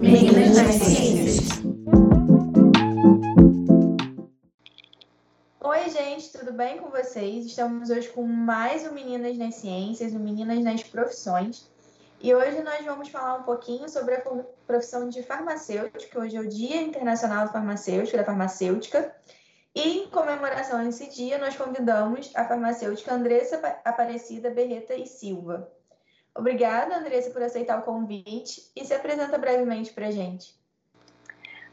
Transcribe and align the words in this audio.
Meninas 0.00 0.56
das 0.56 0.74
Ciências. 0.76 1.48
Oi, 5.60 5.90
gente, 5.90 6.30
tudo 6.32 6.52
bem 6.52 6.78
com 6.78 6.90
vocês? 6.90 7.46
Estamos 7.46 7.90
hoje 7.90 8.08
com 8.10 8.22
mais 8.22 8.86
um 8.86 8.92
Meninas 8.92 9.36
nas 9.36 9.56
Ciências, 9.56 10.14
um 10.14 10.20
Meninas 10.20 10.62
nas 10.62 10.84
Profissões. 10.84 11.68
E 12.20 12.32
hoje 12.32 12.62
nós 12.62 12.84
vamos 12.84 13.08
falar 13.08 13.40
um 13.40 13.42
pouquinho 13.42 13.88
sobre 13.88 14.14
a 14.14 14.22
profissão 14.64 15.08
de 15.08 15.24
farmacêutica. 15.24 16.20
Hoje 16.20 16.36
é 16.36 16.40
o 16.40 16.48
Dia 16.48 16.80
Internacional 16.80 17.46
da 17.46 17.52
Farmacêutica, 17.52 18.18
da 18.18 18.24
Farmacêutica. 18.24 19.12
E 19.74 19.98
em 19.98 20.08
comemoração 20.10 20.78
a 20.78 20.86
esse 20.86 21.08
dia, 21.10 21.38
nós 21.38 21.56
convidamos 21.56 22.30
a 22.36 22.44
farmacêutica 22.44 23.14
Andressa 23.14 23.56
Aparecida 23.84 24.48
Berreta 24.50 24.94
e 24.94 25.06
Silva. 25.06 25.68
Obrigada, 26.38 26.96
Andressa, 26.96 27.32
por 27.32 27.42
aceitar 27.42 27.80
o 27.80 27.82
convite 27.82 28.70
e 28.76 28.84
se 28.84 28.94
apresenta 28.94 29.36
brevemente 29.36 29.92
para 29.92 30.06
a 30.06 30.10
gente. 30.12 30.54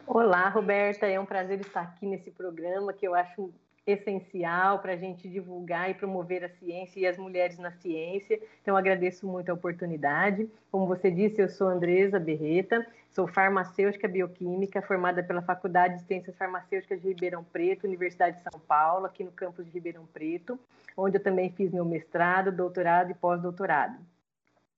Olá, 0.07 0.49
Roberta. 0.49 1.05
É 1.05 1.19
um 1.19 1.25
prazer 1.25 1.59
estar 1.59 1.81
aqui 1.81 2.07
nesse 2.07 2.31
programa 2.31 2.91
que 2.91 3.07
eu 3.07 3.13
acho 3.13 3.53
essencial 3.85 4.79
para 4.79 4.93
a 4.93 4.97
gente 4.97 5.29
divulgar 5.29 5.91
e 5.91 5.93
promover 5.93 6.43
a 6.43 6.49
ciência 6.49 6.99
e 6.99 7.05
as 7.05 7.15
mulheres 7.15 7.59
na 7.59 7.69
ciência. 7.73 8.41
Então, 8.63 8.75
agradeço 8.75 9.27
muito 9.27 9.51
a 9.51 9.53
oportunidade. 9.53 10.49
Como 10.71 10.87
você 10.87 11.11
disse, 11.11 11.39
eu 11.39 11.47
sou 11.47 11.67
Andresa 11.67 12.19
Berreta, 12.19 12.83
sou 13.11 13.27
farmacêutica 13.27 14.07
bioquímica, 14.07 14.81
formada 14.81 15.21
pela 15.21 15.43
Faculdade 15.43 15.99
de 15.99 16.07
Ciências 16.07 16.35
Farmacêuticas 16.35 16.99
de 16.99 17.09
Ribeirão 17.09 17.43
Preto, 17.43 17.85
Universidade 17.85 18.37
de 18.37 18.41
São 18.41 18.59
Paulo, 18.61 19.05
aqui 19.05 19.23
no 19.23 19.31
campus 19.31 19.63
de 19.63 19.71
Ribeirão 19.73 20.07
Preto, 20.07 20.59
onde 20.97 21.17
eu 21.17 21.23
também 21.23 21.51
fiz 21.51 21.71
meu 21.71 21.85
mestrado, 21.85 22.51
doutorado 22.51 23.11
e 23.11 23.13
pós-doutorado. 23.13 24.14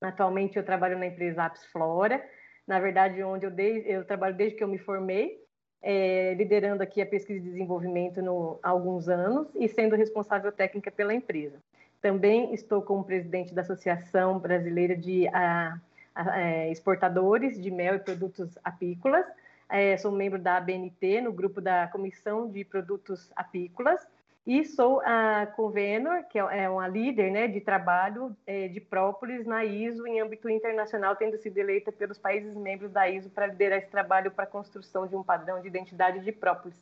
Atualmente, 0.01 0.57
eu 0.57 0.63
trabalho 0.63 0.97
na 0.97 1.07
empresa 1.07 1.45
Apps 1.45 1.65
Flora, 1.65 2.23
na 2.67 2.79
verdade, 2.79 3.23
onde 3.23 3.45
eu, 3.45 3.51
eu 3.85 4.05
trabalho 4.05 4.35
desde 4.35 4.57
que 4.57 4.63
eu 4.63 4.67
me 4.67 4.77
formei, 4.77 5.41
é, 5.81 6.33
liderando 6.33 6.83
aqui 6.83 7.01
a 7.01 7.05
pesquisa 7.05 7.39
e 7.39 7.49
desenvolvimento 7.49 8.21
no, 8.21 8.59
há 8.61 8.69
alguns 8.69 9.07
anos 9.07 9.47
e 9.55 9.67
sendo 9.67 9.95
responsável 9.95 10.51
técnica 10.51 10.91
pela 10.91 11.13
empresa. 11.13 11.57
Também 12.01 12.53
estou 12.53 12.81
como 12.81 13.03
presidente 13.03 13.53
da 13.53 13.61
Associação 13.61 14.37
Brasileira 14.37 14.95
de 14.95 15.27
a, 15.29 15.79
a, 16.13 16.41
é, 16.41 16.71
Exportadores 16.71 17.59
de 17.59 17.71
Mel 17.71 17.95
e 17.95 17.99
Produtos 17.99 18.57
Apícolas. 18.63 19.25
É, 19.69 19.97
sou 19.97 20.11
membro 20.11 20.39
da 20.39 20.57
ABNT, 20.57 21.21
no 21.21 21.31
grupo 21.31 21.59
da 21.59 21.87
Comissão 21.87 22.49
de 22.49 22.63
Produtos 22.63 23.31
Apícolas, 23.35 24.05
e 24.47 24.63
sou 24.63 25.01
a 25.01 25.45
convenor, 25.45 26.23
que 26.23 26.39
é, 26.39 26.63
é 26.63 26.69
uma 26.69 26.87
líder 26.87 27.29
né, 27.29 27.49
de 27.49 27.59
trabalho 27.59 28.33
é, 28.47 28.69
de 28.69 28.79
própolis 28.79 29.45
na 29.45 29.65
ISO 29.65 30.07
em 30.07 30.21
âmbito 30.21 30.49
internacional, 30.49 31.17
tendo 31.17 31.37
sido 31.37 31.57
eleita 31.57 31.91
pelos 31.91 32.17
países 32.17 32.55
membros 32.55 32.89
da 32.89 33.09
ISO 33.09 33.29
para 33.29 33.47
liderar 33.47 33.79
esse 33.79 33.89
trabalho 33.89 34.31
para 34.31 34.45
a 34.45 34.47
construção 34.47 35.05
de 35.05 35.17
um 35.17 35.21
padrão 35.21 35.59
de 35.59 35.67
identidade 35.67 36.21
de 36.21 36.31
própolis. 36.31 36.77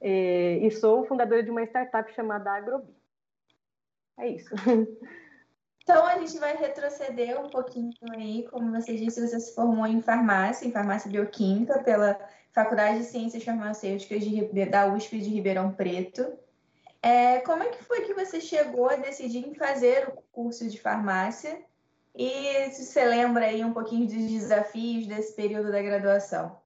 É, 0.00 0.58
e 0.58 0.70
sou 0.70 1.04
fundadora 1.04 1.42
de 1.42 1.50
uma 1.50 1.64
startup 1.64 2.14
chamada 2.14 2.52
Agrobi. 2.52 2.94
É 4.16 4.28
isso. 4.28 4.54
Então, 5.86 6.06
a 6.06 6.18
gente 6.18 6.38
vai 6.38 6.56
retroceder 6.56 7.38
um 7.38 7.50
pouquinho 7.50 7.92
aí. 8.10 8.48
Como 8.50 8.72
você 8.72 8.96
disse, 8.96 9.20
você 9.20 9.38
se 9.38 9.54
formou 9.54 9.86
em 9.86 10.00
farmácia, 10.00 10.66
em 10.66 10.72
farmácia 10.72 11.10
bioquímica, 11.10 11.82
pela 11.82 12.18
Faculdade 12.52 13.00
de 13.00 13.04
Ciências 13.04 13.44
Farmacêuticas 13.44 14.24
de, 14.24 14.64
da 14.64 14.86
USP 14.86 15.18
de 15.18 15.28
Ribeirão 15.28 15.70
Preto. 15.70 16.38
É, 17.04 17.40
como 17.40 17.62
é 17.62 17.68
que 17.68 17.84
foi 17.84 18.00
que 18.00 18.14
você 18.14 18.40
chegou 18.40 18.88
a 18.88 18.96
decidir 18.96 19.46
em 19.46 19.52
fazer 19.52 20.08
o 20.08 20.22
curso 20.32 20.66
de 20.66 20.80
farmácia? 20.80 21.60
E 22.16 22.70
se 22.70 22.86
você 22.86 23.04
lembra 23.04 23.44
aí 23.44 23.62
um 23.62 23.74
pouquinho 23.74 24.06
dos 24.06 24.14
desafios 24.14 25.06
desse 25.06 25.36
período 25.36 25.70
da 25.70 25.82
graduação? 25.82 26.58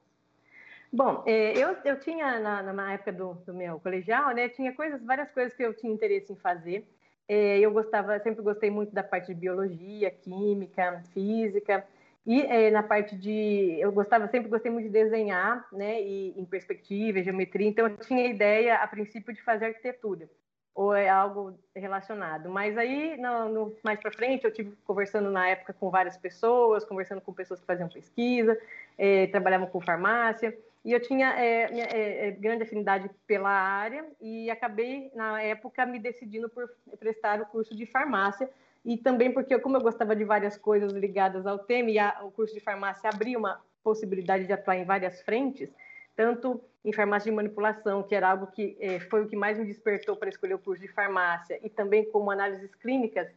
Bom, 0.93 1.25
é, 1.27 1.59
eu, 1.59 1.77
eu 1.85 1.99
tinha, 1.99 2.39
na, 2.39 2.73
na 2.73 2.93
época 2.93 3.13
do, 3.13 3.35
do, 3.35 3.53
meu 3.53 3.81
colegial, 3.81 4.33
né, 4.33 4.49
tinha 4.49 4.73
coisas, 4.73 5.03
várias 5.03 5.29
coisas 5.33 5.53
que 5.55 5.63
eu 5.65 5.75
tinha 5.75 5.93
interesse 5.93 6.33
em 6.33 6.37
fazer. 6.37 6.89
É, 7.29 7.59
eu 7.59 7.73
gostava, 7.73 8.17
sempre 8.21 8.41
gostei 8.41 8.71
muito 8.71 8.95
da 8.95 9.03
parte 9.03 9.35
de 9.35 9.41
biologia, 9.41 10.09
química, 10.09 11.03
física. 11.13 11.85
E 12.27 12.43
é, 12.43 12.71
na 12.71 12.83
parte 12.83 13.17
de. 13.17 13.77
Eu 13.81 13.91
gostava, 13.91 14.29
sempre 14.29 14.51
gostei 14.51 14.71
muito 14.71 14.87
de 14.87 14.93
desenhar, 14.93 15.67
né? 15.73 16.01
E 16.03 16.39
em 16.39 16.45
perspectiva, 16.45 17.23
geometria. 17.23 17.67
Então, 17.67 17.87
eu 17.87 17.97
tinha 17.97 18.25
a 18.25 18.29
ideia, 18.29 18.77
a 18.77 18.87
princípio, 18.87 19.33
de 19.33 19.43
fazer 19.43 19.67
arquitetura, 19.67 20.29
ou 20.75 20.95
é 20.95 21.09
algo 21.09 21.59
relacionado. 21.75 22.51
Mas 22.51 22.77
aí, 22.77 23.17
no, 23.17 23.49
no 23.49 23.77
mais 23.83 23.99
para 23.99 24.13
frente, 24.13 24.45
eu 24.45 24.53
tive 24.53 24.77
conversando 24.85 25.31
na 25.31 25.49
época 25.49 25.73
com 25.73 25.91
várias 25.91 26.17
pessoas, 26.17 26.85
conversando 26.85 27.21
com 27.21 27.33
pessoas 27.33 27.61
que 27.61 27.67
faziam 27.67 27.89
pesquisa, 27.89 28.61
é, 28.99 29.27
trabalhavam 29.29 29.67
com 29.67 29.81
farmácia. 29.81 30.57
E 30.85 30.93
eu 30.93 31.01
tinha 31.01 31.31
é, 31.31 31.71
minha, 31.71 31.85
é, 31.85 32.31
grande 32.31 32.63
afinidade 32.63 33.11
pela 33.27 33.51
área 33.51 34.05
e 34.21 34.51
acabei, 34.51 35.11
na 35.15 35.43
época, 35.43 35.85
me 35.85 35.99
decidindo 35.99 36.49
por 36.49 36.71
prestar 36.99 37.41
o 37.41 37.47
curso 37.47 37.75
de 37.75 37.85
farmácia 37.85 38.49
e 38.85 38.97
também 38.97 39.33
porque, 39.33 39.59
como 39.59 39.77
eu 39.77 39.81
gostava 39.81 40.15
de 40.15 40.25
várias 40.25 40.57
coisas 40.57 40.93
ligadas 40.93 41.47
ao 41.47 41.59
tema, 41.59 41.91
e 41.91 41.99
a, 41.99 42.21
o 42.23 42.31
curso 42.31 42.55
de 42.55 42.61
farmácia 42.61 43.11
abria 43.13 43.39
uma 43.39 43.61
possibilidade 43.83 44.47
de 44.47 44.53
atuar 44.53 44.77
em 44.77 44.85
várias 44.85 45.21
frentes, 45.23 45.71
tanto 46.17 46.61
em 46.85 46.93
farmácia 46.93 47.31
de 47.31 47.37
manipulação, 47.37 48.03
que 48.03 48.15
era 48.15 48.31
algo 48.31 48.47
que 48.49 48.77
eh, 48.81 49.01
foi 49.01 49.23
o 49.23 49.29
que 49.29 49.37
mais 49.37 49.59
me 49.59 49.65
despertou 49.65 50.17
para 50.17 50.29
escolher 50.29 50.55
o 50.55 50.59
curso 50.59 50.83
de 50.83 50.89
farmácia, 50.89 51.59
e 51.63 51.69
também 51.69 52.11
como 52.11 52.31
análises 52.31 52.75
clínicas 52.77 53.29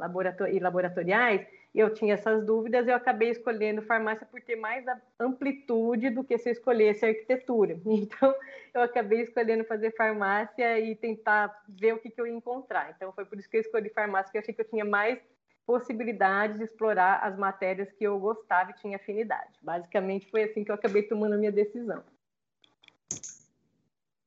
laborator 0.00 0.48
e 0.48 0.58
laboratoriais, 0.58 1.46
eu 1.72 1.94
tinha 1.94 2.14
essas 2.14 2.44
dúvidas, 2.44 2.88
eu 2.88 2.94
acabei 2.94 3.30
escolhendo 3.30 3.82
farmácia 3.82 4.26
por 4.26 4.40
ter 4.40 4.56
mais 4.56 4.84
amplitude 5.18 6.10
do 6.10 6.24
que 6.24 6.36
se 6.36 6.48
eu 6.48 6.52
escolhesse 6.52 7.06
arquitetura. 7.06 7.78
Então, 7.86 8.34
eu 8.74 8.82
acabei 8.82 9.20
escolhendo 9.20 9.64
fazer 9.64 9.92
farmácia 9.92 10.80
e 10.80 10.96
tentar 10.96 11.62
ver 11.68 11.94
o 11.94 11.98
que, 11.98 12.10
que 12.10 12.20
eu 12.20 12.26
ia 12.26 12.32
encontrar. 12.32 12.92
Então, 12.96 13.12
foi 13.12 13.24
por 13.24 13.38
isso 13.38 13.48
que 13.48 13.56
eu 13.56 13.60
escolhi 13.60 13.88
farmácia, 13.90 14.24
porque 14.24 14.38
eu 14.38 14.42
achei 14.42 14.54
que 14.54 14.60
eu 14.60 14.68
tinha 14.68 14.84
mais 14.84 15.18
possibilidades 15.64 16.58
de 16.58 16.64
explorar 16.64 17.20
as 17.22 17.36
matérias 17.36 17.92
que 17.92 18.02
eu 18.02 18.18
gostava 18.18 18.72
e 18.72 18.74
tinha 18.74 18.96
afinidade. 18.96 19.52
Basicamente, 19.62 20.28
foi 20.28 20.44
assim 20.44 20.64
que 20.64 20.70
eu 20.70 20.74
acabei 20.74 21.02
tomando 21.04 21.34
a 21.34 21.38
minha 21.38 21.52
decisão. 21.52 22.02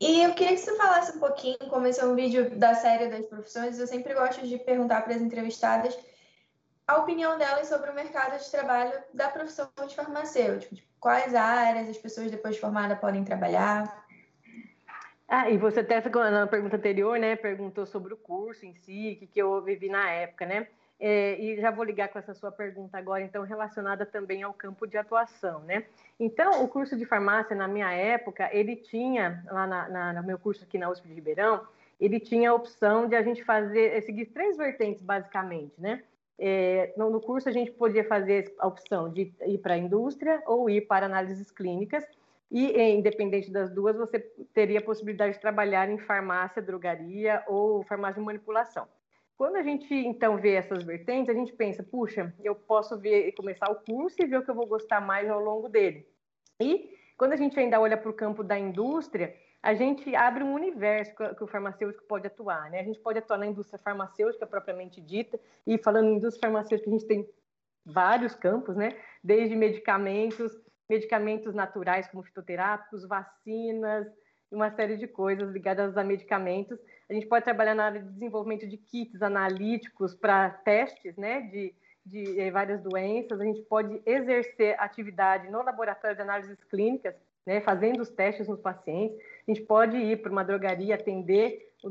E 0.05 0.21
eu 0.21 0.33
queria 0.33 0.53
que 0.53 0.59
você 0.59 0.75
falasse 0.75 1.15
um 1.15 1.19
pouquinho, 1.21 1.57
como 1.69 1.87
esse 1.87 2.01
é 2.01 2.05
um 2.05 2.13
vídeo 2.13 2.49
da 2.57 2.75
série 2.75 3.07
das 3.07 3.25
profissões, 3.25 3.79
eu 3.79 3.87
sempre 3.87 4.13
gosto 4.13 4.45
de 4.45 4.57
perguntar 4.57 5.01
para 5.01 5.15
as 5.15 5.21
entrevistadas 5.21 5.97
a 6.85 6.97
opinião 6.97 7.37
delas 7.37 7.69
sobre 7.69 7.89
o 7.89 7.95
mercado 7.95 8.37
de 8.37 8.51
trabalho 8.51 8.91
da 9.13 9.29
profissão 9.29 9.69
de 9.87 9.95
farmacêutico. 9.95 10.75
Tipo, 10.75 10.89
quais 10.99 11.33
áreas 11.33 11.87
as 11.87 11.97
pessoas 11.97 12.29
depois 12.29 12.55
de 12.55 12.59
formada 12.59 12.97
podem 12.97 13.23
trabalhar? 13.23 14.05
Ah, 15.25 15.49
e 15.49 15.57
você 15.57 15.79
até 15.79 16.01
na 16.01 16.47
pergunta 16.47 16.75
anterior, 16.75 17.17
né, 17.17 17.37
perguntou 17.37 17.85
sobre 17.85 18.13
o 18.13 18.17
curso 18.17 18.65
em 18.65 18.75
si, 18.75 19.13
o 19.15 19.19
que, 19.19 19.27
que 19.27 19.41
eu 19.41 19.61
vivi 19.61 19.87
na 19.87 20.11
época, 20.11 20.45
né? 20.45 20.67
É, 21.05 21.37
e 21.37 21.59
já 21.59 21.69
vou 21.69 21.83
ligar 21.83 22.07
com 22.07 22.17
essa 22.17 22.33
sua 22.33 22.49
pergunta 22.49 22.97
agora, 22.97 23.21
então, 23.21 23.43
relacionada 23.43 24.05
também 24.05 24.41
ao 24.41 24.53
campo 24.53 24.87
de 24.87 24.95
atuação, 24.95 25.59
né? 25.63 25.83
Então, 26.17 26.63
o 26.63 26.67
curso 26.69 26.95
de 26.95 27.05
farmácia, 27.05 27.53
na 27.53 27.67
minha 27.67 27.91
época, 27.91 28.49
ele 28.53 28.77
tinha, 28.77 29.43
lá 29.51 29.67
na, 29.67 29.89
na, 29.89 30.13
no 30.13 30.23
meu 30.23 30.39
curso 30.39 30.63
aqui 30.63 30.77
na 30.77 30.89
USP 30.89 31.09
de 31.09 31.13
Ribeirão, 31.13 31.67
ele 31.99 32.21
tinha 32.21 32.51
a 32.51 32.53
opção 32.53 33.05
de 33.05 33.17
a 33.17 33.21
gente 33.21 33.43
fazer, 33.43 34.01
seguir 34.03 34.27
três 34.27 34.55
vertentes, 34.55 35.03
basicamente, 35.03 35.73
né? 35.77 36.01
É, 36.39 36.93
no, 36.95 37.09
no, 37.09 37.19
curso 37.19 37.49
a 37.49 37.51
gente 37.51 37.71
podia 37.71 38.05
fazer 38.05 38.55
a 38.57 38.65
opção 38.65 39.11
de 39.11 39.33
ir 39.45 39.57
para 39.57 39.73
a 39.73 39.77
indústria 39.77 40.41
ou 40.45 40.69
ir 40.69 40.87
para 40.87 41.07
análises 41.07 41.51
clínicas 41.51 42.05
e, 42.49 42.81
independente 42.93 43.51
das 43.51 43.69
duas, 43.69 43.97
você 43.97 44.21
teria 44.53 44.79
a 44.79 44.81
possibilidade 44.81 45.33
de 45.33 45.41
trabalhar 45.41 45.89
em 45.89 45.97
farmácia, 45.97 46.61
drogaria 46.61 47.43
ou 47.45 47.83
farmácia 47.83 48.21
de 48.21 48.25
manipulação. 48.25 48.87
Quando 49.37 49.55
a 49.55 49.63
gente 49.63 49.93
então 49.93 50.37
vê 50.37 50.53
essas 50.53 50.83
vertentes, 50.83 51.29
a 51.29 51.37
gente 51.37 51.53
pensa, 51.53 51.83
puxa, 51.83 52.33
eu 52.43 52.55
posso 52.55 52.97
ver 52.99 53.31
começar 53.33 53.69
o 53.71 53.75
curso 53.75 54.15
e 54.19 54.25
ver 54.25 54.37
o 54.37 54.43
que 54.43 54.51
eu 54.51 54.55
vou 54.55 54.67
gostar 54.67 55.01
mais 55.01 55.29
ao 55.29 55.39
longo 55.39 55.67
dele. 55.67 56.07
E 56.59 56.95
quando 57.17 57.33
a 57.33 57.35
gente 57.35 57.59
ainda 57.59 57.79
olha 57.79 57.97
para 57.97 58.09
o 58.09 58.13
campo 58.13 58.43
da 58.43 58.57
indústria, 58.57 59.35
a 59.61 59.73
gente 59.73 60.13
abre 60.15 60.43
um 60.43 60.53
universo 60.53 61.15
que 61.15 61.43
o 61.43 61.47
farmacêutico 61.47 62.03
pode 62.05 62.27
atuar, 62.27 62.69
né? 62.69 62.81
A 62.81 62.83
gente 62.83 62.99
pode 62.99 63.17
atuar 63.19 63.37
na 63.37 63.47
indústria 63.47 63.79
farmacêutica 63.79 64.45
propriamente 64.45 65.01
dita, 65.01 65.39
e 65.65 65.77
falando 65.77 66.09
em 66.09 66.17
indústria 66.17 66.49
farmacêutica, 66.49 66.89
a 66.89 66.93
gente 66.93 67.07
tem 67.07 67.29
vários 67.85 68.35
campos, 68.35 68.75
né? 68.75 68.89
Desde 69.23 69.55
medicamentos, 69.55 70.51
medicamentos 70.89 71.53
naturais 71.53 72.07
como 72.07 72.23
fitoterápicos, 72.23 73.07
vacinas, 73.07 74.05
uma 74.51 74.69
série 74.71 74.97
de 74.97 75.07
coisas 75.07 75.49
ligadas 75.51 75.97
a 75.97 76.03
medicamentos. 76.03 76.77
A 77.13 77.15
gente 77.15 77.27
pode 77.27 77.45
trabalhar 77.45 77.75
na 77.75 77.85
área 77.85 78.01
de 78.01 78.09
desenvolvimento 78.09 78.67
de 78.67 78.75
kits 78.75 79.21
analíticos 79.21 80.15
para 80.15 80.49
testes, 80.49 81.15
né? 81.15 81.41
De, 81.41 81.71
de 82.03 82.39
eh, 82.39 82.49
várias 82.49 82.81
doenças. 82.81 83.39
A 83.39 83.43
gente 83.43 83.61
pode 83.61 84.01
exercer 84.03 84.75
atividade 84.79 85.47
no 85.51 85.61
laboratório 85.61 86.15
de 86.15 86.23
análises 86.23 86.57
clínicas, 86.63 87.13
né, 87.45 87.61
fazendo 87.61 88.01
os 88.01 88.09
testes 88.09 88.47
nos 88.47 88.59
pacientes. 88.59 89.15
A 89.47 89.51
gente 89.51 89.61
pode 89.61 89.95
ir 89.95 90.23
para 90.23 90.31
uma 90.31 90.43
drogaria 90.43 90.95
atender 90.95 91.71
o, 91.83 91.89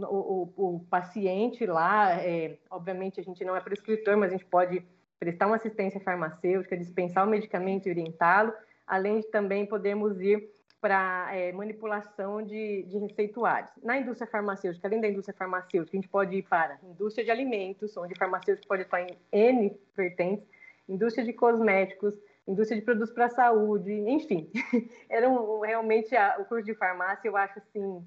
o, 0.56 0.76
o 0.76 0.80
paciente 0.90 1.64
lá. 1.66 2.20
É, 2.20 2.58
obviamente, 2.68 3.20
a 3.20 3.22
gente 3.22 3.44
não 3.44 3.54
é 3.54 3.60
prescritor, 3.60 4.16
mas 4.16 4.30
a 4.30 4.36
gente 4.36 4.46
pode 4.46 4.84
prestar 5.20 5.46
uma 5.46 5.56
assistência 5.56 6.00
farmacêutica, 6.00 6.76
dispensar 6.76 7.24
o 7.24 7.30
medicamento 7.30 7.86
e 7.86 7.92
orientá-lo, 7.92 8.52
além 8.84 9.20
de 9.20 9.30
também 9.30 9.66
podermos 9.66 10.20
ir 10.20 10.50
para 10.82 11.28
é, 11.32 11.52
manipulação 11.52 12.42
de, 12.42 12.82
de 12.82 12.98
receituários. 12.98 13.70
Na 13.84 13.96
indústria 13.96 14.28
farmacêutica, 14.28 14.88
além 14.88 15.00
da 15.00 15.08
indústria 15.08 15.34
farmacêutica, 15.38 15.96
a 15.96 16.00
gente 16.00 16.08
pode 16.08 16.34
ir 16.34 16.42
para 16.42 16.76
indústria 16.82 17.24
de 17.24 17.30
alimentos, 17.30 17.96
onde 17.96 18.16
farmacêutico 18.16 18.66
pode 18.66 18.82
atuar 18.82 19.02
em 19.02 19.16
N 19.30 19.80
vertentes, 19.96 20.44
indústria 20.88 21.24
de 21.24 21.32
cosméticos, 21.32 22.12
indústria 22.48 22.80
de 22.80 22.84
produtos 22.84 23.14
para 23.14 23.26
a 23.26 23.30
saúde, 23.30 23.92
enfim. 23.92 24.50
Era 25.08 25.30
um, 25.30 25.60
realmente 25.60 26.16
a, 26.16 26.36
o 26.40 26.44
curso 26.46 26.64
de 26.64 26.74
farmácia, 26.74 27.28
eu 27.28 27.36
acho 27.36 27.60
assim, 27.60 28.04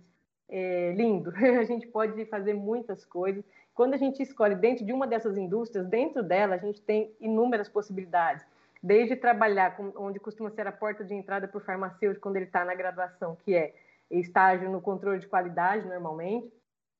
é, 0.50 0.92
lindo. 0.92 1.32
A 1.58 1.64
gente 1.64 1.88
pode 1.88 2.26
fazer 2.26 2.54
muitas 2.54 3.06
coisas. 3.06 3.42
Quando 3.74 3.94
a 3.94 3.98
gente 3.98 4.22
escolhe 4.22 4.56
dentro 4.56 4.86
de 4.86 4.94
uma 4.94 5.06
dessas 5.06 5.38
indústrias, 5.38 5.86
dentro 5.88 6.24
dela 6.24 6.56
a 6.56 6.58
gente 6.58 6.82
tem 6.82 7.14
inúmeras 7.20 7.68
possibilidades. 7.68 8.46
Desde 8.86 9.16
trabalhar 9.16 9.76
com, 9.76 9.92
onde 9.96 10.20
costuma 10.20 10.52
ser 10.52 10.68
a 10.68 10.72
porta 10.72 11.04
de 11.04 11.16
entrada 11.16 11.48
para 11.48 11.58
o 11.58 11.62
farmacêutico 11.62 12.22
quando 12.22 12.36
ele 12.36 12.46
está 12.46 12.64
na 12.64 12.76
graduação, 12.76 13.36
que 13.36 13.56
é 13.56 13.74
estágio 14.12 14.70
no 14.70 14.80
controle 14.80 15.20
de 15.20 15.28
qualidade, 15.28 15.88
normalmente, 15.88 16.54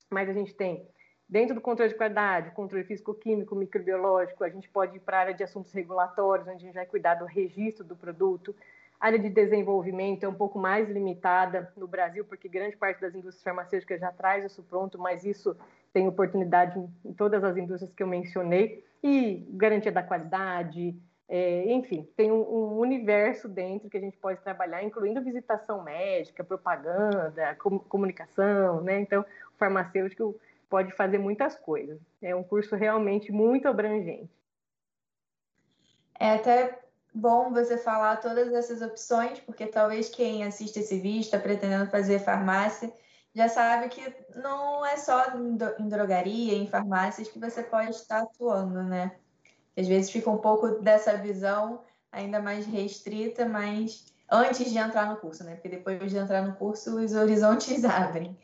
mas 0.10 0.28
a 0.28 0.34
gente 0.34 0.56
tem 0.56 0.88
Dentro 1.28 1.56
do 1.56 1.62
controle 1.62 1.92
de 1.92 1.98
qualidade, 1.98 2.52
controle 2.52 2.84
físico-químico, 2.84 3.56
microbiológico, 3.56 4.44
a 4.44 4.50
gente 4.50 4.70
pode 4.70 4.98
ir 4.98 5.00
para 5.00 5.18
a 5.18 5.20
área 5.22 5.34
de 5.34 5.44
assuntos 5.44 5.72
regulatórios, 5.72 6.48
onde 6.48 6.58
a 6.58 6.66
gente 6.68 6.76
vai 6.76 6.86
cuidar 6.86 7.16
do 7.16 7.26
registro 7.26 7.84
do 7.84 7.96
produto. 7.96 8.56
A 9.00 9.08
área 9.08 9.18
de 9.18 9.30
desenvolvimento 9.30 10.24
é 10.24 10.30
um 10.30 10.36
pouco 10.36 10.60
mais 10.60 10.88
limitada 10.88 11.74
no 11.76 11.88
Brasil, 11.88 12.24
porque 12.26 12.48
grande 12.48 12.78
parte 12.78 13.02
das 13.02 13.16
indústrias 13.16 13.42
farmacêuticas 13.42 14.00
já 14.00 14.12
traz 14.12 14.46
isso 14.46 14.62
pronto, 14.64 15.00
mas 15.00 15.26
isso 15.26 15.58
tem 15.92 16.08
oportunidade 16.08 16.80
em 17.04 17.14
todas 17.14 17.44
as 17.44 17.58
indústrias 17.58 17.92
que 17.92 18.04
eu 18.04 18.08
mencionei. 18.08 18.86
E 19.02 19.48
garantia 19.54 19.92
da 19.92 20.04
qualidade, 20.04 20.96
é, 21.28 21.72
enfim, 21.72 22.08
tem 22.16 22.32
um, 22.32 22.42
um, 22.42 22.78
universo 22.78 23.48
dentro 23.48 23.90
que 23.90 23.98
a 23.98 24.00
gente 24.00 24.18
pode 24.18 24.42
trabalhar, 24.42 24.84
incluindo 24.84 25.24
visitação 25.24 25.84
médica, 25.84 26.44
propaganda, 26.44 27.56
com, 27.56 27.80
comunicação, 27.80 28.82
né? 28.82 29.00
Então, 29.00 29.22
o 29.22 29.58
farmacêutico 29.58 30.40
pode 30.70 30.92
fazer 30.92 31.18
muitas 31.18 31.56
coisas. 31.56 32.00
É 32.22 32.36
um 32.36 32.44
curso 32.44 32.76
realmente 32.76 33.32
muito 33.32 33.68
abrangente. 33.68 34.30
É 36.20 36.36
até 36.36 36.80
bom 37.14 37.52
você 37.52 37.78
falar 37.78 38.18
todas 38.18 38.54
essas 38.54 38.82
opções, 38.82 39.40
porque 39.40 39.66
talvez 39.66 40.10
quem 40.10 40.44
assiste 40.44 40.80
esse 40.80 41.00
vídeo 41.00 41.22
está 41.22 41.40
pretendendo 41.40 41.90
fazer 41.90 42.20
farmácia 42.20 42.94
já 43.36 43.50
sabe 43.50 43.90
que 43.90 44.16
não 44.34 44.86
é 44.86 44.96
só 44.96 45.36
em 45.36 45.90
drogaria, 45.90 46.54
em 46.54 46.68
farmácias 46.68 47.28
que 47.28 47.38
você 47.38 47.62
pode 47.62 47.90
estar 47.90 48.22
atuando, 48.22 48.82
né? 48.82 49.20
Às 49.78 49.88
vezes 49.88 50.10
fica 50.10 50.30
um 50.30 50.38
pouco 50.38 50.80
dessa 50.82 51.18
visão 51.18 51.82
ainda 52.12 52.42
mais 52.42 52.66
restrita, 52.66 53.46
mas 53.46 54.14
antes 54.32 54.72
de 54.72 54.78
entrar 54.78 55.10
no 55.10 55.18
curso, 55.18 55.44
né? 55.44 55.56
Porque 55.56 55.70
depois 55.70 56.12
de 56.12 56.18
entrar 56.18 56.42
no 56.42 56.56
curso, 56.56 56.98
os 56.98 57.14
horizontes 57.14 57.84
abrem. 57.86 58.38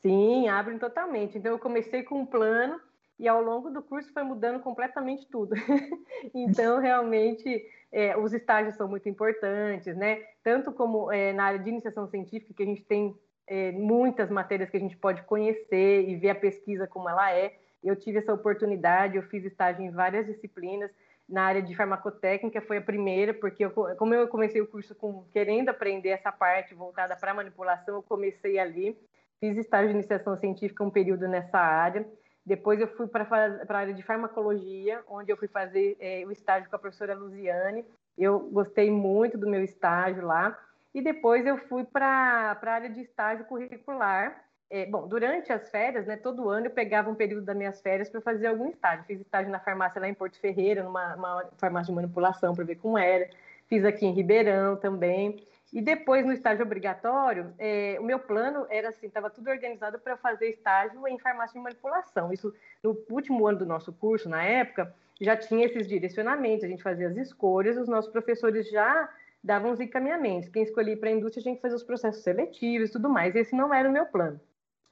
Sim, 0.00 0.48
abrem 0.48 0.78
totalmente. 0.78 1.36
Então, 1.36 1.52
eu 1.52 1.58
comecei 1.58 2.02
com 2.02 2.20
um 2.20 2.26
plano 2.26 2.80
e 3.18 3.28
ao 3.28 3.42
longo 3.42 3.70
do 3.70 3.82
curso 3.82 4.12
foi 4.12 4.22
mudando 4.22 4.60
completamente 4.60 5.28
tudo. 5.28 5.54
então, 6.34 6.80
realmente, 6.80 7.62
é, 7.92 8.16
os 8.16 8.32
estágios 8.32 8.76
são 8.76 8.88
muito 8.88 9.08
importantes, 9.08 9.94
né? 9.94 10.22
Tanto 10.42 10.72
como 10.72 11.12
é, 11.12 11.32
na 11.32 11.44
área 11.44 11.58
de 11.58 11.68
iniciação 11.68 12.08
científica, 12.08 12.54
que 12.54 12.62
a 12.62 12.66
gente 12.66 12.82
tem 12.84 13.14
é, 13.46 13.72
muitas 13.72 14.30
matérias 14.30 14.70
que 14.70 14.76
a 14.76 14.80
gente 14.80 14.96
pode 14.96 15.22
conhecer 15.24 16.08
e 16.08 16.16
ver 16.16 16.30
a 16.30 16.34
pesquisa 16.34 16.86
como 16.86 17.08
ela 17.10 17.30
é. 17.30 17.59
Eu 17.82 17.96
tive 17.96 18.18
essa 18.18 18.32
oportunidade, 18.32 19.16
eu 19.16 19.22
fiz 19.22 19.44
estágio 19.44 19.82
em 19.82 19.90
várias 19.90 20.26
disciplinas. 20.26 20.90
Na 21.28 21.44
área 21.44 21.62
de 21.62 21.74
farmacotécnica 21.76 22.60
foi 22.60 22.78
a 22.78 22.82
primeira, 22.82 23.32
porque 23.32 23.64
eu, 23.64 23.70
como 23.70 24.14
eu 24.14 24.26
comecei 24.28 24.60
o 24.60 24.66
curso 24.66 24.94
com, 24.94 25.24
querendo 25.32 25.68
aprender 25.68 26.08
essa 26.08 26.32
parte 26.32 26.74
voltada 26.74 27.14
para 27.16 27.32
manipulação, 27.32 27.96
eu 27.96 28.02
comecei 28.02 28.58
ali. 28.58 28.98
Fiz 29.38 29.56
estágio 29.56 29.88
de 29.88 29.94
iniciação 29.94 30.36
científica 30.36 30.84
um 30.84 30.90
período 30.90 31.26
nessa 31.28 31.58
área. 31.58 32.06
Depois 32.44 32.80
eu 32.80 32.88
fui 32.88 33.06
para 33.06 33.26
a 33.68 33.76
área 33.76 33.94
de 33.94 34.02
farmacologia, 34.02 35.02
onde 35.08 35.30
eu 35.30 35.36
fui 35.36 35.48
fazer 35.48 35.96
é, 36.00 36.24
o 36.26 36.32
estágio 36.32 36.68
com 36.68 36.76
a 36.76 36.78
professora 36.78 37.14
Luziane. 37.14 37.84
Eu 38.18 38.40
gostei 38.50 38.90
muito 38.90 39.38
do 39.38 39.48
meu 39.48 39.62
estágio 39.62 40.26
lá. 40.26 40.58
E 40.92 41.00
depois 41.00 41.46
eu 41.46 41.56
fui 41.68 41.84
para 41.84 42.58
a 42.60 42.70
área 42.70 42.90
de 42.90 43.00
estágio 43.00 43.44
curricular. 43.44 44.44
É, 44.72 44.86
bom, 44.86 45.08
durante 45.08 45.52
as 45.52 45.68
férias, 45.68 46.06
né, 46.06 46.16
todo 46.16 46.48
ano 46.48 46.66
eu 46.66 46.70
pegava 46.70 47.10
um 47.10 47.14
período 47.14 47.44
das 47.44 47.56
minhas 47.56 47.80
férias 47.80 48.08
para 48.08 48.20
fazer 48.20 48.46
algum 48.46 48.68
estágio. 48.68 49.04
Fiz 49.04 49.20
estágio 49.20 49.50
na 49.50 49.58
farmácia 49.58 50.00
lá 50.00 50.08
em 50.08 50.14
Porto 50.14 50.38
Ferreira, 50.38 50.84
numa 50.84 51.44
farmácia 51.58 51.92
de 51.92 51.96
manipulação, 51.96 52.54
para 52.54 52.64
ver 52.64 52.76
como 52.76 52.96
era. 52.96 53.28
Fiz 53.66 53.84
aqui 53.84 54.06
em 54.06 54.12
Ribeirão 54.12 54.76
também. 54.76 55.44
E 55.72 55.80
depois, 55.80 56.24
no 56.24 56.32
estágio 56.32 56.64
obrigatório, 56.64 57.52
é, 57.58 57.96
o 58.00 58.04
meu 58.04 58.20
plano 58.20 58.64
era 58.70 58.90
assim, 58.90 59.06
estava 59.06 59.28
tudo 59.28 59.50
organizado 59.50 59.98
para 59.98 60.16
fazer 60.16 60.48
estágio 60.48 61.06
em 61.06 61.18
farmácia 61.18 61.54
de 61.54 61.62
manipulação. 61.62 62.32
Isso, 62.32 62.54
no 62.82 62.96
último 63.10 63.46
ano 63.48 63.58
do 63.58 63.66
nosso 63.66 63.92
curso, 63.92 64.28
na 64.28 64.42
época, 64.42 64.94
já 65.20 65.36
tinha 65.36 65.66
esses 65.66 65.86
direcionamentos, 65.86 66.64
a 66.64 66.68
gente 66.68 66.82
fazia 66.82 67.08
as 67.08 67.16
escolhas, 67.16 67.76
os 67.76 67.88
nossos 67.88 68.10
professores 68.10 68.68
já 68.70 69.08
davam 69.42 69.72
os 69.72 69.80
encaminhamentos. 69.80 70.48
Quem 70.48 70.62
escolhia 70.62 70.96
para 70.96 71.08
a 71.08 71.12
indústria 71.12 71.42
tinha 71.42 71.56
que 71.56 71.62
fazer 71.62 71.74
os 71.74 71.82
processos 71.82 72.22
seletivos 72.22 72.90
e 72.90 72.92
tudo 72.92 73.08
mais. 73.08 73.34
Esse 73.34 73.54
não 73.54 73.72
era 73.72 73.88
o 73.88 73.92
meu 73.92 74.06
plano. 74.06 74.40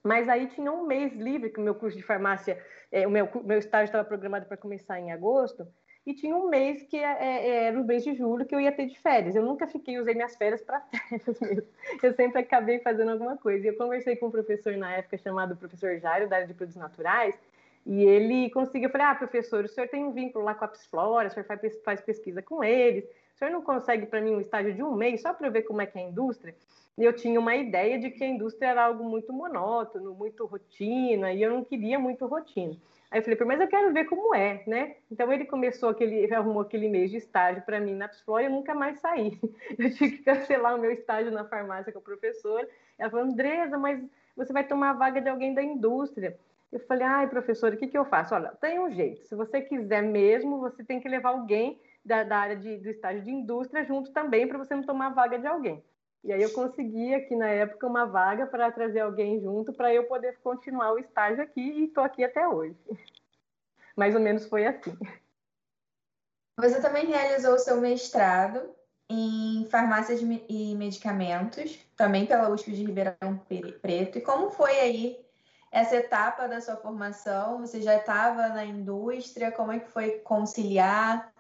Mas 0.02 0.28
aí 0.28 0.46
tinha 0.48 0.70
um 0.70 0.86
mês 0.86 1.12
livre, 1.14 1.50
que 1.50 1.60
o 1.60 1.62
meu 1.62 1.74
curso 1.74 1.96
de 1.96 2.02
farmácia, 2.02 2.62
é, 2.90 3.06
o 3.06 3.10
meu, 3.10 3.28
meu 3.44 3.58
estágio 3.58 3.86
estava 3.86 4.04
programado 4.04 4.46
para 4.46 4.56
começar 4.56 4.98
em 4.98 5.12
agosto, 5.12 5.66
e 6.06 6.14
tinha 6.14 6.34
um 6.34 6.48
mês 6.48 6.82
que 6.84 6.96
é, 6.96 7.02
é, 7.02 7.64
era 7.66 7.78
o 7.78 7.84
mês 7.84 8.02
de 8.02 8.14
julho 8.14 8.46
que 8.46 8.54
eu 8.54 8.60
ia 8.60 8.72
ter 8.72 8.86
de 8.86 8.98
férias. 8.98 9.36
Eu 9.36 9.42
nunca 9.42 9.66
fiquei, 9.66 9.98
usei 9.98 10.14
minhas 10.14 10.34
férias 10.36 10.62
para 10.62 10.80
férias 10.88 11.38
mesmo. 11.38 11.68
Eu 12.02 12.14
sempre 12.14 12.40
acabei 12.40 12.78
fazendo 12.78 13.10
alguma 13.10 13.36
coisa. 13.36 13.66
E 13.66 13.68
eu 13.68 13.76
conversei 13.76 14.16
com 14.16 14.28
um 14.28 14.30
professor 14.30 14.74
na 14.78 14.96
época 14.96 15.18
chamado 15.18 15.54
professor 15.54 15.98
Jairo, 15.98 16.26
da 16.26 16.36
área 16.36 16.48
de 16.48 16.54
produtos 16.54 16.80
naturais, 16.80 17.38
e 17.84 18.04
ele 18.04 18.48
conseguiu, 18.50 18.88
eu 18.88 18.92
falei, 18.92 19.06
ah, 19.06 19.14
professor, 19.14 19.64
o 19.64 19.68
senhor 19.68 19.88
tem 19.88 20.04
um 20.04 20.12
vínculo 20.12 20.44
lá 20.44 20.54
com 20.54 20.64
a 20.64 20.68
Psflora, 20.68 21.28
o 21.28 21.30
senhor 21.30 21.44
faz, 21.44 21.60
faz 21.84 22.00
pesquisa 22.00 22.42
com 22.42 22.64
eles, 22.64 23.04
o 23.38 23.44
senhor 23.44 23.52
não 23.52 23.62
consegue 23.62 24.04
para 24.04 24.20
mim 24.20 24.34
um 24.34 24.40
estágio 24.40 24.74
de 24.74 24.82
um 24.82 24.96
mês 24.96 25.22
só 25.22 25.32
para 25.32 25.46
eu 25.46 25.52
ver 25.52 25.62
como 25.62 25.80
é 25.80 25.86
que 25.86 25.96
é 25.96 26.02
a 26.02 26.08
indústria? 26.08 26.56
E 26.98 27.04
eu 27.04 27.12
tinha 27.12 27.38
uma 27.38 27.54
ideia 27.54 27.96
de 27.96 28.10
que 28.10 28.24
a 28.24 28.26
indústria 28.26 28.70
era 28.70 28.84
algo 28.84 29.04
muito 29.04 29.32
monótono, 29.32 30.12
muito 30.12 30.44
rotina, 30.44 31.32
e 31.32 31.40
eu 31.40 31.52
não 31.52 31.62
queria 31.62 32.00
muito 32.00 32.26
rotina. 32.26 32.76
Aí 33.08 33.20
eu 33.20 33.22
falei, 33.22 33.38
mas 33.46 33.60
eu 33.60 33.68
quero 33.68 33.92
ver 33.92 34.06
como 34.06 34.34
é, 34.34 34.64
né? 34.66 34.96
Então 35.08 35.32
ele 35.32 35.44
começou 35.44 35.90
aquele, 35.90 36.34
arrumou 36.34 36.62
aquele 36.62 36.88
mês 36.88 37.12
de 37.12 37.18
estágio 37.18 37.62
para 37.62 37.78
mim 37.78 37.94
na 37.94 38.08
Psflora 38.08 38.42
e 38.42 38.46
eu 38.46 38.50
nunca 38.50 38.74
mais 38.74 38.98
saí. 38.98 39.38
Eu 39.78 39.94
tive 39.94 40.16
que 40.16 40.24
cancelar 40.24 40.74
o 40.74 40.80
meu 40.80 40.90
estágio 40.90 41.30
na 41.30 41.44
farmácia 41.44 41.92
com 41.92 42.00
a 42.00 42.02
professora. 42.02 42.68
Ela 42.98 43.08
falou, 43.08 43.24
Andresa, 43.24 43.78
mas 43.78 44.04
você 44.36 44.52
vai 44.52 44.64
tomar 44.64 44.90
a 44.90 44.94
vaga 44.94 45.20
de 45.20 45.28
alguém 45.28 45.54
da 45.54 45.62
indústria. 45.62 46.36
Eu 46.72 46.80
falei, 46.80 47.06
ai, 47.06 47.28
professora, 47.28 47.76
o 47.76 47.78
que, 47.78 47.86
que 47.86 47.96
eu 47.96 48.04
faço? 48.04 48.34
Olha, 48.34 48.48
tem 48.60 48.80
um 48.80 48.90
jeito. 48.90 49.24
Se 49.26 49.36
você 49.36 49.62
quiser 49.62 50.02
mesmo, 50.02 50.58
você 50.58 50.82
tem 50.82 51.00
que 51.00 51.08
levar 51.08 51.28
alguém 51.28 51.78
da, 52.08 52.24
da 52.24 52.38
área 52.38 52.56
de, 52.56 52.78
do 52.78 52.88
estágio 52.88 53.22
de 53.22 53.30
indústria 53.30 53.84
junto 53.84 54.10
também 54.12 54.48
para 54.48 54.58
você 54.58 54.74
não 54.74 54.82
tomar 54.82 55.10
vaga 55.10 55.38
de 55.38 55.46
alguém. 55.46 55.84
E 56.24 56.32
aí 56.32 56.42
eu 56.42 56.50
consegui 56.50 57.14
aqui 57.14 57.36
na 57.36 57.48
época 57.48 57.86
uma 57.86 58.06
vaga 58.06 58.46
para 58.46 58.72
trazer 58.72 59.00
alguém 59.00 59.40
junto 59.40 59.72
para 59.72 59.92
eu 59.92 60.04
poder 60.04 60.38
continuar 60.38 60.92
o 60.92 60.98
estágio 60.98 61.42
aqui 61.42 61.60
e 61.60 61.84
estou 61.84 62.02
aqui 62.02 62.24
até 62.24 62.48
hoje. 62.48 62.76
Mais 63.94 64.14
ou 64.14 64.20
menos 64.20 64.46
foi 64.46 64.66
assim. 64.66 64.96
Você 66.58 66.80
também 66.80 67.06
realizou 67.06 67.54
o 67.54 67.58
seu 67.58 67.80
mestrado 67.80 68.74
em 69.08 69.66
farmácias 69.70 70.20
e 70.20 70.74
medicamentos, 70.74 71.78
também 71.96 72.26
pela 72.26 72.50
USP 72.50 72.72
de 72.72 72.84
Ribeirão 72.84 73.40
Preto. 73.80 74.18
E 74.18 74.20
como 74.20 74.50
foi 74.50 74.78
aí 74.80 75.24
essa 75.70 75.96
etapa 75.96 76.48
da 76.48 76.60
sua 76.60 76.76
formação? 76.76 77.60
Você 77.60 77.80
já 77.80 77.96
estava 77.96 78.48
na 78.48 78.64
indústria? 78.64 79.52
Como 79.52 79.72
é 79.72 79.78
que 79.78 79.88
foi 79.88 80.18
conciliar? 80.18 81.32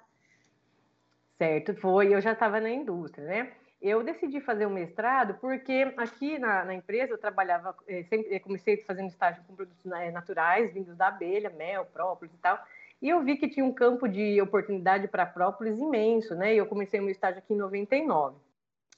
Certo, 1.38 1.74
foi. 1.76 2.12
Eu 2.12 2.20
já 2.20 2.32
estava 2.32 2.60
na 2.60 2.68
indústria, 2.68 3.24
né? 3.24 3.52
Eu 3.80 4.02
decidi 4.02 4.40
fazer 4.40 4.66
o 4.66 4.70
mestrado 4.70 5.34
porque 5.40 5.94
aqui 5.96 6.36
na, 6.36 6.64
na 6.64 6.74
empresa 6.74 7.12
eu 7.12 7.18
trabalhava, 7.18 7.76
eh, 7.86 8.02
sempre, 8.02 8.34
eu 8.34 8.40
comecei 8.40 8.76
fazendo 8.78 9.08
estágio 9.08 9.40
com 9.46 9.54
produtos 9.54 9.84
né, 9.84 10.10
naturais, 10.10 10.74
vindos 10.74 10.96
da 10.96 11.06
abelha, 11.06 11.48
mel, 11.50 11.86
própolis 11.86 12.34
e 12.34 12.38
tal, 12.38 12.58
e 13.00 13.08
eu 13.08 13.22
vi 13.22 13.36
que 13.36 13.48
tinha 13.48 13.64
um 13.64 13.72
campo 13.72 14.08
de 14.08 14.42
oportunidade 14.42 15.06
para 15.06 15.24
própolis 15.24 15.78
imenso, 15.78 16.34
né? 16.34 16.54
E 16.54 16.58
eu 16.58 16.66
comecei 16.66 16.98
meu 16.98 17.10
estágio 17.10 17.38
aqui 17.38 17.54
em 17.54 17.56
99. 17.56 18.36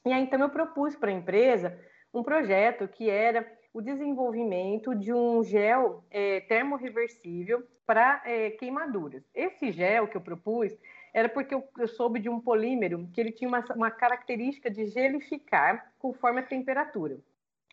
E 0.06 0.12
aí 0.12 0.23
então 0.23 0.40
eu 0.40 0.49
propus 0.49 0.97
para 0.97 1.11
a 1.11 1.14
empresa 1.14 1.78
um 2.12 2.23
projeto 2.23 2.88
que 2.88 3.11
era 3.11 3.47
o 3.75 3.82
desenvolvimento 3.82 4.94
de 4.94 5.12
um 5.12 5.44
gel 5.44 6.02
é, 6.11 6.40
termorreversível 6.40 7.62
para 7.87 8.23
é, 8.25 8.50
queimaduras. 8.50 9.23
Esse 9.35 9.70
gel 9.73 10.09
que 10.09 10.16
eu 10.16 10.23
propus 10.23 10.73
era 11.12 11.29
porque 11.29 11.55
eu, 11.55 11.67
eu, 11.79 11.88
soube 11.88 12.21
de 12.21 12.29
um 12.29 12.40
polímero 12.40 13.09
que 13.12 13.21
ele 13.21 13.33
tinha 13.33 13.49
uma, 13.49 13.64
uma 13.75 13.90
característica 13.90 14.71
de 14.71 14.87
gelificar 14.87 15.93
conforme 15.99 16.40
a 16.40 16.45
temperatura. 16.45 17.19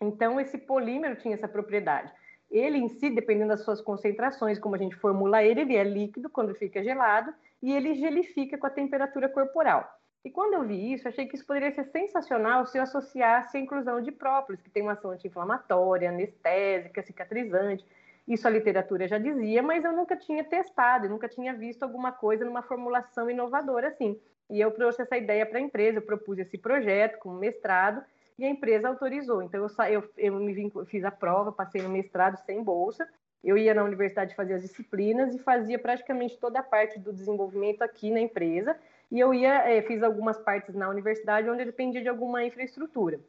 Então, 0.01 0.39
esse 0.39 0.57
polímero 0.57 1.15
tinha 1.15 1.33
essa 1.33 1.47
propriedade. 1.47 2.11
Ele 2.49 2.77
em 2.77 2.87
si, 2.87 3.09
dependendo 3.09 3.49
das 3.49 3.63
suas 3.63 3.81
concentrações, 3.81 4.59
como 4.59 4.75
a 4.75 4.77
gente 4.77 4.95
formula 4.95 5.43
ele, 5.43 5.61
ele 5.61 5.75
é 5.75 5.83
líquido 5.83 6.29
quando 6.29 6.55
fica 6.55 6.83
gelado 6.83 7.33
e 7.61 7.73
ele 7.73 7.95
gelifica 7.95 8.57
com 8.57 8.67
a 8.67 8.71
temperatura 8.71 9.27
corporal. 9.27 9.97
E 10.23 10.29
quando 10.29 10.53
eu 10.53 10.63
vi 10.63 10.93
isso, 10.93 11.07
achei 11.07 11.25
que 11.25 11.35
isso 11.35 11.45
poderia 11.45 11.71
ser 11.71 11.85
sensacional 11.85 12.65
se 12.65 12.77
eu 12.77 12.83
associasse 12.83 13.57
a 13.57 13.59
inclusão 13.59 14.01
de 14.01 14.11
própolis, 14.11 14.61
que 14.61 14.69
tem 14.69 14.83
uma 14.83 14.93
ação 14.93 15.11
anti-inflamatória, 15.11 16.09
anestésica, 16.09 17.01
cicatrizante. 17.01 17.85
Isso 18.27 18.45
a 18.47 18.51
literatura 18.51 19.07
já 19.07 19.17
dizia, 19.17 19.63
mas 19.63 19.85
eu 19.85 19.93
nunca 19.93 20.15
tinha 20.15 20.43
testado, 20.43 21.07
nunca 21.07 21.29
tinha 21.29 21.53
visto 21.53 21.83
alguma 21.83 22.11
coisa 22.11 22.43
numa 22.43 22.61
formulação 22.61 23.29
inovadora 23.29 23.87
assim. 23.87 24.19
E 24.49 24.59
eu 24.59 24.71
trouxe 24.71 25.01
essa 25.01 25.17
ideia 25.17 25.45
para 25.45 25.59
a 25.59 25.61
empresa, 25.61 25.99
eu 25.99 26.01
propus 26.01 26.37
esse 26.37 26.57
projeto 26.57 27.19
como 27.19 27.37
mestrado 27.37 28.03
e 28.37 28.45
a 28.45 28.49
empresa 28.49 28.89
autorizou. 28.89 29.41
Então 29.41 29.65
eu, 29.65 29.85
eu, 29.89 30.09
eu 30.17 30.33
me 30.33 30.71
fiz 30.85 31.05
a 31.05 31.11
prova, 31.11 31.51
passei 31.51 31.81
no 31.81 31.89
mestrado 31.89 32.37
sem 32.45 32.61
bolsa. 32.61 33.07
Eu 33.43 33.57
ia 33.57 33.73
na 33.73 33.83
universidade 33.83 34.35
fazer 34.35 34.55
as 34.55 34.61
disciplinas 34.61 35.33
e 35.33 35.39
fazia 35.39 35.79
praticamente 35.79 36.37
toda 36.37 36.59
a 36.59 36.63
parte 36.63 36.99
do 36.99 37.13
desenvolvimento 37.13 37.81
aqui 37.81 38.11
na 38.11 38.19
empresa. 38.19 38.77
E 39.09 39.19
eu 39.19 39.33
ia, 39.33 39.69
é, 39.69 39.81
fiz 39.83 40.03
algumas 40.03 40.37
partes 40.37 40.75
na 40.75 40.89
universidade 40.89 41.49
onde 41.49 41.63
dependia 41.63 42.01
de 42.01 42.09
alguma 42.09 42.43
infraestrutura. 42.43 43.19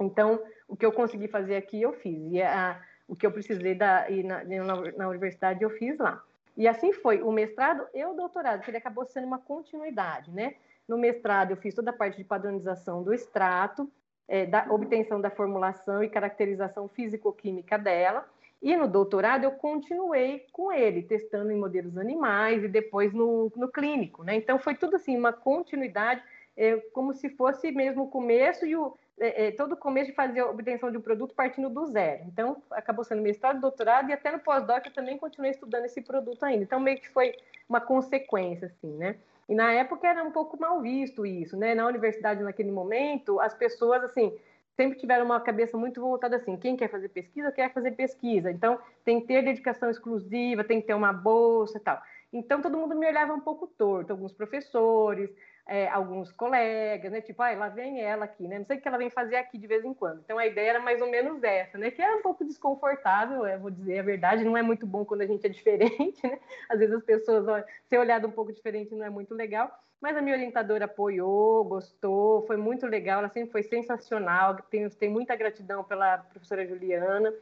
Então, 0.00 0.42
o 0.68 0.76
que 0.76 0.84
eu 0.84 0.92
consegui 0.92 1.28
fazer 1.28 1.56
aqui, 1.56 1.82
eu 1.82 1.92
fiz. 1.92 2.32
E 2.32 2.40
a, 2.40 2.80
o 3.08 3.14
que 3.14 3.26
eu 3.26 3.30
precisei 3.30 3.74
da, 3.74 4.06
na, 4.24 4.44
na, 4.44 4.92
na 4.92 5.08
universidade, 5.08 5.62
eu 5.62 5.70
fiz 5.70 5.98
lá. 5.98 6.22
E 6.56 6.66
assim 6.66 6.92
foi, 6.92 7.22
o 7.22 7.30
mestrado 7.30 7.86
e 7.94 8.04
o 8.04 8.14
doutorado, 8.14 8.62
que 8.62 8.70
ele 8.70 8.78
acabou 8.78 9.04
sendo 9.04 9.26
uma 9.26 9.38
continuidade, 9.38 10.30
né? 10.30 10.54
No 10.88 10.96
mestrado, 10.96 11.50
eu 11.50 11.56
fiz 11.56 11.74
toda 11.74 11.90
a 11.90 11.94
parte 11.94 12.16
de 12.16 12.24
padronização 12.24 13.02
do 13.02 13.12
extrato, 13.12 13.90
é, 14.28 14.46
da 14.46 14.66
obtenção 14.70 15.20
da 15.20 15.30
formulação 15.30 16.02
e 16.02 16.08
caracterização 16.08 16.88
físico-química 16.88 17.78
dela. 17.78 18.26
E 18.62 18.74
no 18.74 18.88
doutorado, 18.88 19.44
eu 19.44 19.52
continuei 19.52 20.46
com 20.50 20.72
ele, 20.72 21.02
testando 21.02 21.52
em 21.52 21.58
modelos 21.58 21.98
animais 21.98 22.64
e 22.64 22.68
depois 22.68 23.12
no, 23.12 23.52
no 23.54 23.68
clínico, 23.68 24.24
né? 24.24 24.34
Então, 24.34 24.58
foi 24.58 24.74
tudo 24.74 24.96
assim, 24.96 25.16
uma 25.16 25.32
continuidade, 25.32 26.22
é, 26.56 26.76
como 26.92 27.12
se 27.12 27.28
fosse 27.30 27.70
mesmo 27.70 28.04
o 28.04 28.10
começo 28.10 28.64
e 28.64 28.74
o, 28.74 28.96
é, 29.18 29.46
é, 29.46 29.50
todo 29.50 29.76
começo 29.76 30.10
de 30.10 30.16
fazer 30.16 30.40
a 30.40 30.50
obtenção 30.50 30.90
de 30.90 30.98
um 30.98 31.00
produto 31.00 31.34
partindo 31.34 31.70
do 31.70 31.86
zero. 31.86 32.24
Então, 32.26 32.62
acabou 32.70 33.04
sendo 33.04 33.22
mestrado, 33.22 33.60
doutorado, 33.60 34.10
e 34.10 34.12
até 34.12 34.30
no 34.30 34.38
pós-doc 34.38 34.84
eu 34.84 34.92
também 34.92 35.16
continuei 35.16 35.52
estudando 35.52 35.86
esse 35.86 36.02
produto 36.02 36.44
ainda. 36.44 36.64
Então, 36.64 36.78
meio 36.78 37.00
que 37.00 37.08
foi 37.08 37.34
uma 37.68 37.80
consequência, 37.80 38.66
assim, 38.66 38.92
né? 38.96 39.16
E 39.48 39.54
na 39.54 39.72
época 39.72 40.06
era 40.06 40.22
um 40.22 40.32
pouco 40.32 40.60
mal 40.60 40.80
visto 40.80 41.24
isso, 41.24 41.56
né? 41.56 41.74
Na 41.74 41.86
universidade, 41.86 42.42
naquele 42.42 42.70
momento, 42.70 43.40
as 43.40 43.54
pessoas, 43.54 44.02
assim, 44.04 44.36
sempre 44.76 44.98
tiveram 44.98 45.24
uma 45.24 45.40
cabeça 45.40 45.78
muito 45.78 46.00
voltada 46.00 46.36
assim: 46.36 46.56
quem 46.56 46.76
quer 46.76 46.90
fazer 46.90 47.08
pesquisa, 47.08 47.50
quer 47.50 47.72
fazer 47.72 47.92
pesquisa. 47.92 48.50
Então, 48.50 48.78
tem 49.04 49.20
que 49.20 49.26
ter 49.26 49.42
dedicação 49.42 49.88
exclusiva, 49.88 50.62
tem 50.62 50.80
que 50.80 50.86
ter 50.86 50.94
uma 50.94 51.12
bolsa 51.12 51.78
e 51.78 51.80
tal. 51.80 52.00
Então, 52.32 52.60
todo 52.60 52.76
mundo 52.76 52.94
me 52.94 53.06
olhava 53.06 53.32
um 53.32 53.40
pouco 53.40 53.66
torto, 53.66 54.12
alguns 54.12 54.32
professores, 54.32 55.30
é, 55.66 55.88
alguns 55.88 56.30
colegas, 56.30 57.10
né? 57.10 57.20
Tipo, 57.20 57.42
ah, 57.42 57.50
lá 57.56 57.68
vem 57.68 58.00
ela 58.00 58.24
aqui, 58.24 58.46
né? 58.46 58.58
Não 58.58 58.64
sei 58.64 58.76
o 58.76 58.80
que 58.80 58.86
ela 58.86 58.98
vem 58.98 59.10
fazer 59.10 59.36
aqui 59.36 59.58
de 59.58 59.66
vez 59.66 59.84
em 59.84 59.92
quando. 59.92 60.20
Então 60.20 60.38
a 60.38 60.46
ideia 60.46 60.70
era 60.70 60.80
mais 60.80 61.00
ou 61.02 61.10
menos 61.10 61.42
essa, 61.42 61.76
né? 61.76 61.90
Que 61.90 62.00
era 62.00 62.16
um 62.16 62.22
pouco 62.22 62.44
desconfortável, 62.44 63.44
eu 63.44 63.58
vou 63.58 63.70
dizer 63.70 63.98
a 63.98 64.02
verdade, 64.02 64.44
não 64.44 64.56
é 64.56 64.62
muito 64.62 64.86
bom 64.86 65.04
quando 65.04 65.22
a 65.22 65.26
gente 65.26 65.44
é 65.44 65.48
diferente, 65.50 66.24
né? 66.24 66.38
Às 66.68 66.78
vezes 66.78 66.94
as 66.94 67.02
pessoas, 67.02 67.64
ser 67.88 67.98
olhado 67.98 68.28
um 68.28 68.30
pouco 68.30 68.52
diferente 68.52 68.94
não 68.94 69.04
é 69.04 69.10
muito 69.10 69.34
legal. 69.34 69.70
Mas 70.00 70.16
a 70.16 70.20
minha 70.20 70.36
orientadora 70.36 70.84
apoiou, 70.84 71.64
gostou, 71.64 72.46
foi 72.46 72.56
muito 72.56 72.86
legal, 72.86 73.20
ela 73.20 73.30
sempre 73.30 73.50
foi 73.50 73.62
sensacional. 73.62 74.54
Tenho, 74.70 74.90
tenho 74.90 75.10
muita 75.10 75.34
gratidão 75.34 75.82
pela 75.82 76.18
professora 76.18 76.66
Juliana. 76.66 77.32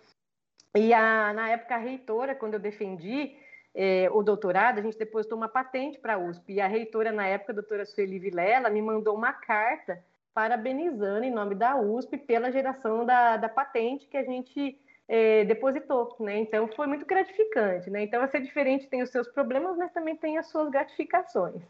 E 0.75 0.95
a, 0.95 1.33
na 1.35 1.50
época 1.50 1.75
a 1.75 1.78
reitora, 1.78 2.35
quando 2.35 2.54
eu 2.54 2.61
defendi, 2.61 3.37
é, 3.75 4.09
o 4.12 4.23
doutorado, 4.23 4.78
a 4.78 4.83
gente 4.83 4.97
depositou 4.97 5.37
uma 5.37 5.49
patente 5.49 5.99
para 5.99 6.14
a 6.14 6.19
USP. 6.19 6.52
E 6.52 6.61
a 6.61 6.66
reitora, 6.66 7.11
na 7.11 7.26
época, 7.26 7.52
a 7.52 7.54
doutora 7.57 7.85
Sueli 7.85 8.19
Vilela, 8.19 8.71
me 8.71 8.81
mandou 8.81 9.16
uma 9.16 9.33
carta 9.33 10.02
parabenizando, 10.33 11.25
em 11.25 11.31
nome 11.31 11.54
da 11.54 11.76
USP, 11.76 12.16
pela 12.19 12.52
geração 12.52 13.04
da, 13.04 13.37
da 13.37 13.49
patente 13.49 14.07
que 14.07 14.16
a 14.16 14.23
gente 14.23 14.78
é, 15.09 15.45
depositou. 15.45 16.16
Né? 16.21 16.38
Então, 16.38 16.69
foi 16.69 16.87
muito 16.87 17.04
gratificante. 17.04 17.90
Né? 17.90 18.02
Então, 18.02 18.26
ser 18.28 18.40
diferente 18.40 18.87
tem 18.87 19.02
os 19.02 19.11
seus 19.11 19.26
problemas, 19.26 19.76
mas 19.76 19.93
também 19.93 20.16
tem 20.16 20.38
as 20.38 20.47
suas 20.47 20.71
gratificações. 20.71 21.61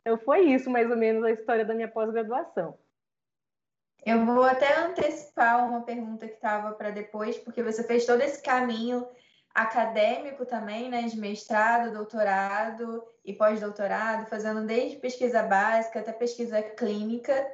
Então, 0.00 0.18
foi 0.18 0.40
isso, 0.40 0.68
mais 0.68 0.90
ou 0.90 0.96
menos, 0.96 1.22
a 1.22 1.30
história 1.30 1.64
da 1.64 1.74
minha 1.74 1.88
pós-graduação. 1.88 2.76
Eu 4.04 4.26
vou 4.26 4.42
até 4.42 4.80
antecipar 4.80 5.64
uma 5.68 5.82
pergunta 5.82 6.26
que 6.26 6.34
estava 6.34 6.72
para 6.72 6.90
depois, 6.90 7.38
porque 7.38 7.62
você 7.62 7.84
fez 7.84 8.04
todo 8.04 8.20
esse 8.20 8.42
caminho 8.42 9.06
acadêmico 9.54 10.46
também, 10.46 10.88
né, 10.88 11.02
de 11.02 11.18
mestrado, 11.18 11.92
doutorado 11.92 13.04
e 13.24 13.32
pós-doutorado, 13.32 14.26
fazendo 14.26 14.66
desde 14.66 14.96
pesquisa 14.96 15.42
básica 15.42 16.00
até 16.00 16.12
pesquisa 16.12 16.62
clínica 16.62 17.50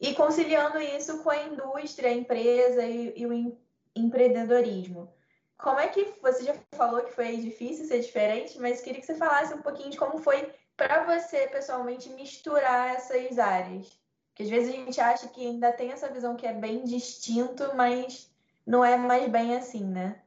e 0.00 0.14
conciliando 0.14 0.80
isso 0.80 1.22
com 1.22 1.30
a 1.30 1.42
indústria, 1.42 2.10
a 2.10 2.14
empresa 2.14 2.84
e, 2.84 3.12
e 3.16 3.26
o 3.26 3.58
empreendedorismo. 3.94 5.12
Como 5.58 5.78
é 5.78 5.88
que 5.88 6.14
você 6.20 6.44
já 6.44 6.54
falou 6.72 7.02
que 7.02 7.12
foi 7.12 7.36
difícil 7.36 7.86
ser 7.86 8.00
diferente, 8.00 8.58
mas 8.58 8.80
queria 8.80 9.00
que 9.00 9.06
você 9.06 9.14
falasse 9.14 9.54
um 9.54 9.62
pouquinho 9.62 9.90
de 9.90 9.96
como 9.96 10.18
foi 10.18 10.52
para 10.76 11.04
você 11.04 11.46
pessoalmente 11.48 12.08
misturar 12.10 12.96
essas 12.96 13.38
áreas. 13.38 13.86
Porque 14.28 14.44
às 14.44 14.48
vezes 14.48 14.70
a 14.70 14.76
gente 14.76 15.00
acha 15.00 15.28
que 15.28 15.46
ainda 15.46 15.72
tem 15.72 15.92
essa 15.92 16.08
visão 16.08 16.34
que 16.34 16.46
é 16.46 16.52
bem 16.52 16.84
distinto, 16.84 17.76
mas 17.76 18.32
não 18.66 18.84
é 18.84 18.96
mais 18.96 19.28
bem 19.30 19.56
assim, 19.56 19.84
né? 19.84 20.21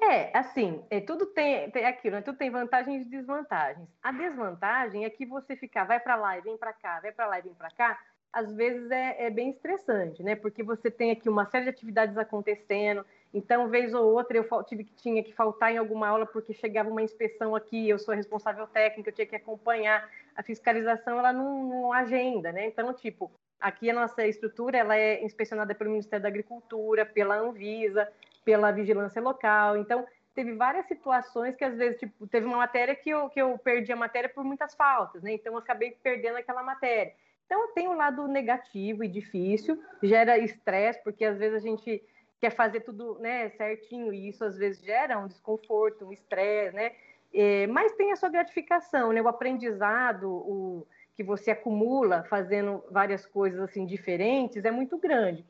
É, 0.00 0.36
assim, 0.36 0.84
é, 0.90 1.00
tudo 1.00 1.26
tem, 1.26 1.70
tem 1.70 1.84
aquilo, 1.84 2.16
né? 2.16 2.22
tudo 2.22 2.38
tem 2.38 2.50
vantagens 2.50 3.04
e 3.04 3.10
desvantagens. 3.10 3.88
A 4.02 4.12
desvantagem 4.12 5.04
é 5.04 5.10
que 5.10 5.26
você 5.26 5.56
ficar, 5.56 5.84
vai 5.84 5.98
para 5.98 6.14
lá 6.14 6.38
e 6.38 6.40
vem 6.40 6.56
para 6.56 6.72
cá, 6.72 7.00
vai 7.00 7.10
para 7.10 7.26
lá 7.26 7.38
e 7.38 7.42
vem 7.42 7.54
para 7.54 7.70
cá, 7.70 7.98
às 8.32 8.54
vezes 8.54 8.90
é, 8.90 9.26
é, 9.26 9.30
bem 9.30 9.50
estressante, 9.50 10.22
né? 10.22 10.36
Porque 10.36 10.62
você 10.62 10.90
tem 10.90 11.10
aqui 11.10 11.28
uma 11.28 11.46
série 11.46 11.64
de 11.64 11.70
atividades 11.70 12.16
acontecendo, 12.16 13.04
então, 13.32 13.68
vez 13.68 13.92
ou 13.92 14.14
outra, 14.14 14.36
eu 14.36 14.64
tive 14.64 14.84
que 14.84 14.94
tinha 14.94 15.22
que 15.22 15.34
faltar 15.34 15.72
em 15.72 15.76
alguma 15.76 16.08
aula 16.08 16.26
porque 16.26 16.54
chegava 16.54 16.88
uma 16.88 17.02
inspeção 17.02 17.54
aqui, 17.54 17.88
eu 17.88 17.98
sou 17.98 18.14
responsável 18.14 18.66
técnica, 18.66 19.10
eu 19.10 19.14
tinha 19.14 19.26
que 19.26 19.36
acompanhar 19.36 20.08
a 20.34 20.42
fiscalização, 20.42 21.18
ela 21.18 21.32
não, 21.32 21.64
não 21.64 21.92
agenda, 21.92 22.50
né? 22.52 22.66
Então, 22.66 22.92
tipo, 22.94 23.30
aqui 23.60 23.90
a 23.90 23.94
nossa 23.94 24.26
estrutura 24.26 24.78
ela 24.78 24.96
é 24.96 25.22
inspecionada 25.22 25.74
pelo 25.74 25.90
Ministério 25.90 26.22
da 26.22 26.28
Agricultura, 26.28 27.04
pela 27.04 27.36
Anvisa, 27.36 28.10
pela 28.48 28.72
vigilância 28.72 29.20
local. 29.20 29.76
Então, 29.76 30.06
teve 30.34 30.54
várias 30.54 30.86
situações 30.86 31.54
que 31.54 31.62
às 31.62 31.76
vezes, 31.76 31.98
tipo, 32.00 32.26
teve 32.26 32.46
uma 32.46 32.56
matéria 32.56 32.94
que 32.94 33.10
eu, 33.10 33.28
que 33.28 33.38
eu 33.38 33.58
perdi 33.58 33.92
a 33.92 33.96
matéria 33.96 34.26
por 34.26 34.42
muitas 34.42 34.74
faltas, 34.74 35.22
né? 35.22 35.34
Então, 35.34 35.52
eu 35.52 35.58
acabei 35.58 35.90
perdendo 36.02 36.38
aquela 36.38 36.62
matéria. 36.62 37.12
Então, 37.44 37.74
tem 37.74 37.86
um 37.86 37.94
lado 37.94 38.26
negativo 38.26 39.04
e 39.04 39.08
difícil, 39.08 39.78
gera 40.02 40.38
estresse, 40.38 40.98
porque 41.04 41.26
às 41.26 41.36
vezes 41.36 41.56
a 41.56 41.60
gente 41.60 42.02
quer 42.40 42.48
fazer 42.48 42.80
tudo 42.80 43.18
né, 43.18 43.50
certinho, 43.50 44.14
e 44.14 44.30
isso 44.30 44.42
às 44.42 44.56
vezes 44.56 44.82
gera 44.82 45.18
um 45.18 45.26
desconforto, 45.26 46.06
um 46.06 46.12
estresse, 46.12 46.74
né? 46.74 46.92
É, 47.34 47.66
mas 47.66 47.92
tem 47.92 48.12
a 48.12 48.16
sua 48.16 48.30
gratificação, 48.30 49.12
né? 49.12 49.20
O 49.20 49.28
aprendizado, 49.28 50.26
o 50.26 50.86
que 51.14 51.22
você 51.22 51.50
acumula 51.50 52.24
fazendo 52.30 52.82
várias 52.90 53.26
coisas 53.26 53.60
assim 53.60 53.84
diferentes 53.84 54.64
é 54.64 54.70
muito 54.70 54.96
grande 54.96 55.44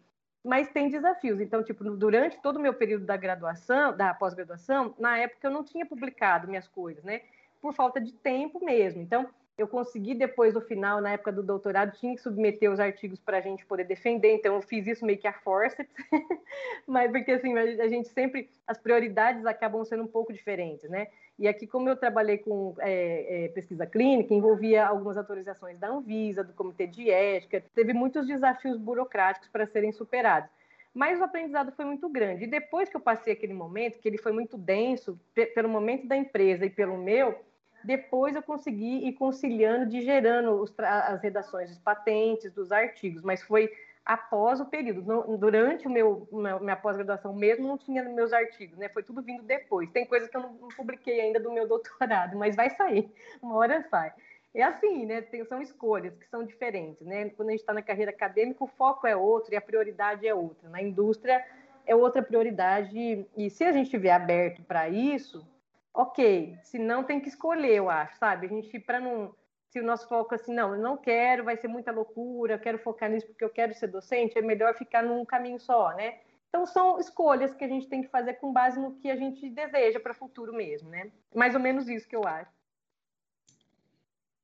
mas 0.45 0.68
tem 0.68 0.88
desafios. 0.88 1.40
Então, 1.40 1.62
tipo, 1.62 1.85
durante 1.97 2.40
todo 2.40 2.57
o 2.57 2.61
meu 2.61 2.75
período 2.75 3.04
da 3.04 3.16
graduação, 3.16 3.97
da 3.97 4.14
pós-graduação, 4.14 4.95
na 4.99 5.18
época 5.18 5.47
eu 5.47 5.50
não 5.50 5.64
tinha 5.64 5.87
publicado 5.87 6.49
minhas 6.49 6.68
coisas, 6.68 7.02
né? 7.04 7.23
Por 7.61 7.75
falta 7.75 8.00
de 8.00 8.12
tempo 8.12 8.64
mesmo. 8.64 9.02
Então, 9.02 9.28
eu 9.59 9.67
consegui 9.67 10.15
depois, 10.15 10.55
no 10.55 10.61
final, 10.61 11.00
na 11.00 11.11
época 11.11 11.33
do 11.33 11.43
doutorado, 11.43 11.93
tinha 11.99 12.15
que 12.15 12.23
submeter 12.23 12.71
os 12.71 12.79
artigos 12.79 13.19
para 13.19 13.38
a 13.38 13.41
gente 13.41 13.67
poder 13.67 13.85
defender, 13.85 14.33
então 14.33 14.55
eu 14.55 14.62
fiz 14.62 14.87
isso 14.87 15.05
meio 15.05 15.19
que 15.19 15.27
a 15.27 15.33
força, 15.33 15.85
mas 16.87 17.11
porque 17.11 17.33
assim, 17.33 17.59
a 17.59 17.88
gente 17.88 18.09
sempre, 18.09 18.49
as 18.67 18.79
prioridades 18.79 19.45
acabam 19.45 19.85
sendo 19.85 20.05
um 20.05 20.07
pouco 20.07 20.33
diferentes, 20.33 20.88
né? 20.88 21.09
E 21.38 21.47
aqui, 21.47 21.67
como 21.67 21.88
eu 21.88 21.97
trabalhei 21.97 22.38
com 22.38 22.75
é, 22.79 23.45
é, 23.45 23.49
pesquisa 23.49 23.87
clínica, 23.87 24.35
envolvia 24.35 24.87
algumas 24.87 25.17
autorizações 25.17 25.79
da 25.79 25.88
Anvisa, 25.88 26.43
do 26.43 26.53
Comitê 26.53 26.87
de 26.87 27.11
Ética, 27.11 27.62
teve 27.75 27.93
muitos 27.93 28.27
desafios 28.27 28.77
burocráticos 28.77 29.49
para 29.49 29.67
serem 29.67 29.93
superados. 29.93 30.50
Mas 30.93 31.21
o 31.21 31.25
aprendizado 31.25 31.71
foi 31.73 31.85
muito 31.85 32.09
grande. 32.09 32.45
E 32.45 32.49
depois 32.49 32.88
que 32.88 32.97
eu 32.97 33.00
passei 33.00 33.33
aquele 33.33 33.55
momento, 33.55 34.00
que 34.00 34.09
ele 34.09 34.19
foi 34.19 34.33
muito 34.33 34.59
denso, 34.59 35.19
pelo 35.55 35.69
momento 35.69 36.09
da 36.09 36.17
empresa 36.17 36.67
e 36.67 36.71
pelo 36.71 36.99
meu, 36.99 37.38
depois 37.85 38.35
eu 38.35 38.43
consegui 38.43 39.07
ir 39.07 39.13
conciliando, 39.13 39.87
de 39.87 40.03
gerando 40.03 40.53
os, 40.61 40.75
as 40.79 41.21
redações 41.23 41.71
dos 41.71 41.79
patentes, 41.79 42.53
dos 42.53 42.73
artigos, 42.73 43.23
mas 43.23 43.43
foi 43.43 43.71
após 44.09 44.59
o 44.59 44.65
período. 44.65 45.03
durante 45.37 45.87
o 45.87 45.91
meu, 45.91 46.27
minha 46.33 46.77
pós-graduação 46.77 47.35
mesmo, 47.35 47.69
não 47.69 47.77
tinha 47.77 48.03
meus 48.03 48.33
artigos, 48.33 48.79
né? 48.79 48.89
Foi 48.89 49.03
tudo 49.03 49.21
vindo 49.21 49.43
depois. 49.43 49.91
Tem 49.91 50.07
coisas 50.07 50.31
que 50.31 50.37
eu 50.37 50.41
não, 50.41 50.55
não 50.55 50.69
publiquei 50.69 51.21
ainda 51.21 51.39
do 51.39 51.53
meu 51.53 51.69
doutorado, 51.69 52.37
mas 52.37 52.57
vai 52.57 52.71
sair, 52.71 53.13
uma 53.43 53.57
hora 53.57 53.83
sai. 53.91 54.13
É 54.55 54.63
assim, 54.63 55.05
né? 55.05 55.21
Tem, 55.21 55.45
são 55.45 55.61
escolhas 55.61 56.17
que 56.17 56.27
são 56.27 56.43
diferentes, 56.43 57.07
né? 57.07 57.29
Quando 57.31 57.51
a 57.51 57.53
gente 57.53 57.61
está 57.61 57.75
na 57.75 57.83
carreira 57.83 58.11
acadêmica, 58.11 58.65
o 58.65 58.67
foco 58.67 59.07
é 59.07 59.15
outro 59.15 59.53
e 59.53 59.57
a 59.57 59.61
prioridade 59.61 60.27
é 60.27 60.35
outra. 60.35 60.71
Na 60.71 60.83
indústria 60.83 61.45
é 61.87 61.95
outra 61.95 62.23
prioridade. 62.23 63.27
E 63.37 63.51
se 63.51 63.63
a 63.63 63.73
gente 63.73 63.85
estiver 63.85 64.13
aberto 64.13 64.63
para 64.63 64.89
isso, 64.89 65.47
ok. 65.92 66.59
Se 66.62 66.78
não, 66.78 67.04
tem 67.04 67.21
que 67.21 67.28
escolher, 67.28 67.76
eu 67.76 67.90
acho, 67.90 68.16
sabe? 68.18 68.47
A 68.47 68.49
gente, 68.49 68.78
para 68.80 69.00
não. 69.00 69.35
Se 69.71 69.80
o 69.80 69.85
nosso 69.85 70.09
foco 70.09 70.35
é 70.35 70.37
assim, 70.37 70.54
não, 70.54 70.75
eu 70.75 70.80
não 70.80 70.97
quero, 70.97 71.45
vai 71.45 71.57
ser 71.57 71.68
muita 71.68 71.92
loucura, 71.92 72.54
eu 72.54 72.59
quero 72.59 72.78
focar 72.78 73.11
nisso 73.11 73.26
porque 73.26 73.45
eu 73.45 73.50
quero 73.50 73.75
ser 73.75 73.88
docente, 73.88 74.38
é 74.38 74.40
melhor 74.40 74.75
ficar 74.75 75.02
num 75.02 75.26
caminho 75.26 75.61
só, 75.61 75.95
né? 75.95 76.21
Então, 76.49 76.64
são 76.64 76.99
escolhas 76.99 77.54
que 77.54 77.64
a 77.64 77.68
gente 77.68 77.87
tem 77.87 78.02
que 78.02 78.09
fazer 78.09 78.35
com 78.35 78.50
base 78.50 78.80
no 78.80 78.95
que 78.95 79.11
a 79.11 79.16
gente 79.16 79.50
deseja 79.50 80.00
para 80.00 80.12
o 80.12 80.14
futuro 80.14 80.54
mesmo, 80.54 80.88
né? 80.88 81.12
Mais 81.35 81.54
ou 81.54 81.61
menos 81.61 81.87
isso 81.87 82.09
que 82.09 82.16
eu 82.16 82.26
acho. 82.26 82.50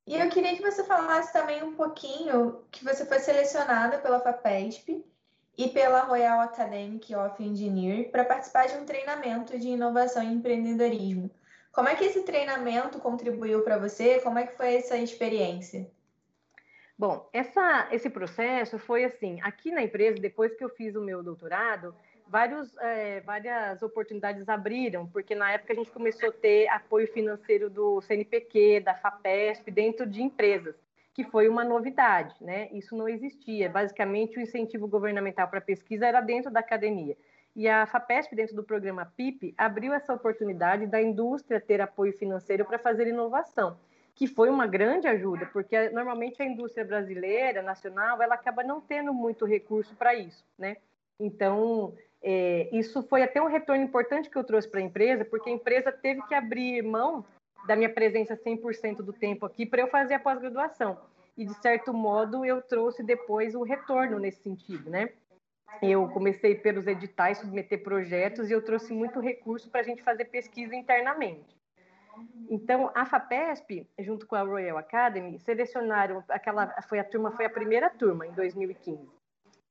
E 0.06 0.14
eu 0.14 0.28
queria 0.28 0.54
que 0.54 0.62
você 0.62 0.84
falasse 0.84 1.32
também 1.32 1.62
um 1.62 1.74
pouquinho 1.74 2.62
que 2.70 2.84
você 2.84 3.06
foi 3.06 3.18
selecionada 3.20 3.98
pela 3.98 4.20
FAPESP 4.20 5.02
e 5.56 5.68
pela 5.68 6.00
Royal 6.00 6.40
Academy 6.40 7.00
of 7.14 7.42
Engineering 7.42 8.04
para 8.04 8.24
participar 8.24 8.66
de 8.66 8.74
um 8.74 8.84
treinamento 8.84 9.58
de 9.58 9.68
inovação 9.68 10.22
e 10.22 10.32
empreendedorismo. 10.32 11.30
Como 11.72 11.88
é 11.88 11.94
que 11.94 12.04
esse 12.04 12.22
treinamento 12.22 12.98
contribuiu 12.98 13.62
para 13.62 13.78
você? 13.78 14.20
Como 14.20 14.38
é 14.38 14.46
que 14.46 14.56
foi 14.56 14.74
essa 14.74 14.96
experiência? 14.96 15.90
Bom, 16.96 17.28
essa, 17.32 17.88
esse 17.90 18.08
processo 18.08 18.78
foi 18.78 19.04
assim, 19.04 19.40
aqui 19.42 19.72
na 19.72 19.82
empresa, 19.82 20.20
depois 20.20 20.54
que 20.54 20.62
eu 20.62 20.68
fiz 20.68 20.94
o 20.94 21.00
meu 21.00 21.22
doutorado, 21.24 21.94
vários, 22.28 22.76
é, 22.78 23.20
várias 23.20 23.82
oportunidades 23.82 24.48
abriram, 24.48 25.06
porque 25.08 25.34
na 25.34 25.52
época 25.52 25.72
a 25.72 25.76
gente 25.76 25.90
começou 25.90 26.28
a 26.28 26.32
ter 26.32 26.68
apoio 26.68 27.12
financeiro 27.12 27.68
do 27.68 28.00
CNPq, 28.00 28.80
da 28.80 28.94
FAPESP, 28.94 29.72
dentro 29.72 30.06
de 30.06 30.22
empresas, 30.22 30.76
que 31.14 31.22
foi 31.22 31.48
uma 31.48 31.64
novidade, 31.64 32.34
né? 32.40 32.68
Isso 32.72 32.96
não 32.96 33.08
existia. 33.08 33.70
Basicamente, 33.70 34.36
o 34.36 34.40
incentivo 34.40 34.88
governamental 34.88 35.46
para 35.46 35.60
pesquisa 35.60 36.06
era 36.06 36.20
dentro 36.20 36.50
da 36.50 36.58
academia. 36.58 37.16
E 37.54 37.68
a 37.68 37.86
FAPESP, 37.86 38.34
dentro 38.34 38.56
do 38.56 38.64
programa 38.64 39.06
PIP, 39.16 39.54
abriu 39.56 39.94
essa 39.94 40.12
oportunidade 40.12 40.86
da 40.86 41.00
indústria 41.00 41.60
ter 41.60 41.80
apoio 41.80 42.12
financeiro 42.12 42.64
para 42.64 42.80
fazer 42.80 43.06
inovação, 43.06 43.78
que 44.12 44.26
foi 44.26 44.50
uma 44.50 44.66
grande 44.66 45.06
ajuda, 45.06 45.46
porque 45.46 45.88
normalmente 45.90 46.42
a 46.42 46.44
indústria 46.44 46.84
brasileira, 46.84 47.62
nacional, 47.62 48.20
ela 48.20 48.34
acaba 48.34 48.64
não 48.64 48.80
tendo 48.80 49.14
muito 49.14 49.44
recurso 49.44 49.94
para 49.94 50.16
isso, 50.16 50.44
né? 50.58 50.78
Então, 51.20 51.94
é, 52.20 52.68
isso 52.72 53.04
foi 53.04 53.22
até 53.22 53.40
um 53.40 53.46
retorno 53.46 53.84
importante 53.84 54.28
que 54.28 54.36
eu 54.36 54.42
trouxe 54.42 54.68
para 54.68 54.80
a 54.80 54.82
empresa, 54.82 55.24
porque 55.24 55.48
a 55.48 55.52
empresa 55.52 55.92
teve 55.92 56.22
que 56.22 56.34
abrir 56.34 56.82
mão 56.82 57.24
da 57.66 57.76
minha 57.76 57.92
presença 57.92 58.36
100% 58.36 58.96
do 58.96 59.12
tempo 59.12 59.46
aqui 59.46 59.64
para 59.66 59.80
eu 59.80 59.88
fazer 59.88 60.14
a 60.14 60.18
pós-graduação. 60.18 60.98
E, 61.36 61.44
de 61.44 61.54
certo 61.60 61.92
modo, 61.92 62.44
eu 62.44 62.62
trouxe 62.62 63.02
depois 63.02 63.54
o 63.54 63.62
retorno 63.62 64.18
nesse 64.18 64.42
sentido, 64.42 64.88
né? 64.88 65.10
Eu 65.82 66.08
comecei 66.08 66.54
pelos 66.54 66.86
editais, 66.86 67.38
submeter 67.38 67.82
projetos, 67.82 68.48
e 68.48 68.52
eu 68.52 68.62
trouxe 68.62 68.92
muito 68.92 69.18
recurso 69.18 69.68
para 69.70 69.80
a 69.80 69.84
gente 69.84 70.02
fazer 70.02 70.26
pesquisa 70.26 70.76
internamente. 70.76 71.56
Então, 72.48 72.92
a 72.94 73.04
FAPESP, 73.04 73.88
junto 73.98 74.26
com 74.26 74.36
a 74.36 74.42
Royal 74.42 74.78
Academy, 74.78 75.38
selecionaram 75.40 76.22
aquela 76.28 76.68
foi 76.82 77.00
a 77.00 77.04
turma 77.04 77.32
foi 77.32 77.44
a 77.44 77.50
primeira 77.50 77.90
turma 77.90 78.26
em 78.26 78.32
2015. 78.32 79.08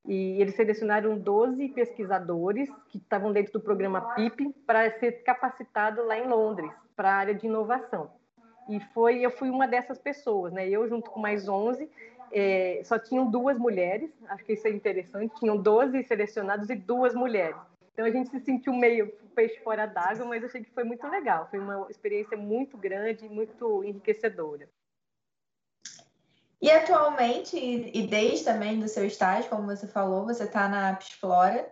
E 0.05 0.41
eles 0.41 0.55
selecionaram 0.55 1.17
12 1.17 1.69
pesquisadores 1.69 2.69
que 2.89 2.97
estavam 2.97 3.31
dentro 3.31 3.53
do 3.53 3.61
programa 3.61 4.13
PIP 4.15 4.53
para 4.65 4.91
ser 4.99 5.23
capacitado 5.23 6.03
lá 6.03 6.17
em 6.17 6.27
Londres, 6.27 6.71
para 6.95 7.11
a 7.11 7.15
área 7.15 7.33
de 7.33 7.45
inovação. 7.45 8.11
E 8.69 8.79
foi, 8.79 9.19
eu 9.19 9.31
fui 9.31 9.49
uma 9.49 9.67
dessas 9.67 9.97
pessoas, 9.97 10.53
né? 10.53 10.67
Eu 10.69 10.87
junto 10.87 11.09
com 11.09 11.19
mais 11.19 11.47
11, 11.49 11.89
é, 12.31 12.81
só 12.83 12.97
tinham 12.97 13.29
duas 13.29 13.57
mulheres, 13.57 14.09
acho 14.29 14.43
que 14.45 14.53
isso 14.53 14.67
é 14.67 14.71
interessante, 14.71 15.35
tinham 15.35 15.57
12 15.57 16.03
selecionados 16.03 16.69
e 16.69 16.75
duas 16.75 17.13
mulheres. 17.13 17.57
Então 17.93 18.05
a 18.05 18.09
gente 18.09 18.29
se 18.29 18.39
sentiu 18.39 18.73
meio 18.73 19.07
peixe 19.35 19.59
fora 19.59 19.85
d'água, 19.85 20.25
mas 20.25 20.43
achei 20.43 20.63
que 20.63 20.71
foi 20.71 20.83
muito 20.83 21.07
legal, 21.07 21.47
foi 21.49 21.59
uma 21.59 21.87
experiência 21.89 22.37
muito 22.37 22.77
grande, 22.77 23.27
muito 23.29 23.83
enriquecedora. 23.83 24.67
E 26.63 26.71
atualmente, 26.71 27.57
e 27.57 28.07
desde 28.07 28.45
também 28.45 28.79
do 28.79 28.87
seu 28.87 29.05
estágio, 29.05 29.49
como 29.49 29.67
você 29.67 29.85
falou, 29.85 30.23
você 30.25 30.45
está 30.45 30.69
na 30.69 30.91
Apsflora. 30.91 31.69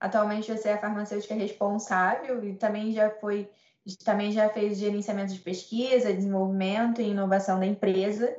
Atualmente 0.00 0.50
você 0.50 0.70
é 0.70 0.72
a 0.72 0.78
farmacêutica 0.78 1.32
responsável 1.32 2.42
e 2.42 2.54
também 2.54 2.90
já 2.90 3.08
foi, 3.08 3.48
também 4.04 4.32
já 4.32 4.48
fez 4.48 4.78
gerenciamento 4.78 5.32
de 5.32 5.40
pesquisa, 5.40 6.12
desenvolvimento 6.12 7.00
e 7.00 7.10
inovação 7.10 7.58
da 7.58 7.66
empresa. 7.66 8.34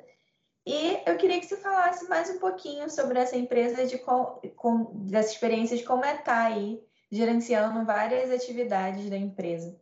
E 0.65 0.99
eu 1.05 1.17
queria 1.17 1.39
que 1.39 1.45
você 1.45 1.57
falasse 1.57 2.07
mais 2.07 2.29
um 2.29 2.39
pouquinho 2.39 2.89
sobre 2.89 3.19
essa 3.19 3.35
empresa, 3.35 3.85
de 3.85 3.97
com, 3.97 4.39
com, 4.55 4.85
dessa 5.05 5.33
experiência 5.33 5.75
de 5.75 5.83
como 5.83 6.05
é 6.05 6.11
estar 6.11 6.23
tá 6.23 6.45
aí 6.45 6.81
gerenciando 7.11 7.85
várias 7.85 8.31
atividades 8.31 9.09
da 9.09 9.17
empresa. 9.17 9.77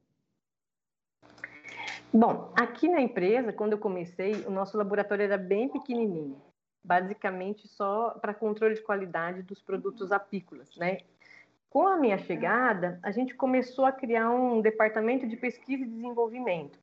Bom, 2.13 2.52
aqui 2.56 2.89
na 2.89 3.00
empresa, 3.00 3.54
quando 3.54 3.74
eu 3.74 3.78
comecei, 3.78 4.34
o 4.45 4.52
nosso 4.52 4.76
laboratório 4.78 5.24
era 5.24 5.38
bem 5.38 5.69
pequenininho, 5.69 6.41
basicamente 6.84 7.67
só 7.69 8.10
para 8.19 8.34
controle 8.34 8.76
de 8.76 8.82
qualidade 8.82 9.43
dos 9.43 9.62
produtos 9.62 10.12
apícolas, 10.12 10.76
né? 10.76 10.97
Com 11.72 11.88
a 11.88 11.96
minha 11.96 12.18
chegada, 12.18 13.00
a 13.02 13.12
gente 13.12 13.34
começou 13.34 13.86
a 13.86 13.94
criar 13.94 14.30
um 14.30 14.60
departamento 14.60 15.26
de 15.26 15.38
pesquisa 15.38 15.82
e 15.86 15.88
desenvolvimento. 15.88 16.78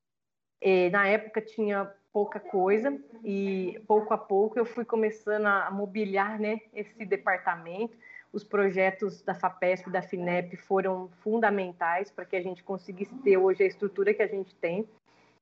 E, 0.63 0.89
na 0.89 1.07
época 1.07 1.43
tinha 1.43 1.93
pouca 2.11 2.41
coisa 2.41 2.99
e 3.23 3.79
pouco 3.87 4.15
a 4.15 4.19
pouco 4.19 4.59
eu 4.59 4.65
fui 4.65 4.87
começando 4.87 5.45
a 5.45 5.71
mobiliar, 5.71 6.41
né, 6.41 6.59
esse 6.73 7.05
departamento. 7.05 7.99
Os 8.33 8.43
projetos 8.43 9.21
da 9.21 9.35
FAPESP 9.35 9.91
e 9.91 9.93
da 9.93 10.01
FINEP 10.01 10.57
foram 10.57 11.11
fundamentais 11.23 12.11
para 12.11 12.25
que 12.25 12.35
a 12.35 12.43
gente 12.43 12.65
conseguisse 12.65 13.15
ter 13.19 13.37
hoje 13.37 13.63
a 13.63 13.67
estrutura 13.67 14.15
que 14.15 14.23
a 14.23 14.27
gente 14.27 14.55
tem. 14.55 14.89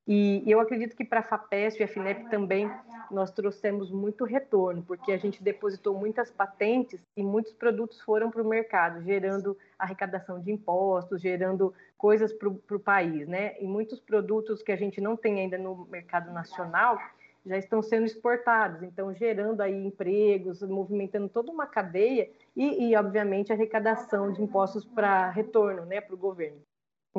E 0.06 0.42
eu 0.46 0.60
acredito 0.60 0.94
que 0.94 1.04
para 1.04 1.18
a 1.18 1.22
FAPESP 1.22 1.80
e 1.80 1.84
a 1.84 1.88
FINEP 1.88 2.30
também 2.30 2.70
nós 3.10 3.32
trouxemos 3.32 3.90
muito 3.90 4.24
retorno, 4.24 4.82
porque 4.82 5.10
a 5.10 5.16
gente 5.16 5.42
depositou 5.42 5.98
muitas 5.98 6.30
patentes 6.30 7.00
e 7.16 7.22
muitos 7.24 7.52
produtos 7.52 8.00
foram 8.00 8.30
para 8.30 8.42
o 8.42 8.48
mercado, 8.48 9.02
gerando 9.02 9.56
arrecadação 9.76 10.40
de 10.40 10.52
impostos, 10.52 11.20
gerando 11.20 11.74
coisas 11.98 12.32
para 12.32 12.48
o 12.48 12.80
país, 12.80 13.26
né? 13.26 13.60
E 13.60 13.66
muitos 13.66 13.98
produtos 13.98 14.62
que 14.62 14.70
a 14.70 14.76
gente 14.76 15.00
não 15.00 15.16
tem 15.16 15.40
ainda 15.40 15.58
no 15.58 15.86
mercado 15.90 16.32
nacional 16.32 16.98
já 17.44 17.56
estão 17.56 17.80
sendo 17.80 18.06
exportados, 18.06 18.82
então 18.82 19.14
gerando 19.14 19.60
aí 19.60 19.86
empregos, 19.86 20.62
movimentando 20.62 21.28
toda 21.28 21.50
uma 21.50 21.66
cadeia 21.66 22.28
e, 22.56 22.88
e 22.88 22.96
obviamente, 22.96 23.52
arrecadação 23.52 24.32
de 24.32 24.42
impostos 24.42 24.84
para 24.84 25.30
retorno, 25.30 25.84
né, 25.84 26.00
para 26.00 26.14
o 26.14 26.18
governo. 26.18 26.60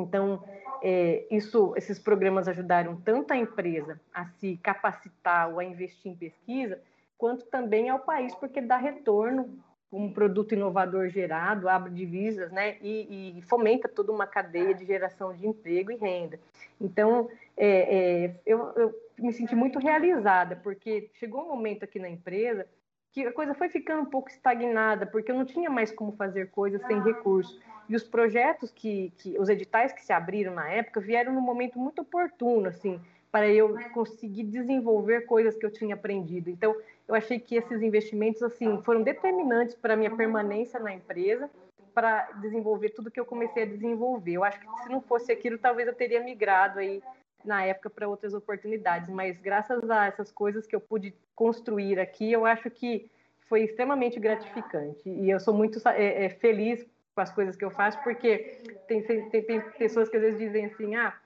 Então, 0.00 0.42
é, 0.82 1.26
isso, 1.30 1.74
esses 1.76 1.98
programas 1.98 2.48
ajudaram 2.48 2.96
tanto 2.96 3.32
a 3.32 3.36
empresa 3.36 4.00
a 4.12 4.26
se 4.26 4.56
capacitar 4.62 5.50
ou 5.50 5.58
a 5.58 5.64
investir 5.64 6.12
em 6.12 6.16
pesquisa, 6.16 6.80
quanto 7.16 7.46
também 7.46 7.88
ao 7.88 7.98
país, 7.98 8.34
porque 8.34 8.60
dá 8.60 8.76
retorno 8.76 9.58
um 9.90 10.12
produto 10.12 10.52
inovador 10.52 11.08
gerado, 11.08 11.68
abre 11.68 11.90
divisas, 11.90 12.52
né, 12.52 12.76
e, 12.82 13.38
e, 13.38 13.42
fomenta 13.42 13.88
toda 13.88 14.12
uma 14.12 14.26
cadeia 14.26 14.74
de 14.74 14.84
geração 14.84 15.34
de 15.34 15.46
emprego 15.46 15.90
e 15.90 15.96
renda. 15.96 16.38
Então, 16.78 17.28
é, 17.56 17.96
é, 18.26 18.40
eu, 18.44 18.70
eu, 18.76 18.94
me 19.18 19.32
senti 19.32 19.54
muito 19.54 19.78
realizada, 19.78 20.56
porque 20.56 21.10
chegou 21.14 21.42
um 21.42 21.48
momento 21.48 21.84
aqui 21.84 21.98
na 21.98 22.08
empresa 22.08 22.66
que 23.12 23.26
a 23.26 23.32
coisa 23.32 23.54
foi 23.54 23.70
ficando 23.70 24.02
um 24.02 24.10
pouco 24.10 24.28
estagnada, 24.28 25.06
porque 25.06 25.32
eu 25.32 25.36
não 25.36 25.46
tinha 25.46 25.70
mais 25.70 25.90
como 25.90 26.12
fazer 26.12 26.50
coisas 26.50 26.86
sem 26.86 27.02
recurso. 27.02 27.58
E 27.88 27.96
os 27.96 28.04
projetos 28.04 28.70
que, 28.70 29.12
que 29.18 29.38
os 29.38 29.48
editais 29.48 29.92
que 29.92 30.04
se 30.04 30.12
abriram 30.12 30.54
na 30.54 30.68
época 30.68 31.00
vieram 31.00 31.32
num 31.32 31.40
momento 31.40 31.78
muito 31.78 32.02
oportuno, 32.02 32.68
assim, 32.68 33.00
para 33.32 33.48
eu 33.48 33.76
conseguir 33.92 34.44
desenvolver 34.44 35.22
coisas 35.22 35.56
que 35.56 35.64
eu 35.64 35.70
tinha 35.70 35.94
aprendido. 35.94 36.50
Então, 36.50 36.76
eu 37.06 37.14
achei 37.14 37.38
que 37.38 37.56
esses 37.56 37.82
investimentos, 37.82 38.42
assim, 38.42 38.82
foram 38.82 39.02
determinantes 39.02 39.74
para 39.74 39.94
a 39.94 39.96
minha 39.96 40.14
permanência 40.14 40.78
na 40.78 40.92
empresa, 40.92 41.48
para 41.94 42.30
desenvolver 42.40 42.90
tudo 42.90 43.10
que 43.10 43.18
eu 43.18 43.24
comecei 43.24 43.62
a 43.62 43.66
desenvolver. 43.66 44.32
Eu 44.32 44.44
acho 44.44 44.60
que 44.60 44.82
se 44.82 44.88
não 44.88 45.00
fosse 45.00 45.32
aquilo, 45.32 45.58
talvez 45.58 45.88
eu 45.88 45.94
teria 45.94 46.22
migrado 46.22 46.78
aí 46.78 47.02
na 47.44 47.64
época 47.64 47.88
para 47.88 48.08
outras 48.08 48.34
oportunidades, 48.34 49.08
mas 49.08 49.38
graças 49.40 49.88
a 49.90 50.06
essas 50.06 50.30
coisas 50.30 50.66
que 50.66 50.76
eu 50.76 50.80
pude 50.80 51.14
construir 51.34 51.98
aqui, 51.98 52.30
eu 52.30 52.44
acho 52.44 52.70
que 52.70 53.10
foi 53.48 53.62
extremamente 53.62 54.20
gratificante 54.20 55.08
e 55.08 55.30
eu 55.30 55.40
sou 55.40 55.54
muito 55.54 55.80
é, 55.88 56.26
é, 56.26 56.28
feliz 56.28 56.86
com 57.18 57.22
as 57.22 57.32
coisas 57.32 57.56
que 57.56 57.64
eu 57.64 57.70
faço, 57.70 58.00
porque 58.04 58.62
tem, 58.86 59.02
tem, 59.02 59.28
tem 59.28 59.60
pessoas 59.76 60.08
que 60.08 60.16
às 60.16 60.22
vezes 60.22 60.38
dizem 60.38 60.66
assim, 60.66 60.94
ah, 60.94 61.18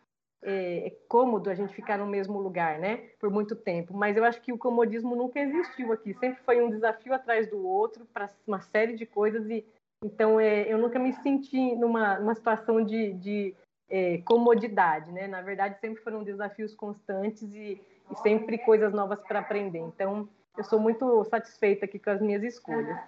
é, 0.42 0.86
é, 0.86 0.90
cômodo 1.06 1.50
a 1.50 1.54
gente 1.54 1.74
ficar 1.74 1.98
no 1.98 2.06
mesmo 2.06 2.40
lugar, 2.40 2.78
né, 2.78 3.10
por 3.20 3.30
muito 3.30 3.54
tempo. 3.54 3.94
Mas 3.94 4.16
eu 4.16 4.24
acho 4.24 4.40
que 4.40 4.54
o 4.54 4.58
comodismo 4.58 5.14
nunca 5.14 5.38
existiu 5.38 5.92
aqui. 5.92 6.14
Sempre 6.14 6.42
foi 6.44 6.62
um 6.62 6.70
desafio 6.70 7.12
atrás 7.12 7.46
do 7.50 7.62
outro 7.62 8.06
para 8.06 8.30
uma 8.46 8.62
série 8.62 8.96
de 8.96 9.04
coisas 9.04 9.46
e 9.50 9.66
então 10.02 10.40
é, 10.40 10.62
eu 10.62 10.78
nunca 10.78 10.98
me 10.98 11.12
senti 11.12 11.76
numa, 11.76 12.18
numa 12.18 12.34
situação 12.34 12.82
de, 12.82 13.12
de 13.12 13.54
é, 13.90 14.18
comodidade, 14.24 15.12
né? 15.12 15.28
Na 15.28 15.42
verdade, 15.42 15.78
sempre 15.78 16.02
foram 16.02 16.24
desafios 16.24 16.74
constantes 16.74 17.54
e, 17.54 17.80
e 18.10 18.16
sempre 18.22 18.56
coisas 18.58 18.92
novas 18.92 19.20
para 19.20 19.40
aprender. 19.40 19.78
Então, 19.78 20.26
eu 20.56 20.64
sou 20.64 20.80
muito 20.80 21.22
satisfeita 21.24 21.84
aqui 21.84 21.98
com 21.98 22.10
as 22.10 22.20
minhas 22.20 22.42
escolhas. 22.42 22.98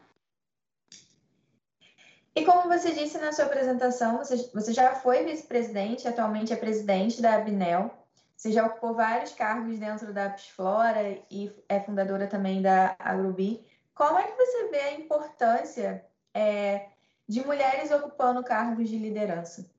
E 2.35 2.45
como 2.45 2.69
você 2.69 2.93
disse 2.93 3.17
na 3.19 3.33
sua 3.33 3.45
apresentação, 3.45 4.19
você, 4.19 4.51
você 4.53 4.73
já 4.73 4.95
foi 4.97 5.25
vice-presidente, 5.25 6.09
atualmente 6.09 6.53
é 6.53 6.57
presidente 6.57 7.23
da 7.23 7.37
Abnel. 7.37 7.95
Você 8.37 8.51
já 8.51 8.67
ocupou 8.67 8.95
vários 8.95 9.33
cargos 9.33 9.79
dentro 9.79 10.13
da 10.13 10.27
Apsflora 10.27 11.19
e 11.31 11.55
é 11.69 11.81
fundadora 11.81 12.27
também 12.27 12.61
da 12.61 12.97
Agrobi. 12.99 13.65
Como 13.95 14.19
é 14.19 14.25
que 14.25 14.37
você 14.37 14.69
vê 14.69 14.81
a 14.81 14.95
importância 14.95 16.05
é, 16.35 16.89
de 17.29 17.47
mulheres 17.47 17.93
ocupando 17.93 18.43
cargos 18.43 18.89
de 18.89 18.99
liderança? 18.99 19.71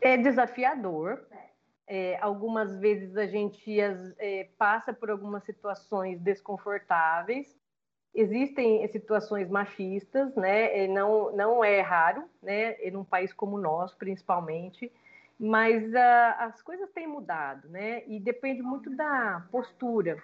É 0.00 0.16
desafiador. 0.16 1.26
É, 1.86 2.18
algumas 2.22 2.74
vezes 2.78 3.16
a 3.16 3.26
gente 3.26 3.78
é, 3.80 4.48
passa 4.56 4.94
por 4.94 5.10
algumas 5.10 5.44
situações 5.44 6.18
desconfortáveis. 6.20 7.57
Existem 8.20 8.84
situações 8.88 9.48
machistas, 9.48 10.34
né? 10.34 10.88
Não, 10.88 11.30
não 11.36 11.62
é 11.62 11.80
raro, 11.80 12.24
né? 12.42 12.72
Em 12.82 12.96
um 12.96 13.04
país 13.04 13.32
como 13.32 13.54
o 13.56 13.60
nosso, 13.60 13.96
principalmente. 13.96 14.90
Mas 15.38 15.84
uh, 15.92 16.34
as 16.38 16.60
coisas 16.60 16.90
têm 16.90 17.06
mudado, 17.06 17.68
né? 17.68 18.02
E 18.08 18.18
depende 18.18 18.60
muito 18.60 18.90
da 18.90 19.46
postura 19.52 20.20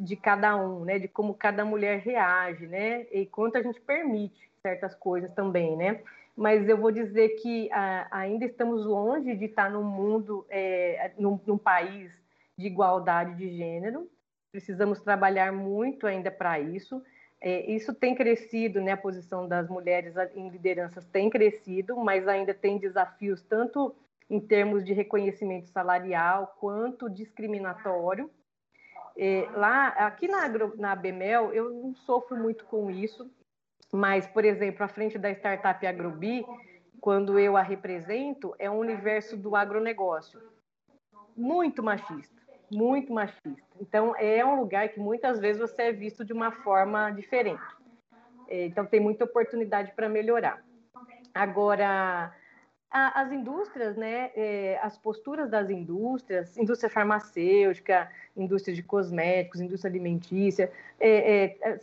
de 0.00 0.16
cada 0.16 0.56
um, 0.56 0.86
né? 0.86 0.98
De 0.98 1.06
como 1.06 1.34
cada 1.34 1.66
mulher 1.66 1.98
reage, 1.98 2.66
né? 2.66 3.02
E 3.12 3.26
quanto 3.26 3.58
a 3.58 3.62
gente 3.62 3.78
permite 3.78 4.50
certas 4.62 4.94
coisas 4.94 5.30
também, 5.34 5.76
né? 5.76 6.00
Mas 6.34 6.66
eu 6.66 6.78
vou 6.78 6.90
dizer 6.90 7.28
que 7.42 7.66
uh, 7.66 8.08
ainda 8.10 8.46
estamos 8.46 8.86
longe 8.86 9.36
de 9.36 9.44
estar 9.44 9.70
num 9.70 9.84
mundo, 9.84 10.46
é, 10.48 11.12
num, 11.18 11.38
num 11.46 11.58
país 11.58 12.10
de 12.56 12.68
igualdade 12.68 13.34
de 13.34 13.54
gênero. 13.54 14.08
Precisamos 14.50 14.98
trabalhar 15.02 15.52
muito 15.52 16.06
ainda 16.06 16.30
para 16.30 16.58
isso. 16.58 17.02
É, 17.46 17.70
isso 17.70 17.92
tem 17.92 18.14
crescido, 18.14 18.80
né? 18.80 18.92
A 18.92 18.96
posição 18.96 19.46
das 19.46 19.68
mulheres 19.68 20.14
em 20.34 20.48
lideranças 20.48 21.04
tem 21.04 21.28
crescido, 21.28 21.94
mas 21.94 22.26
ainda 22.26 22.54
tem 22.54 22.78
desafios 22.78 23.42
tanto 23.42 23.94
em 24.30 24.40
termos 24.40 24.82
de 24.82 24.94
reconhecimento 24.94 25.66
salarial 25.66 26.56
quanto 26.58 27.10
discriminatório. 27.10 28.30
É, 29.14 29.46
lá, 29.56 29.88
aqui 29.88 30.26
na, 30.26 30.48
na 30.76 30.96
Bemel, 30.96 31.52
eu 31.52 31.70
não 31.70 31.94
sofro 31.94 32.34
muito 32.34 32.64
com 32.64 32.90
isso, 32.90 33.30
mas, 33.92 34.26
por 34.26 34.42
exemplo, 34.42 34.82
à 34.82 34.88
frente 34.88 35.18
da 35.18 35.30
startup 35.30 35.86
Agrobi, 35.86 36.46
quando 36.98 37.38
eu 37.38 37.58
a 37.58 37.62
represento, 37.62 38.54
é 38.58 38.70
um 38.70 38.78
universo 38.78 39.36
do 39.36 39.54
agronegócio 39.54 40.40
muito 41.36 41.82
machista, 41.82 42.40
muito 42.74 43.12
machista. 43.12 43.62
Então, 43.80 44.14
é 44.16 44.44
um 44.44 44.56
lugar 44.56 44.88
que 44.88 45.00
muitas 45.00 45.38
vezes 45.38 45.60
você 45.60 45.82
é 45.82 45.92
visto 45.92 46.24
de 46.24 46.32
uma 46.32 46.50
forma 46.50 47.10
diferente. 47.10 47.62
É, 48.48 48.66
então, 48.66 48.84
tem 48.84 49.00
muita 49.00 49.24
oportunidade 49.24 49.92
para 49.92 50.08
melhorar. 50.08 50.62
Agora, 51.32 52.34
a, 52.90 53.20
as 53.22 53.32
indústrias, 53.32 53.96
né, 53.96 54.30
é, 54.36 54.78
as 54.82 54.96
posturas 54.96 55.50
das 55.50 55.70
indústrias, 55.70 56.56
indústria 56.56 56.90
farmacêutica, 56.90 58.10
indústria 58.36 58.74
de 58.74 58.82
cosméticos, 58.82 59.60
indústria 59.60 59.90
alimentícia, 59.90 60.70
é, 61.00 61.44
é, 61.44 61.58
é 61.62 61.80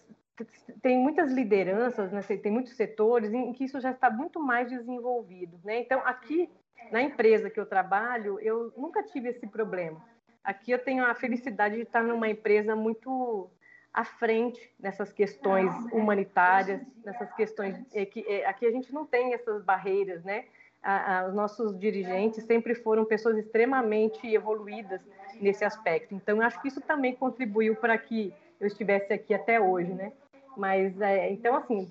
tem 0.82 0.98
muitas 0.98 1.32
lideranças, 1.32 2.12
né, 2.12 2.22
tem 2.22 2.52
muitos 2.52 2.74
setores 2.76 3.32
em 3.32 3.54
que 3.54 3.66
isso 3.66 3.80
já 3.80 3.92
está 3.92 4.10
muito 4.10 4.40
mais 4.40 4.70
desenvolvido. 4.70 5.60
Né? 5.64 5.82
Então, 5.82 6.02
aqui 6.06 6.50
na 6.92 7.02
empresa 7.02 7.50
que 7.50 7.60
eu 7.60 7.66
trabalho, 7.66 8.40
eu 8.40 8.74
nunca 8.76 9.04
tive 9.04 9.30
esse 9.30 9.46
problema. 9.46 10.02
Aqui 10.44 10.72
eu 10.72 10.80
tenho 10.80 11.06
a 11.06 11.14
felicidade 11.14 11.76
de 11.76 11.84
estar 11.84 12.04
numa 12.04 12.28
empresa 12.30 12.76
muito 12.76 13.50
à 13.94 14.04
frente 14.04 14.74
nessas 14.80 15.12
questões 15.12 15.72
humanitárias, 15.92 16.82
nessas 17.04 17.32
questões 17.34 17.76
é, 17.94 18.06
que 18.06 18.26
é, 18.28 18.46
aqui 18.46 18.66
a 18.66 18.72
gente 18.72 18.94
não 18.94 19.06
tem 19.06 19.34
essas 19.34 19.64
barreiras, 19.64 20.24
né? 20.24 20.46
a, 20.82 21.20
a, 21.20 21.28
os 21.28 21.34
nossos 21.34 21.78
dirigentes 21.80 22.44
sempre 22.46 22.74
foram 22.74 23.06
pessoas 23.06 23.38
extremamente 23.38 24.28
evoluídas 24.28 25.02
nesse 25.40 25.64
aspecto. 25.64 26.16
Então, 26.16 26.38
eu 26.38 26.44
acho 26.44 26.62
que 26.62 26.68
isso 26.68 26.82
também 26.82 27.16
contribuiu 27.16 27.76
para 27.76 27.98
que 27.98 28.34
eu 28.60 28.68
estivesse 28.68 29.14
aqui 29.14 29.34
até 29.34 29.60
hoje, 29.60 29.94
né? 29.94 30.12
Mas, 30.58 31.00
é, 31.00 31.32
então, 31.32 31.56
assim, 31.56 31.88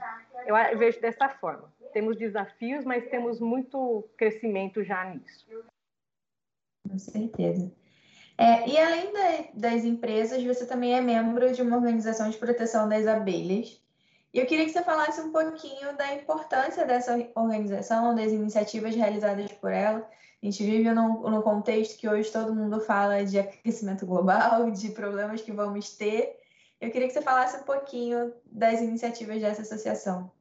eu 0.47 0.79
vejo 0.79 1.01
dessa 1.01 1.29
forma. 1.29 1.73
Temos 1.93 2.17
desafios, 2.17 2.85
mas 2.85 3.09
temos 3.09 3.41
muito 3.41 4.09
crescimento 4.17 4.83
já 4.83 5.05
nisso. 5.05 5.47
Com 6.89 6.99
certeza. 6.99 7.73
É, 8.41 8.67
e 8.67 8.79
além 8.79 9.13
das 9.53 9.85
empresas, 9.85 10.43
você 10.43 10.65
também 10.65 10.95
é 10.95 11.01
membro 11.03 11.53
de 11.53 11.61
uma 11.61 11.77
organização 11.77 12.31
de 12.31 12.39
proteção 12.39 12.89
das 12.89 13.07
abelhas. 13.07 13.79
E 14.33 14.39
eu 14.39 14.47
queria 14.47 14.65
que 14.65 14.71
você 14.71 14.83
falasse 14.83 15.21
um 15.21 15.31
pouquinho 15.31 15.95
da 15.95 16.15
importância 16.15 16.87
dessa 16.87 17.19
organização, 17.35 18.15
das 18.15 18.33
iniciativas 18.33 18.95
realizadas 18.95 19.53
por 19.53 19.71
ela. 19.71 20.09
A 20.43 20.47
gente 20.47 20.65
vive 20.65 20.91
num, 20.91 21.21
num 21.21 21.43
contexto 21.43 21.99
que 21.99 22.09
hoje 22.09 22.33
todo 22.33 22.55
mundo 22.55 22.81
fala 22.81 23.23
de 23.27 23.39
aquecimento 23.39 24.07
global, 24.07 24.71
de 24.71 24.89
problemas 24.89 25.43
que 25.43 25.53
vamos 25.53 25.91
ter. 25.91 26.41
Eu 26.81 26.91
queria 26.91 27.09
que 27.09 27.13
você 27.13 27.21
falasse 27.21 27.59
um 27.59 27.65
pouquinho 27.65 28.33
das 28.47 28.81
iniciativas 28.81 29.39
dessa 29.39 29.61
associação. 29.61 30.33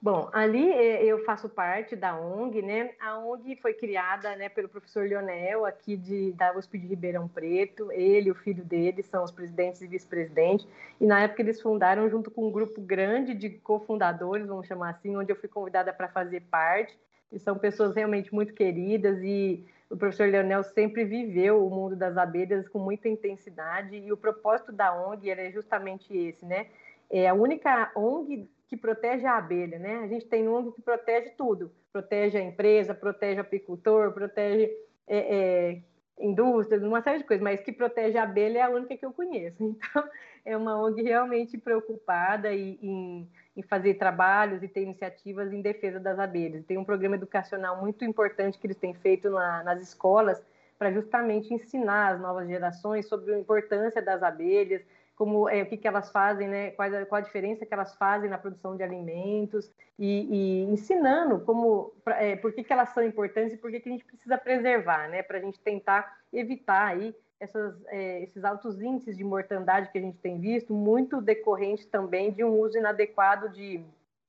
Bom, 0.00 0.28
ali 0.32 0.70
é, 0.70 1.04
eu 1.04 1.24
faço 1.24 1.48
parte 1.48 1.96
da 1.96 2.18
ONG, 2.18 2.60
né? 2.60 2.92
A 3.00 3.18
ONG 3.18 3.56
foi 3.56 3.72
criada 3.72 4.36
né, 4.36 4.48
pelo 4.48 4.68
professor 4.68 5.08
Leonel, 5.08 5.64
aqui 5.64 5.96
de, 5.96 6.32
da 6.32 6.56
USP 6.56 6.78
de 6.78 6.86
Ribeirão 6.86 7.26
Preto. 7.26 7.90
Ele 7.90 8.28
e 8.28 8.30
o 8.30 8.34
filho 8.34 8.62
dele 8.62 9.02
são 9.02 9.24
os 9.24 9.30
presidentes 9.30 9.80
e 9.80 9.86
vice-presidentes. 9.86 10.68
E 11.00 11.06
na 11.06 11.22
época 11.22 11.42
eles 11.42 11.60
fundaram 11.60 12.08
junto 12.10 12.30
com 12.30 12.46
um 12.46 12.52
grupo 12.52 12.80
grande 12.80 13.34
de 13.34 13.50
cofundadores, 13.50 14.46
vamos 14.46 14.66
chamar 14.66 14.90
assim, 14.90 15.16
onde 15.16 15.32
eu 15.32 15.36
fui 15.36 15.48
convidada 15.48 15.92
para 15.92 16.08
fazer 16.08 16.42
parte. 16.42 16.96
E 17.32 17.38
são 17.38 17.58
pessoas 17.58 17.94
realmente 17.94 18.32
muito 18.34 18.52
queridas 18.52 19.18
e 19.22 19.66
o 19.90 19.96
professor 19.96 20.28
Leonel 20.28 20.62
sempre 20.62 21.04
viveu 21.04 21.64
o 21.64 21.70
mundo 21.70 21.96
das 21.96 22.16
abelhas 22.16 22.68
com 22.68 22.78
muita 22.78 23.08
intensidade 23.08 23.96
e 23.96 24.12
o 24.12 24.16
propósito 24.16 24.72
da 24.72 24.94
ONG 24.94 25.30
é 25.30 25.50
justamente 25.50 26.16
esse, 26.16 26.44
né? 26.44 26.66
É 27.08 27.28
a 27.28 27.34
única 27.34 27.90
ONG 27.94 28.48
que 28.68 28.76
protege 28.76 29.26
a 29.26 29.36
abelha, 29.36 29.78
né? 29.78 29.98
A 29.98 30.08
gente 30.08 30.26
tem 30.26 30.48
ONG 30.48 30.72
que 30.72 30.82
protege 30.82 31.30
tudo, 31.30 31.70
protege 31.92 32.36
a 32.36 32.42
empresa, 32.42 32.94
protege 32.94 33.38
o 33.38 33.42
apicultor, 33.42 34.12
protege 34.12 34.70
é, 35.06 35.18
é, 35.18 35.82
indústrias, 36.18 36.82
uma 36.82 37.00
série 37.02 37.18
de 37.18 37.24
coisas, 37.24 37.42
mas 37.42 37.60
que 37.60 37.72
protege 37.72 38.18
a 38.18 38.24
abelha 38.24 38.58
é 38.58 38.62
a 38.62 38.70
única 38.70 38.96
que 38.96 39.04
eu 39.04 39.12
conheço. 39.12 39.56
Então, 39.76 40.08
é 40.44 40.56
uma 40.56 40.80
ONG 40.80 41.02
realmente 41.02 41.58
preocupada 41.58 42.52
em, 42.52 42.78
em, 42.80 43.30
em 43.56 43.62
fazer 43.62 43.94
trabalhos 43.94 44.62
e 44.62 44.68
ter 44.68 44.82
iniciativas 44.82 45.52
em 45.52 45.60
defesa 45.60 45.98
das 45.98 46.18
abelhas. 46.18 46.64
Tem 46.64 46.78
um 46.78 46.84
programa 46.84 47.16
educacional 47.16 47.80
muito 47.80 48.04
importante 48.04 48.56
que 48.56 48.66
eles 48.66 48.76
têm 48.76 48.94
feito 48.94 49.28
na, 49.28 49.64
nas 49.64 49.80
escolas 49.82 50.40
para 50.78 50.92
justamente 50.92 51.52
ensinar 51.52 52.14
as 52.14 52.20
novas 52.20 52.46
gerações 52.46 53.08
sobre 53.08 53.34
a 53.34 53.38
importância 53.38 54.00
das 54.00 54.22
abelhas, 54.22 54.82
como 55.16 55.48
é, 55.48 55.62
o 55.62 55.66
que, 55.66 55.78
que 55.78 55.88
elas 55.88 56.10
fazem, 56.10 56.46
né? 56.46 56.70
Qual, 56.72 56.94
a, 56.94 57.06
qual 57.06 57.18
a 57.18 57.24
diferença 57.24 57.64
que 57.64 57.72
elas 57.72 57.94
fazem 57.96 58.28
na 58.28 58.36
produção 58.36 58.76
de 58.76 58.82
alimentos 58.82 59.72
e, 59.98 60.28
e 60.30 60.62
ensinando 60.64 61.40
como, 61.40 61.92
é, 62.06 62.36
por 62.36 62.52
que, 62.52 62.62
que 62.62 62.72
elas 62.72 62.90
são 62.90 63.02
importantes 63.02 63.54
e 63.54 63.56
por 63.56 63.70
que, 63.70 63.80
que 63.80 63.88
a 63.88 63.92
gente 63.92 64.04
precisa 64.04 64.36
preservar, 64.36 65.08
né? 65.08 65.22
Para 65.22 65.38
a 65.38 65.40
gente 65.40 65.58
tentar 65.60 66.18
evitar 66.30 66.88
aí 66.88 67.16
essas, 67.40 67.74
é, 67.86 68.22
esses 68.22 68.44
altos 68.44 68.80
índices 68.80 69.16
de 69.16 69.24
mortandade 69.24 69.90
que 69.90 69.98
a 69.98 70.02
gente 70.02 70.18
tem 70.18 70.38
visto, 70.38 70.74
muito 70.74 71.20
decorrente 71.22 71.86
também 71.86 72.30
de 72.30 72.44
um 72.44 72.60
uso 72.60 72.76
inadequado 72.76 73.48
de 73.48 73.82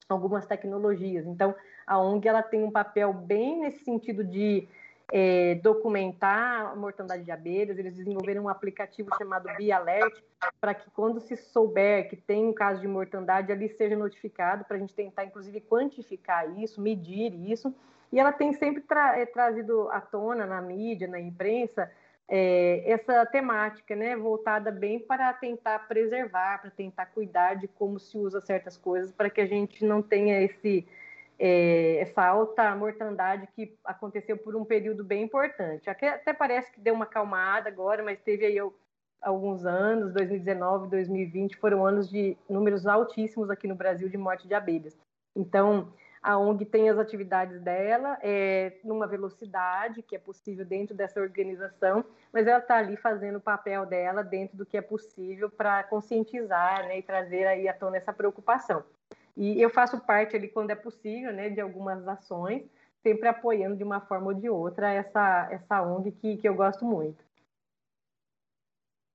algumas 0.07 0.45
tecnologias. 0.45 1.25
Então, 1.25 1.53
a 1.85 1.99
ONG 1.99 2.27
ela 2.27 2.41
tem 2.41 2.63
um 2.63 2.71
papel 2.71 3.13
bem 3.13 3.59
nesse 3.59 3.83
sentido 3.83 4.23
de 4.23 4.67
é, 5.11 5.55
documentar 5.55 6.71
a 6.71 6.75
mortandade 6.75 7.23
de 7.23 7.31
abelhas. 7.31 7.77
Eles 7.77 7.95
desenvolveram 7.95 8.43
um 8.43 8.49
aplicativo 8.49 9.09
chamado 9.17 9.49
BeAlert 9.57 10.21
para 10.59 10.73
que 10.73 10.89
quando 10.91 11.19
se 11.19 11.35
souber 11.35 12.09
que 12.09 12.15
tem 12.15 12.45
um 12.45 12.53
caso 12.53 12.81
de 12.81 12.87
mortandade, 12.87 13.51
ali 13.51 13.69
seja 13.69 13.95
notificado 13.95 14.65
para 14.65 14.77
a 14.77 14.79
gente 14.79 14.93
tentar, 14.93 15.25
inclusive, 15.25 15.61
quantificar 15.61 16.57
isso, 16.59 16.81
medir 16.81 17.33
isso. 17.33 17.73
E 18.11 18.19
ela 18.19 18.31
tem 18.31 18.53
sempre 18.53 18.81
tra 18.81 19.17
é, 19.17 19.25
trazido 19.25 19.89
à 19.89 19.99
tona 19.99 20.45
na 20.45 20.61
mídia, 20.61 21.07
na 21.07 21.19
imprensa, 21.19 21.91
é, 22.29 22.83
essa 22.85 23.25
temática, 23.25 23.95
né, 23.95 24.15
voltada 24.15 24.69
bem 24.69 24.99
para 24.99 25.31
tentar 25.33 25.87
preservar, 25.87 26.59
para 26.59 26.69
tentar 26.69 27.05
cuidar 27.07 27.55
de 27.55 27.67
como 27.69 27.99
se 27.99 28.17
usa 28.17 28.41
certas 28.41 28.77
coisas, 28.77 29.11
para 29.11 29.29
que 29.29 29.39
a 29.39 29.45
gente 29.45 29.85
não 29.85 30.01
tenha 30.01 30.41
esse 30.41 30.85
é, 31.39 31.99
essa 31.99 32.25
alta 32.25 32.75
mortandade 32.75 33.47
que 33.55 33.77
aconteceu 33.83 34.37
por 34.37 34.55
um 34.55 34.65
período 34.65 35.03
bem 35.03 35.23
importante. 35.23 35.89
Até, 35.89 36.33
parece 36.33 36.71
que 36.71 36.79
deu 36.79 36.93
uma 36.93 37.05
calmada 37.05 37.69
agora, 37.69 38.03
mas 38.03 38.19
teve 38.21 38.45
aí 38.45 38.57
alguns 39.21 39.65
anos, 39.65 40.13
2019, 40.13 40.89
2020, 40.89 41.57
foram 41.57 41.85
anos 41.85 42.09
de 42.09 42.37
números 42.49 42.85
altíssimos 42.85 43.49
aqui 43.49 43.67
no 43.67 43.75
Brasil 43.75 44.09
de 44.09 44.17
morte 44.17 44.47
de 44.47 44.53
abelhas. 44.53 44.97
Então, 45.35 45.91
a 46.21 46.37
ONG 46.37 46.65
tem 46.65 46.89
as 46.89 46.97
atividades 46.97 47.61
dela 47.61 48.17
é, 48.21 48.73
numa 48.83 49.07
velocidade 49.07 50.01
que 50.01 50.15
é 50.15 50.19
possível 50.19 50.65
dentro 50.65 50.95
dessa 50.95 51.21
organização, 51.21 52.03
mas 52.33 52.47
ela 52.47 52.59
está 52.59 52.77
ali 52.77 52.97
fazendo 52.97 53.37
o 53.37 53.41
papel 53.41 53.85
dela 53.85 54.23
dentro 54.23 54.57
do 54.57 54.65
que 54.65 54.77
é 54.77 54.81
possível 54.81 55.49
para 55.49 55.83
conscientizar 55.83 56.87
né, 56.87 56.99
e 56.99 57.03
trazer 57.03 57.45
aí 57.45 57.67
à 57.67 57.73
tona 57.73 57.97
essa 57.97 58.11
preocupação. 58.11 58.83
E 59.37 59.61
eu 59.61 59.69
faço 59.69 59.99
parte 59.99 60.35
ali, 60.35 60.47
quando 60.47 60.71
é 60.71 60.75
possível, 60.75 61.31
né, 61.31 61.49
de 61.49 61.61
algumas 61.61 62.07
ações, 62.07 62.63
sempre 63.03 63.27
apoiando 63.27 63.77
de 63.77 63.83
uma 63.83 64.01
forma 64.01 64.27
ou 64.27 64.33
de 64.33 64.49
outra 64.49 64.91
essa, 64.91 65.47
essa 65.51 65.81
ONG 65.83 66.11
que, 66.11 66.37
que 66.37 66.49
eu 66.49 66.55
gosto 66.55 66.83
muito. 66.83 67.23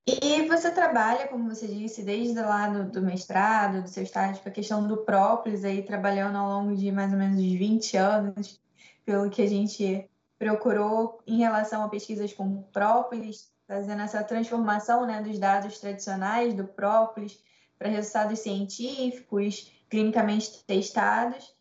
E 0.07 0.47
você 0.49 0.71
trabalha, 0.71 1.29
como 1.29 1.49
você 1.55 1.67
disse, 1.67 2.03
desde 2.03 2.41
lá 2.41 2.69
do, 2.69 2.91
do 2.91 3.03
mestrado, 3.03 3.83
do 3.83 3.89
seu 3.89 4.03
estágio, 4.03 4.43
com 4.43 4.49
a 4.49 4.53
questão 4.53 4.87
do 4.87 4.99
própolis, 4.99 5.65
aí 5.65 5.83
trabalhando 5.83 6.39
ao 6.39 6.49
longo 6.49 6.77
de 6.77 6.91
mais 6.91 7.13
ou 7.13 7.19
menos 7.19 7.41
20 7.41 7.97
anos, 7.97 8.61
pelo 9.05 9.31
que 9.31 9.43
a 9.43 9.49
gente 9.49 10.09
procurou 10.39 11.21
em 11.27 11.39
relação 11.39 11.85
a 11.85 11.89
pesquisas 11.89 12.33
com 12.33 12.63
própolis, 12.73 13.53
fazendo 13.67 14.03
essa 14.03 14.23
transformação 14.25 15.07
né, 15.07 15.23
dos 15.23 15.39
dados 15.39 15.79
tradicionais 15.79 16.53
do 16.55 16.65
própolis 16.65 17.43
para 17.79 17.89
resultados 17.89 18.41
científicos, 18.41 19.73
clinicamente 19.93 20.65
testados. 20.65 21.55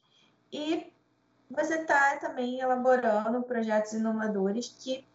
E 0.54 0.89
você 1.50 1.82
está 1.82 2.15
também 2.15 2.62
elaborando 2.62 3.44
projetos 3.44 3.91
inovadores 3.91 4.70
que 4.80 5.06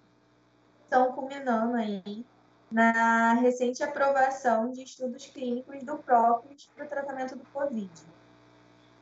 estão 0.85 1.13
culminando 1.13 1.77
aí 1.77 2.27
na 2.71 3.33
recente 3.33 3.83
aprovação 3.83 4.71
de 4.71 4.83
estudos 4.83 5.27
clínicos 5.29 5.83
do 5.83 5.97
própolis 5.97 6.69
para 6.77 6.85
o 6.85 6.89
tratamento 6.89 7.37
do 7.37 7.45
Covid. 7.47 7.91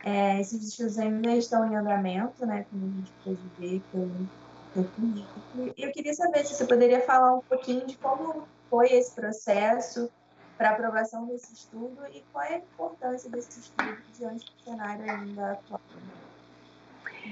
É, 0.05 0.41
esses 0.41 0.63
estudos 0.63 0.97
ainda 0.97 1.33
estão 1.33 1.67
em 1.73 1.75
andamento, 1.75 2.47
né, 2.47 2.67
como 2.71 2.87
a 2.87 2.97
gente 2.97 3.13
pode 3.25 3.41
ver 3.59 3.83
pelo 3.91 5.75
Eu 5.77 5.91
queria 5.91 6.15
saber 6.15 6.47
se 6.47 6.55
você 6.55 6.67
poderia 6.67 7.01
falar 7.01 7.35
um 7.35 7.41
pouquinho 7.41 7.85
de 7.85 7.97
como 7.97 8.47
foi 8.71 8.93
esse 8.93 9.13
processo 9.13 10.09
para 10.57 10.71
aprovação 10.71 11.27
desse 11.27 11.53
estudo 11.53 12.01
e 12.13 12.23
qual 12.33 12.45
é 12.45 12.55
a 12.55 12.59
importância 12.59 13.31
desse 13.31 13.61
estudo 13.61 13.97
diante 14.17 14.53
do 14.53 14.63
cenário 14.63 15.11
ainda 15.11 15.53
atual. 15.53 15.81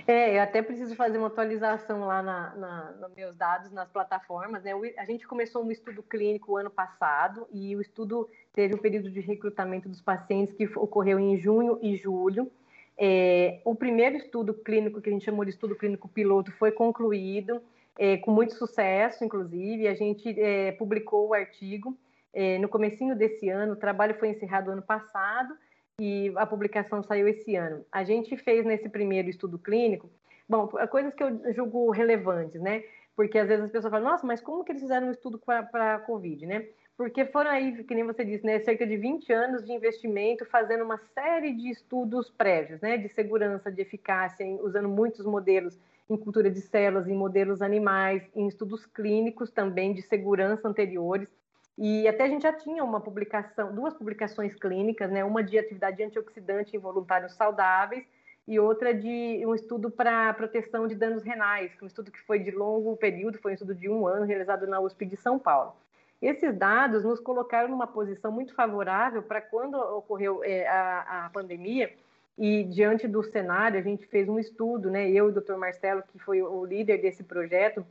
É, 0.07 0.37
eu 0.37 0.43
até 0.43 0.63
preciso 0.63 0.97
fazer 0.97 1.19
uma 1.19 1.27
atualização 1.27 2.07
lá 2.07 2.23
na, 2.23 2.55
na, 2.57 2.93
nos 2.93 3.15
meus 3.15 3.37
dados, 3.37 3.71
nas 3.71 3.89
plataformas. 3.91 4.65
Né? 4.65 4.73
A 4.97 5.05
gente 5.05 5.27
começou 5.27 5.63
um 5.63 5.71
estudo 5.71 6.03
clínico 6.03 6.57
ano 6.57 6.71
passado 6.71 7.47
e 7.53 7.77
o 7.77 7.81
estudo 7.81 8.29
teve 8.55 8.75
um 8.75 8.79
período 8.79 9.11
de 9.11 9.21
recrutamento 9.21 9.89
dos 9.89 10.01
pacientes 10.01 10.55
que 10.55 10.67
ocorreu 10.77 11.19
em 11.19 11.37
junho 11.37 11.79
e 11.83 11.95
julho. 11.97 12.51
É, 12.97 13.61
o 13.65 13.75
primeiro 13.75 14.17
estudo 14.17 14.55
clínico, 14.55 15.01
que 15.01 15.09
a 15.09 15.13
gente 15.13 15.25
chamou 15.25 15.45
de 15.45 15.51
estudo 15.51 15.77
clínico 15.77 16.09
piloto, 16.09 16.53
foi 16.53 16.73
concluído, 16.73 17.63
é, 17.99 18.17
com 18.17 18.31
muito 18.31 18.55
sucesso, 18.55 19.25
inclusive. 19.25 19.89
A 19.89 19.95
gente 19.95 20.29
é, 20.41 20.73
publicou 20.73 21.29
o 21.29 21.35
artigo 21.35 21.97
é, 22.33 22.59
no 22.59 22.69
comecinho 22.69 23.15
desse 23.15 23.49
ano, 23.49 23.75
o 23.75 23.77
trabalho 23.77 24.15
foi 24.19 24.29
encerrado 24.29 24.71
ano 24.71 24.83
passado, 24.83 25.55
e 26.01 26.33
a 26.37 26.47
publicação 26.47 27.03
saiu 27.03 27.29
esse 27.29 27.55
ano. 27.55 27.85
A 27.93 28.03
gente 28.03 28.37
fez 28.37 28.65
nesse 28.65 28.89
primeiro 28.89 29.29
estudo 29.29 29.59
clínico, 29.59 30.11
bom, 30.49 30.67
coisas 30.91 31.15
que 31.15 31.23
eu 31.23 31.53
julgo 31.53 31.91
relevantes, 31.91 32.61
né? 32.61 32.83
Porque 33.15 33.39
às 33.39 33.47
vezes 33.47 33.67
as 33.67 33.71
pessoas 33.71 33.91
falam, 33.91 34.11
nossa, 34.11 34.27
mas 34.27 34.41
como 34.41 34.65
que 34.65 34.73
eles 34.73 34.83
fizeram 34.83 35.09
um 35.09 35.13
estudo 35.13 35.39
para 35.39 35.95
a 35.95 35.99
Covid, 36.01 36.47
né? 36.47 36.67
Porque 36.97 37.25
foram 37.27 37.51
aí, 37.51 37.85
que 37.85 37.95
nem 37.95 38.05
você 38.05 38.25
disse, 38.25 38.45
né, 38.45 38.61
cerca 38.61 38.87
de 38.87 38.97
20 38.97 39.33
anos 39.33 39.65
de 39.65 39.73
investimento 39.73 40.45
fazendo 40.45 40.85
uma 40.85 40.99
série 41.15 41.53
de 41.53 41.71
estudos 41.71 42.31
prévios, 42.31 42.81
né, 42.81 42.97
de 42.97 43.09
segurança, 43.09 43.73
de 43.73 43.81
eficácia, 43.81 44.47
usando 44.63 44.89
muitos 44.89 45.25
modelos 45.25 45.79
em 46.09 46.17
cultura 46.17 46.51
de 46.51 46.61
células, 46.61 47.09
em 47.09 47.15
modelos 47.15 47.63
animais, 47.63 48.23
em 48.35 48.47
estudos 48.47 48.87
clínicos 48.87 49.51
também 49.51 49.95
de 49.95 50.03
segurança 50.03 50.69
anteriores. 50.69 51.29
E 51.79 52.07
até 52.07 52.25
a 52.25 52.29
gente 52.29 52.43
já 52.43 52.53
tinha 52.53 52.85
uma 52.85 53.01
publicação, 53.01 53.75
duas 53.75 53.95
publicações 53.95 54.55
clínicas, 54.55 55.11
né? 55.11 55.25
Uma 55.25 55.43
de 55.43 55.59
atividade 55.59 56.03
antioxidante 56.03 56.77
em 56.77 56.81
voluntários 56.81 57.35
saudáveis 57.35 58.05
e 58.47 58.59
outra 58.59 58.93
de 58.93 59.43
um 59.47 59.55
estudo 59.55 59.91
para 59.91 60.33
proteção 60.35 60.87
de 60.87 60.95
danos 60.95 61.23
renais, 61.23 61.73
um 61.81 61.87
estudo 61.87 62.11
que 62.11 62.21
foi 62.21 62.41
de 62.41 62.51
longo 62.51 62.97
período, 62.97 63.39
foi 63.39 63.53
um 63.53 63.55
estudo 63.55 63.75
de 63.75 63.89
um 63.89 64.07
ano 64.07 64.27
realizado 64.27 64.67
na 64.67 64.81
USP 64.81 65.07
de 65.07 65.17
São 65.17 65.39
Paulo. 65.39 65.75
Esses 66.21 66.55
dados 66.57 67.05
nos 67.05 67.19
colocaram 67.19 67.69
numa 67.69 67.87
posição 67.87 68.31
muito 68.31 68.55
favorável 68.55 69.23
para 69.23 69.41
quando 69.41 69.75
ocorreu 69.75 70.43
é, 70.45 70.69
a, 70.69 71.27
a 71.27 71.31
pandemia 71.31 71.93
e 72.39 72.65
diante 72.65 73.09
do 73.09 73.23
cenário 73.23 73.79
a 73.79 73.83
gente 73.83 74.07
fez 74.07 74.29
um 74.29 74.39
estudo, 74.39 74.91
né? 74.91 75.11
Eu 75.11 75.29
e 75.29 75.33
o 75.33 75.41
Dr. 75.41 75.57
Marcelo, 75.57 76.03
que 76.03 76.19
foi 76.19 76.43
o 76.43 76.65
líder 76.65 76.99
desse 76.99 77.23
projeto, 77.23 77.85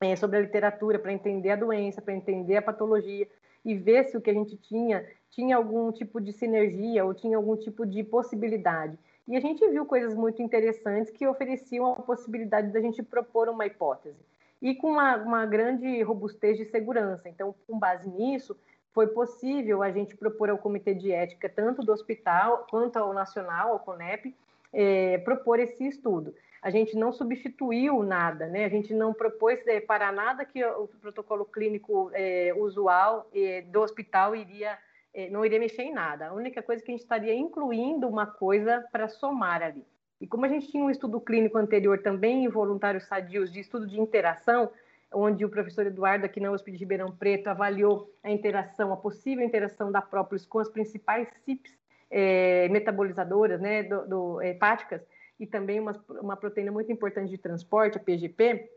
é, 0.00 0.14
sobre 0.16 0.38
a 0.38 0.40
literatura 0.40 0.98
para 0.98 1.12
entender 1.12 1.50
a 1.50 1.56
doença, 1.56 2.00
para 2.00 2.14
entender 2.14 2.56
a 2.56 2.62
patologia 2.62 3.26
e 3.64 3.74
ver 3.74 4.04
se 4.04 4.16
o 4.16 4.20
que 4.20 4.30
a 4.30 4.34
gente 4.34 4.56
tinha 4.56 5.04
tinha 5.30 5.56
algum 5.56 5.92
tipo 5.92 6.20
de 6.20 6.32
sinergia 6.32 7.04
ou 7.04 7.12
tinha 7.12 7.36
algum 7.36 7.56
tipo 7.56 7.84
de 7.84 8.02
possibilidade. 8.02 8.98
E 9.26 9.36
a 9.36 9.40
gente 9.40 9.66
viu 9.68 9.84
coisas 9.84 10.14
muito 10.14 10.40
interessantes 10.40 11.12
que 11.12 11.26
ofereciam 11.26 11.92
a 11.92 11.96
possibilidade 11.96 12.72
da 12.72 12.80
gente 12.80 13.02
propor 13.02 13.48
uma 13.48 13.66
hipótese. 13.66 14.18
E 14.60 14.74
com 14.74 14.92
uma, 14.92 15.16
uma 15.16 15.46
grande 15.46 16.02
robustez 16.02 16.56
de 16.56 16.64
segurança. 16.64 17.28
Então, 17.28 17.54
com 17.66 17.78
base 17.78 18.08
nisso, 18.08 18.56
foi 18.92 19.06
possível 19.08 19.82
a 19.82 19.90
gente 19.90 20.16
propor 20.16 20.48
ao 20.48 20.58
Comitê 20.58 20.94
de 20.94 21.12
Ética, 21.12 21.48
tanto 21.48 21.82
do 21.82 21.92
hospital 21.92 22.66
quanto 22.70 22.96
ao 22.96 23.12
Nacional, 23.12 23.72
ao 23.72 23.80
CONEP, 23.80 24.34
é, 24.72 25.18
propor 25.18 25.60
esse 25.60 25.86
estudo 25.86 26.34
a 26.60 26.70
gente 26.70 26.96
não 26.96 27.12
substituiu 27.12 28.02
nada, 28.02 28.46
né? 28.46 28.64
A 28.64 28.68
gente 28.68 28.92
não 28.92 29.14
propôs 29.14 29.64
é, 29.66 29.80
para 29.80 30.10
nada 30.10 30.44
que 30.44 30.64
o 30.64 30.88
protocolo 31.00 31.44
clínico 31.44 32.10
é, 32.12 32.52
usual 32.56 33.28
é, 33.34 33.62
do 33.62 33.80
hospital 33.80 34.34
iria 34.34 34.76
é, 35.14 35.30
não 35.30 35.44
iria 35.44 35.58
mexer 35.58 35.82
em 35.82 35.92
nada. 35.92 36.28
A 36.28 36.32
única 36.32 36.62
coisa 36.62 36.82
que 36.82 36.90
a 36.90 36.94
gente 36.94 37.02
estaria 37.02 37.34
incluindo 37.34 38.06
uma 38.06 38.26
coisa 38.26 38.84
para 38.92 39.08
somar 39.08 39.62
ali. 39.62 39.84
E 40.20 40.26
como 40.26 40.44
a 40.44 40.48
gente 40.48 40.70
tinha 40.70 40.84
um 40.84 40.90
estudo 40.90 41.20
clínico 41.20 41.58
anterior 41.58 41.98
também 42.02 42.44
em 42.44 42.48
voluntários 42.48 43.04
sadios 43.04 43.52
de 43.52 43.60
estudo 43.60 43.86
de 43.86 44.00
interação, 44.00 44.70
onde 45.12 45.44
o 45.44 45.48
professor 45.48 45.86
Eduardo 45.86 46.26
aqui 46.26 46.40
na 46.40 46.50
USP 46.50 46.72
de 46.72 46.78
Ribeirão 46.78 47.10
Preto 47.10 47.48
avaliou 47.48 48.12
a 48.22 48.30
interação, 48.30 48.92
a 48.92 48.96
possível 48.96 49.44
interação 49.44 49.90
da 49.90 50.02
própolis 50.02 50.44
com 50.44 50.58
as 50.58 50.68
principais 50.68 51.28
CIPs 51.44 51.72
é, 52.10 52.68
metabolizadoras, 52.68 53.60
né, 53.60 53.82
do, 53.82 54.06
do, 54.06 54.42
hepáticas, 54.42 55.02
e 55.38 55.46
também 55.46 55.80
uma, 55.80 55.92
uma 56.20 56.36
proteína 56.36 56.72
muito 56.72 56.90
importante 56.90 57.30
de 57.30 57.38
transporte, 57.38 57.98
a 57.98 58.00
PGP, 58.00 58.70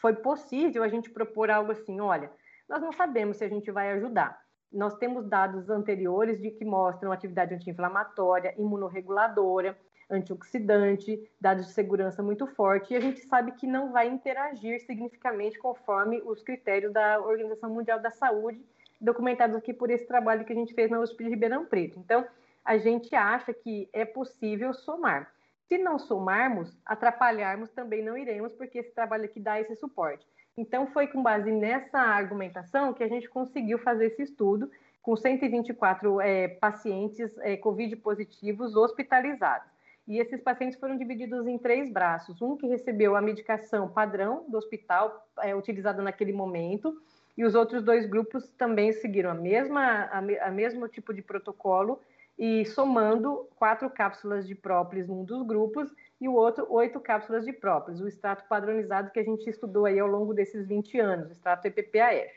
foi 0.00 0.14
possível 0.14 0.82
a 0.82 0.88
gente 0.88 1.10
propor 1.10 1.50
algo 1.50 1.72
assim, 1.72 2.00
olha, 2.00 2.30
nós 2.68 2.82
não 2.82 2.92
sabemos 2.92 3.38
se 3.38 3.44
a 3.44 3.48
gente 3.48 3.70
vai 3.70 3.92
ajudar. 3.92 4.40
Nós 4.72 4.96
temos 4.96 5.26
dados 5.26 5.70
anteriores 5.70 6.40
de 6.40 6.50
que 6.50 6.64
mostram 6.64 7.12
atividade 7.12 7.54
anti-inflamatória, 7.54 8.54
imunorreguladora, 8.58 9.76
antioxidante, 10.10 11.28
dados 11.40 11.66
de 11.66 11.72
segurança 11.72 12.22
muito 12.22 12.46
forte, 12.46 12.92
e 12.92 12.96
a 12.96 13.00
gente 13.00 13.20
sabe 13.26 13.52
que 13.52 13.66
não 13.66 13.92
vai 13.92 14.08
interagir 14.08 14.80
significativamente 14.84 15.58
conforme 15.58 16.20
os 16.22 16.42
critérios 16.42 16.92
da 16.92 17.20
Organização 17.20 17.70
Mundial 17.70 18.00
da 18.00 18.10
Saúde, 18.10 18.64
documentados 19.00 19.56
aqui 19.56 19.72
por 19.72 19.90
esse 19.90 20.06
trabalho 20.06 20.44
que 20.44 20.52
a 20.52 20.56
gente 20.56 20.74
fez 20.74 20.90
na 20.90 21.00
USP 21.00 21.24
de 21.24 21.30
Ribeirão 21.30 21.66
Preto. 21.66 21.98
Então, 21.98 22.24
a 22.64 22.78
gente 22.78 23.14
acha 23.14 23.52
que 23.52 23.88
é 23.92 24.04
possível 24.04 24.72
somar. 24.72 25.32
Se 25.68 25.78
não 25.78 25.98
somarmos, 25.98 26.76
atrapalharmos 26.84 27.70
também 27.70 28.02
não 28.02 28.16
iremos, 28.16 28.52
porque 28.52 28.78
esse 28.78 28.92
trabalho 28.92 29.24
aqui 29.24 29.40
dá 29.40 29.60
esse 29.60 29.74
suporte. 29.76 30.26
Então, 30.56 30.86
foi 30.86 31.06
com 31.06 31.22
base 31.22 31.50
nessa 31.50 31.98
argumentação 31.98 32.94
que 32.94 33.02
a 33.02 33.08
gente 33.08 33.28
conseguiu 33.28 33.78
fazer 33.78 34.06
esse 34.06 34.22
estudo 34.22 34.70
com 35.02 35.16
124 35.16 36.20
é, 36.20 36.48
pacientes 36.48 37.36
é, 37.38 37.56
Covid 37.56 37.94
positivos 37.96 38.74
hospitalizados. 38.74 39.68
E 40.06 40.18
esses 40.18 40.40
pacientes 40.40 40.78
foram 40.78 40.96
divididos 40.96 41.46
em 41.46 41.58
três 41.58 41.92
braços: 41.92 42.40
um 42.40 42.56
que 42.56 42.66
recebeu 42.66 43.16
a 43.16 43.20
medicação 43.20 43.88
padrão 43.88 44.44
do 44.48 44.56
hospital, 44.56 45.28
é, 45.40 45.54
utilizada 45.54 46.00
naquele 46.00 46.32
momento, 46.32 46.96
e 47.36 47.44
os 47.44 47.54
outros 47.54 47.82
dois 47.82 48.06
grupos 48.06 48.48
também 48.56 48.92
seguiram 48.92 49.30
a 49.30 49.34
mesma, 49.34 49.82
a, 49.82 50.18
a 50.46 50.50
mesmo 50.50 50.88
tipo 50.88 51.12
de 51.12 51.22
protocolo 51.22 52.00
e 52.38 52.64
somando 52.66 53.48
quatro 53.56 53.88
cápsulas 53.88 54.46
de 54.46 54.54
própolis 54.54 55.08
num 55.08 55.24
dos 55.24 55.42
grupos 55.46 55.90
e 56.20 56.28
o 56.28 56.34
outro 56.34 56.66
oito 56.70 57.00
cápsulas 57.00 57.44
de 57.44 57.52
própolis, 57.52 58.00
o 58.00 58.08
extrato 58.08 58.44
padronizado 58.48 59.10
que 59.10 59.20
a 59.20 59.24
gente 59.24 59.48
estudou 59.48 59.86
aí 59.86 59.98
ao 59.98 60.08
longo 60.08 60.34
desses 60.34 60.66
20 60.66 60.98
anos, 60.98 61.28
o 61.28 61.32
extrato 61.32 61.66
EPPAF. 61.66 62.30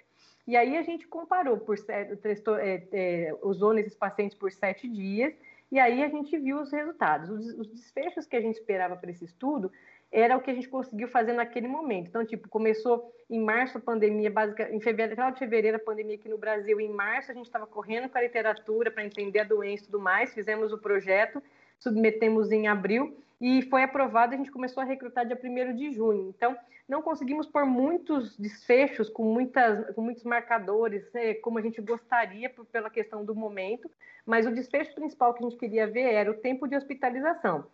E 0.48 0.58
aí 0.58 0.78
a 0.78 0.82
gente 0.82 1.08
comparou, 1.08 1.58
por 1.60 1.78
testou, 2.22 2.58
é, 2.58 2.88
é, 2.92 3.38
usou 3.44 3.74
nesses 3.74 3.94
pacientes 3.94 4.38
por 4.38 4.52
sete 4.52 4.88
dias, 4.88 5.34
e 5.72 5.80
aí 5.80 6.04
a 6.04 6.10
gente 6.10 6.36
viu 6.38 6.60
os 6.60 6.72
resultados. 6.72 7.30
Os, 7.30 7.60
os 7.60 7.68
desfechos 7.68 8.26
que 8.26 8.36
a 8.36 8.42
gente 8.42 8.56
esperava 8.56 8.96
para 8.96 9.12
esse 9.12 9.26
estudo 9.26 9.72
era 10.12 10.36
o 10.36 10.42
que 10.42 10.50
a 10.50 10.54
gente 10.54 10.68
conseguiu 10.68 11.08
fazer 11.08 11.34
naquele 11.34 11.68
momento. 11.68 12.08
Então, 12.08 12.26
tipo, 12.26 12.50
começou 12.50 13.14
em 13.30 13.40
março 13.40 13.78
a 13.78 13.82
pandemia, 13.82 14.32
básica, 14.32 14.70
em 14.72 14.80
fevereiro, 14.80 15.16
final 15.16 15.32
de 15.32 15.40
fevereiro 15.40 15.78
a 15.78 15.80
pandemia 15.80 16.16
aqui 16.16 16.28
no 16.28 16.38
Brasil, 16.38 16.80
em 16.80 16.90
março 16.90 17.32
a 17.32 17.34
gente 17.34 17.46
estava 17.46 17.68
correndo 17.68 18.10
com 18.10 18.18
a 18.18 18.22
literatura 18.22 18.90
para 18.90 19.06
entender 19.06 19.40
a 19.40 19.44
doença 19.44 19.84
e 19.84 19.86
tudo 19.86 20.00
mais, 20.00 20.34
fizemos 20.34 20.74
o 20.74 20.78
projeto, 20.78 21.42
submetemos 21.78 22.52
em 22.52 22.68
abril 22.68 23.16
e 23.40 23.62
foi 23.64 23.84
aprovado, 23.84 24.34
a 24.34 24.38
gente 24.38 24.52
começou 24.52 24.82
a 24.82 24.86
recrutar 24.86 25.26
dia 25.26 25.40
1 25.42 25.76
de 25.76 25.94
junho. 25.94 26.34
Então, 26.36 26.58
não 26.88 27.04
conseguimos 27.04 27.46
pôr 27.46 27.66
muitos 27.66 28.36
desfechos 28.36 29.10
com, 29.10 29.24
muitas, 29.24 29.94
com 29.94 30.02
muitos 30.02 30.24
marcadores, 30.24 31.04
é, 31.14 31.36
como 31.36 31.60
a 31.60 31.62
gente 31.62 31.80
gostaria 31.80 32.50
por, 32.50 32.66
pela 32.66 32.90
questão 32.90 33.24
do 33.24 33.36
momento, 33.36 33.90
mas 34.26 34.48
o 34.48 34.52
desfecho 34.52 34.94
principal 34.96 35.34
que 35.36 35.46
a 35.46 35.48
gente 35.48 35.60
queria 35.60 35.86
ver 35.86 36.14
era 36.14 36.32
o 36.32 36.34
tempo 36.34 36.68
de 36.68 36.76
hospitalização. 36.76 37.68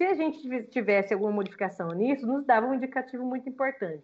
Se 0.00 0.06
a 0.06 0.14
gente 0.14 0.62
tivesse 0.68 1.12
alguma 1.12 1.30
modificação 1.30 1.88
nisso, 1.88 2.26
nos 2.26 2.46
dava 2.46 2.66
um 2.66 2.72
indicativo 2.72 3.22
muito 3.22 3.46
importante. 3.46 4.02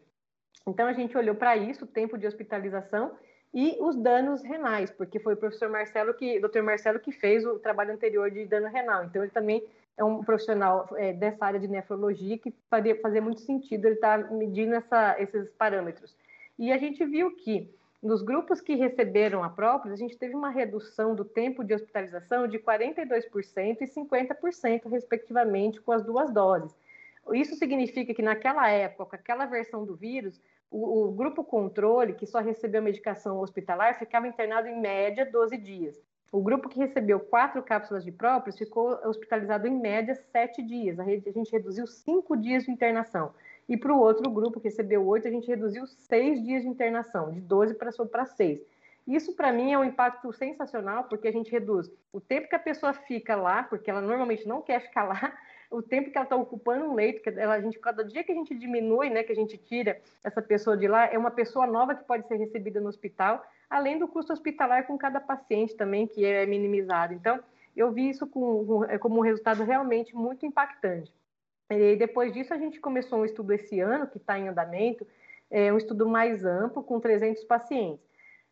Então, 0.68 0.87
a 0.87 0.92
gente 0.92 1.16
olhou 1.16 1.35
para 1.35 1.56
isso, 1.56 1.87
o 1.87 1.88
tempo 1.88 2.18
de 2.18 2.26
hospitalização 2.26 3.12
e 3.54 3.78
os 3.80 3.96
danos 3.96 4.42
renais, 4.42 4.90
porque 4.90 5.18
foi 5.18 5.32
o 5.32 5.37
professor 5.38 5.70
Marcelo 5.70 6.12
que, 6.12 6.38
Dr. 6.38 6.61
Marcelo 6.61 7.00
que 7.00 7.12
fez 7.12 7.46
o 7.46 7.59
trabalho 7.61 7.94
anterior 7.94 8.30
de 8.30 8.44
dano 8.44 8.68
renal. 8.68 9.04
Então, 9.04 9.22
ele 9.22 9.32
também 9.32 9.66
é 9.96 10.04
um 10.04 10.22
profissional 10.22 10.87
é, 10.98 11.14
dessa 11.14 11.46
área 11.46 11.59
de 11.59 11.66
nefrologia 11.66 12.37
que 12.37 12.54
faria 12.68 13.00
fazer 13.00 13.22
muito 13.22 13.40
sentido 13.40 13.87
ele 13.87 13.94
estar 13.94 14.22
tá 14.22 14.30
medindo 14.35 14.74
essa, 14.74 15.18
esses 15.18 15.48
parâmetros. 15.52 16.14
E 16.59 16.72
a 16.72 16.76
gente 16.76 17.02
viu 17.06 17.35
que 17.37 17.74
nos 18.02 18.22
grupos 18.22 18.61
que 18.61 18.74
receberam 18.74 19.42
a 19.42 19.48
própria, 19.48 19.92
a 19.92 19.96
gente 19.96 20.16
teve 20.16 20.35
uma 20.35 20.50
redução 20.50 21.14
do 21.14 21.24
tempo 21.24 21.64
de 21.64 21.74
hospitalização 21.74 22.46
de 22.46 22.59
42% 22.59 23.78
e 23.80 23.87
50%, 23.87 24.88
respectivamente, 24.88 25.80
com 25.80 25.92
as 25.92 26.04
duas 26.04 26.32
doses. 26.32 26.76
Isso 27.32 27.56
significa 27.56 28.14
que 28.14 28.22
naquela 28.22 28.68
época, 28.68 29.06
com 29.06 29.16
aquela 29.16 29.46
versão 29.46 29.85
do 29.85 29.96
vírus, 29.96 30.40
o, 30.70 31.06
o 31.06 31.12
grupo 31.12 31.42
controle, 31.42 32.14
que 32.14 32.26
só 32.26 32.40
recebeu 32.40 32.82
medicação 32.82 33.40
hospitalar, 33.40 33.98
ficava 33.98 34.28
internado 34.28 34.68
em 34.68 34.80
média 34.80 35.28
12 35.30 35.56
dias. 35.56 36.00
O 36.30 36.42
grupo 36.42 36.68
que 36.68 36.78
recebeu 36.78 37.20
quatro 37.20 37.62
cápsulas 37.62 38.04
de 38.04 38.12
próprios 38.12 38.59
ficou 38.59 38.90
hospitalizado 39.06 39.66
em 39.66 39.78
média 39.78 40.14
sete 40.14 40.62
dias. 40.62 40.98
A 40.98 41.04
gente 41.04 41.50
reduziu 41.50 41.87
cinco 41.87 42.37
dias 42.37 42.64
de 42.64 42.70
internação. 42.70 43.32
E 43.68 43.76
para 43.76 43.92
o 43.92 43.98
outro 43.98 44.31
grupo 44.31 44.61
que 44.61 44.68
recebeu 44.68 45.07
oito, 45.07 45.26
a 45.26 45.31
gente 45.31 45.48
reduziu 45.48 45.87
seis 45.87 46.42
dias 46.44 46.62
de 46.62 46.68
internação, 46.68 47.33
de 47.33 47.40
12 47.40 47.74
para 47.74 48.24
seis. 48.26 48.61
Isso, 49.07 49.35
para 49.35 49.52
mim, 49.52 49.72
é 49.72 49.79
um 49.79 49.85
impacto 49.85 50.33
sensacional, 50.33 51.05
porque 51.05 51.29
a 51.29 51.33
gente 51.33 51.50
reduz 51.50 51.90
o 52.12 52.20
tempo 52.20 52.48
que 52.48 52.57
a 52.57 52.61
pessoa 52.61 52.92
fica 52.92 53.37
lá, 53.37 53.62
porque 53.62 53.88
ela 53.88 54.00
normalmente 54.00 54.46
não 54.48 54.61
quer 54.61 54.81
ficar 54.81 55.05
lá, 55.05 55.33
o 55.70 55.81
tempo 55.81 56.11
que 56.11 56.18
ela 56.18 56.24
está 56.24 56.37
ocupando 56.37 56.85
um 56.85 56.94
leito, 56.94 57.22
que 57.22 57.29
ela, 57.29 57.55
a 57.55 57.61
gente, 57.61 57.79
cada 57.79 58.05
dia 58.05 58.24
que 58.24 58.33
a 58.33 58.35
gente 58.35 58.55
diminui, 58.55 59.11
né, 59.11 59.22
que 59.22 59.33
a 59.33 59.37
gente 59.37 59.57
tira 59.57 60.00
essa 60.24 60.42
pessoa 60.42 60.76
de 60.76 60.88
lá, 60.88 61.07
é 61.07 61.18
uma 61.18 61.31
pessoa 61.31 61.66
nova 61.66 61.94
que 61.94 62.05
pode 62.05 62.26
ser 62.26 62.37
recebida 62.37 62.81
no 62.81 62.88
hospital, 62.88 63.44
além 63.70 63.98
do 63.98 64.09
custo 64.09 64.33
hospitalar 64.33 64.87
com 64.87 64.98
cada 64.98 65.20
paciente 65.20 65.74
também, 65.74 66.07
que 66.07 66.24
é 66.24 66.44
minimizado. 66.46 67.14
Então, 67.14 67.40
eu 67.76 67.92
vi 67.92 68.09
isso 68.09 68.26
com, 68.26 68.85
é, 68.85 68.98
como 68.98 69.18
um 69.18 69.22
resultado 69.22 69.62
realmente 69.62 70.14
muito 70.16 70.46
impactante. 70.46 71.12
E 71.70 71.96
depois 71.96 72.33
disso, 72.33 72.55
a 72.55 72.59
gente 72.59 72.79
começou 72.81 73.20
um 73.20 73.24
estudo 73.24 73.52
esse 73.52 73.81
ano, 73.81 74.07
que 74.07 74.18
está 74.18 74.38
em 74.38 74.48
andamento, 74.48 75.07
é 75.50 75.72
um 75.72 75.76
estudo 75.76 76.09
mais 76.09 76.44
amplo, 76.44 76.83
com 76.83 77.00
300 77.00 77.44
pacientes. 77.44 78.07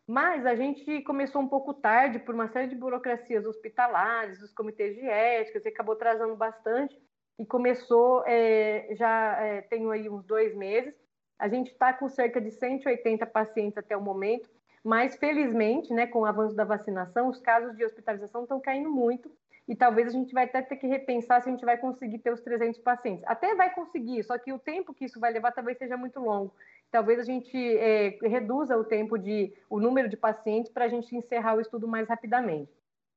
Mas 0.07 0.45
a 0.45 0.55
gente 0.55 1.01
começou 1.01 1.41
um 1.41 1.47
pouco 1.47 1.73
tarde, 1.73 2.19
por 2.19 2.35
uma 2.35 2.47
série 2.47 2.67
de 2.67 2.75
burocracias 2.75 3.45
hospitalares, 3.45 4.39
dos 4.39 4.53
comitês 4.53 4.95
de 4.95 5.01
ética, 5.01 5.61
e 5.63 5.69
acabou 5.69 5.95
trazendo 5.95 6.35
bastante, 6.35 6.99
e 7.39 7.45
começou, 7.45 8.23
é, 8.27 8.87
já 8.91 9.37
é, 9.41 9.61
tenho 9.61 9.89
aí 9.91 10.09
uns 10.09 10.23
dois 10.23 10.53
meses, 10.55 10.93
a 11.39 11.47
gente 11.47 11.71
está 11.71 11.91
com 11.91 12.07
cerca 12.07 12.39
de 12.39 12.51
180 12.51 13.25
pacientes 13.25 13.77
até 13.77 13.95
o 13.97 14.01
momento, 14.01 14.49
mas, 14.83 15.15
felizmente, 15.15 15.91
né, 15.91 16.05
com 16.05 16.19
o 16.19 16.25
avanço 16.25 16.55
da 16.55 16.63
vacinação, 16.63 17.27
os 17.27 17.39
casos 17.39 17.75
de 17.75 17.83
hospitalização 17.83 18.43
estão 18.43 18.59
caindo 18.59 18.89
muito 18.89 19.31
e 19.67 19.75
talvez 19.75 20.07
a 20.07 20.11
gente 20.11 20.33
vai 20.33 20.45
até 20.45 20.61
ter 20.61 20.75
que 20.75 20.85
repensar 20.85 21.41
se 21.41 21.49
a 21.49 21.51
gente 21.51 21.65
vai 21.65 21.77
conseguir 21.77 22.19
ter 22.19 22.31
os 22.31 22.41
300 22.41 22.79
pacientes. 22.81 23.23
Até 23.25 23.55
vai 23.55 23.73
conseguir, 23.73 24.23
só 24.23 24.37
que 24.37 24.53
o 24.53 24.59
tempo 24.59 24.93
que 24.93 25.05
isso 25.05 25.19
vai 25.19 25.31
levar 25.31 25.51
talvez 25.51 25.77
seja 25.77 25.97
muito 25.97 26.19
longo. 26.19 26.53
Talvez 26.91 27.19
a 27.19 27.23
gente 27.23 27.57
é, 27.57 28.17
reduza 28.21 28.77
o 28.77 28.83
tempo 28.83 29.17
de, 29.17 29.53
o 29.69 29.79
número 29.79 30.07
de 30.07 30.15
pacientes 30.15 30.71
para 30.71 30.85
a 30.85 30.87
gente 30.87 31.15
encerrar 31.15 31.55
o 31.55 31.61
estudo 31.61 31.87
mais 31.87 32.07
rapidamente. 32.07 32.71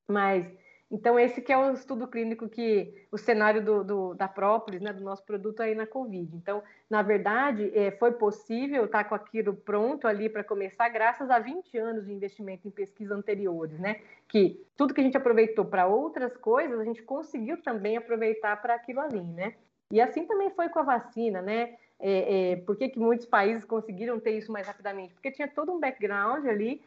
Mas 0.07 0.47
então, 0.91 1.19
esse 1.21 1.43
que 1.43 1.53
é 1.53 1.59
o 1.59 1.73
estudo 1.73 2.09
clínico 2.09 2.49
que 2.49 3.07
o 3.13 3.19
cenário 3.19 3.63
do, 3.63 3.85
do, 3.85 4.15
da 4.15 4.27
própolis, 4.27 4.81
né, 4.81 4.91
do 4.91 5.05
nosso 5.05 5.23
produto 5.23 5.61
aí 5.61 5.75
na 5.75 5.87
Covid. 5.87 6.35
Então, 6.35 6.63
na 6.89 7.03
verdade, 7.03 7.71
é, 7.75 7.91
foi 7.91 8.13
possível 8.13 8.87
estar 8.87 9.05
com 9.05 9.15
aquilo 9.15 9.55
pronto 9.55 10.09
ali 10.09 10.31
para 10.31 10.43
começar, 10.43 10.89
graças 10.89 11.29
a 11.31 11.39
20 11.39 11.77
anos 11.77 12.07
de 12.07 12.13
investimento 12.13 12.67
em 12.67 12.71
pesquisa 12.71 13.15
anteriores, 13.15 13.79
né? 13.79 14.01
Que 14.27 14.65
tudo 14.77 14.95
que 14.95 15.01
a 15.01 15.05
gente 15.05 15.17
aproveitou 15.17 15.67
para 15.67 15.87
outras 15.87 16.35
coisas, 16.39 16.81
a 16.81 16.85
gente 16.85 17.03
conseguiu 17.03 17.61
também 17.63 17.99
aproveitar 17.99 18.61
para 18.63 18.75
aquilo 18.75 19.01
ali, 19.01 19.21
né? 19.21 19.55
E 19.93 20.01
assim 20.01 20.27
também 20.27 20.51
foi 20.51 20.71
com 20.71 20.79
a 20.79 20.85
vacina, 20.85 21.43
né? 21.43 21.77
É, 22.01 22.53
é, 22.53 22.57
por 22.57 22.77
que, 22.77 22.89
que 22.89 22.99
muitos 22.99 23.27
países 23.27 23.65
conseguiram 23.65 24.19
ter 24.21 24.31
isso 24.39 24.51
mais 24.53 24.67
rapidamente? 24.67 25.13
Porque 25.13 25.33
tinha 25.33 25.49
todo 25.49 25.73
um 25.73 25.81
background 25.81 26.47
ali 26.47 26.81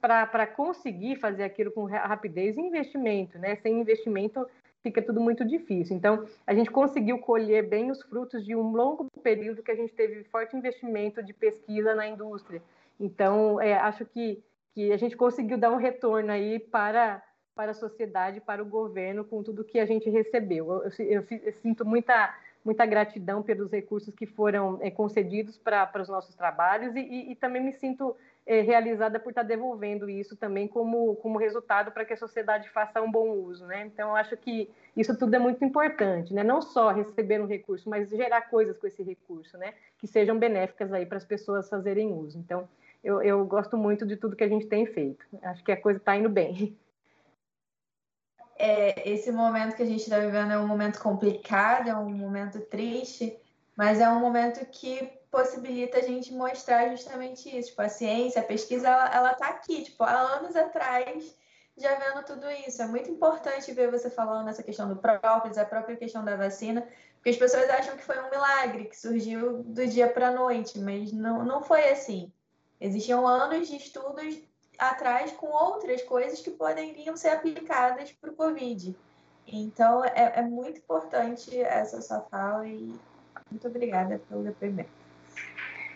para 0.00 0.46
conseguir 0.46 1.16
fazer 1.16 1.42
aquilo 1.42 1.72
com 1.72 1.84
rapidez 1.84 2.56
e 2.56 2.60
investimento, 2.60 3.38
né? 3.38 3.56
Sem 3.56 3.80
investimento 3.80 4.46
fica 4.84 5.02
tudo 5.02 5.20
muito 5.20 5.44
difícil. 5.44 5.96
Então, 5.96 6.26
a 6.46 6.54
gente 6.54 6.70
conseguiu 6.70 7.18
colher 7.18 7.66
bem 7.66 7.90
os 7.90 8.02
frutos 8.02 8.44
de 8.44 8.54
um 8.54 8.70
longo 8.70 9.08
período 9.22 9.62
que 9.62 9.70
a 9.70 9.74
gente 9.74 9.92
teve 9.92 10.22
forte 10.24 10.56
investimento 10.56 11.22
de 11.22 11.32
pesquisa 11.32 11.94
na 11.94 12.06
indústria. 12.06 12.62
Então, 13.00 13.60
é, 13.60 13.74
acho 13.74 14.04
que, 14.04 14.40
que 14.74 14.92
a 14.92 14.96
gente 14.96 15.16
conseguiu 15.16 15.58
dar 15.58 15.72
um 15.72 15.76
retorno 15.76 16.30
aí 16.30 16.60
para, 16.60 17.20
para 17.56 17.72
a 17.72 17.74
sociedade, 17.74 18.40
para 18.40 18.62
o 18.62 18.66
governo, 18.66 19.24
com 19.24 19.42
tudo 19.42 19.64
que 19.64 19.80
a 19.80 19.86
gente 19.86 20.08
recebeu. 20.08 20.70
Eu, 20.70 21.04
eu, 21.04 21.26
eu 21.30 21.52
sinto 21.54 21.84
muita, 21.84 22.32
muita 22.64 22.86
gratidão 22.86 23.42
pelos 23.42 23.72
recursos 23.72 24.14
que 24.14 24.26
foram 24.26 24.78
é, 24.80 24.90
concedidos 24.90 25.58
para, 25.58 25.90
os 26.00 26.08
nossos 26.08 26.36
trabalhos 26.36 26.94
e, 26.94 27.00
e, 27.00 27.32
e 27.32 27.34
também 27.34 27.64
me 27.64 27.72
sinto 27.72 28.14
é, 28.46 28.60
realizada 28.60 29.18
por 29.18 29.30
estar 29.30 29.42
devolvendo 29.42 30.08
isso 30.08 30.36
também 30.36 30.68
como, 30.68 31.16
como 31.16 31.38
resultado 31.38 31.90
para 31.90 32.04
que 32.04 32.12
a 32.12 32.16
sociedade 32.16 32.68
faça 32.70 33.00
um 33.00 33.10
bom 33.10 33.30
uso, 33.30 33.66
né? 33.66 33.86
Então, 33.86 34.10
eu 34.10 34.16
acho 34.16 34.36
que 34.36 34.70
isso 34.96 35.16
tudo 35.18 35.34
é 35.34 35.38
muito 35.38 35.64
importante, 35.64 36.34
né? 36.34 36.44
Não 36.44 36.60
só 36.60 36.90
receber 36.90 37.40
um 37.40 37.46
recurso, 37.46 37.88
mas 37.88 38.10
gerar 38.10 38.42
coisas 38.42 38.76
com 38.78 38.86
esse 38.86 39.02
recurso, 39.02 39.56
né? 39.56 39.72
Que 39.98 40.06
sejam 40.06 40.38
benéficas 40.38 40.92
aí 40.92 41.06
para 41.06 41.18
as 41.18 41.24
pessoas 41.24 41.68
fazerem 41.68 42.12
uso. 42.12 42.38
Então, 42.38 42.68
eu, 43.02 43.22
eu 43.22 43.44
gosto 43.46 43.76
muito 43.76 44.06
de 44.06 44.16
tudo 44.16 44.36
que 44.36 44.44
a 44.44 44.48
gente 44.48 44.66
tem 44.66 44.84
feito. 44.86 45.24
Acho 45.42 45.64
que 45.64 45.72
a 45.72 45.80
coisa 45.80 45.98
está 45.98 46.14
indo 46.14 46.28
bem. 46.28 46.76
É, 48.56 49.10
esse 49.10 49.32
momento 49.32 49.74
que 49.74 49.82
a 49.82 49.86
gente 49.86 50.02
está 50.02 50.18
vivendo 50.18 50.52
é 50.52 50.58
um 50.58 50.66
momento 50.66 51.00
complicado, 51.00 51.88
é 51.88 51.96
um 51.96 52.10
momento 52.10 52.60
triste, 52.60 53.36
mas 53.76 54.00
é 54.00 54.08
um 54.08 54.20
momento 54.20 54.64
que 54.66 55.10
possibilita 55.30 55.98
a 55.98 56.02
gente 56.02 56.32
mostrar 56.32 56.88
justamente 56.90 57.48
isso. 57.56 57.70
Tipo, 57.70 57.82
a 57.82 57.88
ciência, 57.88 58.40
a 58.40 58.44
pesquisa, 58.44 58.88
ela, 58.88 59.14
ela 59.14 59.34
tá 59.34 59.48
aqui, 59.48 59.82
tipo, 59.82 60.04
há 60.04 60.12
anos 60.12 60.54
atrás, 60.54 61.36
já 61.76 61.94
vendo 61.96 62.24
tudo 62.24 62.48
isso. 62.66 62.80
É 62.80 62.86
muito 62.86 63.10
importante 63.10 63.72
ver 63.72 63.90
você 63.90 64.08
falando 64.08 64.46
nessa 64.46 64.62
questão 64.62 64.88
do 64.88 64.96
própolis, 64.96 65.58
a 65.58 65.64
própria 65.64 65.96
questão 65.96 66.24
da 66.24 66.36
vacina, 66.36 66.86
porque 67.16 67.30
as 67.30 67.36
pessoas 67.36 67.68
acham 67.68 67.96
que 67.96 68.04
foi 68.04 68.18
um 68.20 68.30
milagre, 68.30 68.84
que 68.84 68.96
surgiu 68.96 69.64
do 69.64 69.86
dia 69.86 70.08
para 70.08 70.28
a 70.28 70.32
noite, 70.32 70.78
mas 70.78 71.12
não, 71.12 71.44
não 71.44 71.62
foi 71.62 71.88
assim. 71.88 72.32
Existiam 72.80 73.26
anos 73.26 73.66
de 73.66 73.76
estudos 73.76 74.38
atrás 74.78 75.32
com 75.32 75.46
outras 75.46 76.02
coisas 76.02 76.40
que 76.40 76.50
poderiam 76.50 77.16
ser 77.16 77.30
aplicadas 77.30 78.12
para 78.12 78.30
o 78.30 78.36
Covid. 78.36 78.96
Então, 79.46 80.04
é, 80.04 80.34
é 80.36 80.42
muito 80.42 80.78
importante 80.78 81.58
essa 81.60 82.00
sua 82.00 82.20
fala 82.22 82.66
e 82.66 82.94
muito 83.50 83.68
obrigada 83.68 84.20
pelo 84.28 84.42
depoimento. 84.42 84.90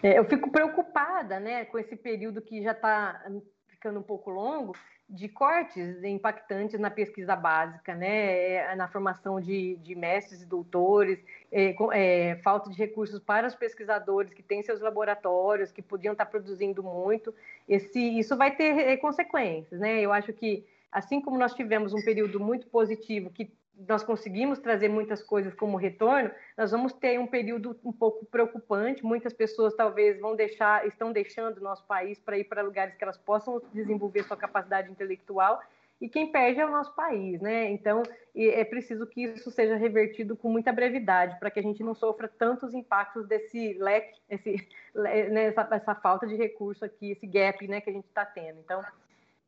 É, 0.02 0.18
eu 0.18 0.24
fico 0.24 0.50
preocupada 0.50 1.40
né, 1.40 1.64
com 1.64 1.78
esse 1.78 1.96
período 1.96 2.40
que 2.40 2.62
já 2.62 2.72
está 2.72 3.20
ficando 3.68 3.98
um 3.98 4.02
pouco 4.02 4.30
longo, 4.30 4.74
de 5.08 5.26
cortes 5.26 6.04
impactantes 6.04 6.78
na 6.78 6.90
pesquisa 6.90 7.34
básica, 7.34 7.94
né, 7.94 8.54
é, 8.56 8.76
na 8.76 8.86
formação 8.88 9.40
de, 9.40 9.76
de 9.76 9.94
mestres 9.94 10.42
e 10.42 10.46
doutores, 10.46 11.18
é, 11.50 11.74
é, 11.92 12.36
falta 12.42 12.68
de 12.68 12.76
recursos 12.76 13.18
para 13.18 13.46
os 13.46 13.54
pesquisadores 13.54 14.34
que 14.34 14.42
têm 14.42 14.62
seus 14.62 14.80
laboratórios, 14.80 15.72
que 15.72 15.80
podiam 15.80 16.12
estar 16.12 16.26
produzindo 16.26 16.82
muito. 16.82 17.34
Esse, 17.66 17.98
isso 18.18 18.36
vai 18.36 18.54
ter 18.54 18.78
é, 18.78 18.96
consequências. 18.98 19.80
Né? 19.80 20.00
Eu 20.02 20.12
acho 20.12 20.32
que, 20.34 20.66
assim 20.92 21.22
como 21.22 21.38
nós 21.38 21.54
tivemos 21.54 21.94
um 21.94 22.02
período 22.02 22.38
muito 22.38 22.66
positivo, 22.66 23.30
que 23.30 23.50
nós 23.86 24.02
conseguimos 24.02 24.58
trazer 24.58 24.88
muitas 24.88 25.22
coisas 25.22 25.54
como 25.54 25.76
retorno, 25.76 26.30
nós 26.56 26.70
vamos 26.70 26.92
ter 26.92 27.18
um 27.20 27.26
período 27.26 27.78
um 27.84 27.92
pouco 27.92 28.26
preocupante. 28.26 29.04
Muitas 29.04 29.32
pessoas 29.32 29.74
talvez 29.74 30.18
vão 30.18 30.34
deixar, 30.34 30.86
estão 30.86 31.12
deixando 31.12 31.58
o 31.58 31.62
nosso 31.62 31.84
país 31.86 32.18
para 32.18 32.38
ir 32.38 32.44
para 32.44 32.62
lugares 32.62 32.94
que 32.96 33.04
elas 33.04 33.18
possam 33.18 33.60
desenvolver 33.72 34.24
sua 34.24 34.36
capacidade 34.36 34.90
intelectual. 34.90 35.60
E 36.00 36.08
quem 36.08 36.30
perde 36.30 36.60
é 36.60 36.66
o 36.66 36.70
nosso 36.70 36.94
país, 36.94 37.40
né? 37.40 37.70
Então 37.70 38.02
é 38.36 38.64
preciso 38.64 39.04
que 39.06 39.24
isso 39.24 39.50
seja 39.50 39.74
revertido 39.74 40.36
com 40.36 40.48
muita 40.48 40.72
brevidade 40.72 41.38
para 41.38 41.50
que 41.50 41.58
a 41.58 41.62
gente 41.62 41.82
não 41.82 41.94
sofra 41.94 42.28
tantos 42.28 42.72
impactos 42.72 43.26
desse 43.26 43.74
leque, 43.74 44.16
esse, 44.30 44.68
né, 44.94 45.46
essa, 45.46 45.68
essa 45.72 45.94
falta 45.96 46.24
de 46.26 46.36
recurso 46.36 46.84
aqui, 46.84 47.10
esse 47.10 47.26
gap, 47.26 47.66
né, 47.66 47.80
que 47.80 47.90
a 47.90 47.92
gente 47.92 48.06
está 48.06 48.24
tendo. 48.24 48.60
Então 48.60 48.84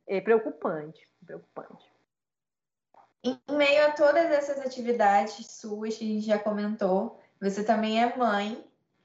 é 0.09 0.20
preocupante, 0.20 1.07
preocupante. 1.24 1.99
Em 3.22 3.38
meio 3.50 3.86
a 3.86 3.92
todas 3.92 4.30
essas 4.30 4.58
atividades 4.60 5.46
suas 5.46 5.96
que 5.96 6.04
a 6.04 6.06
gente 6.06 6.26
já 6.26 6.38
comentou, 6.38 7.20
você 7.40 7.62
também 7.62 8.02
é 8.02 8.16
mãe. 8.16 8.64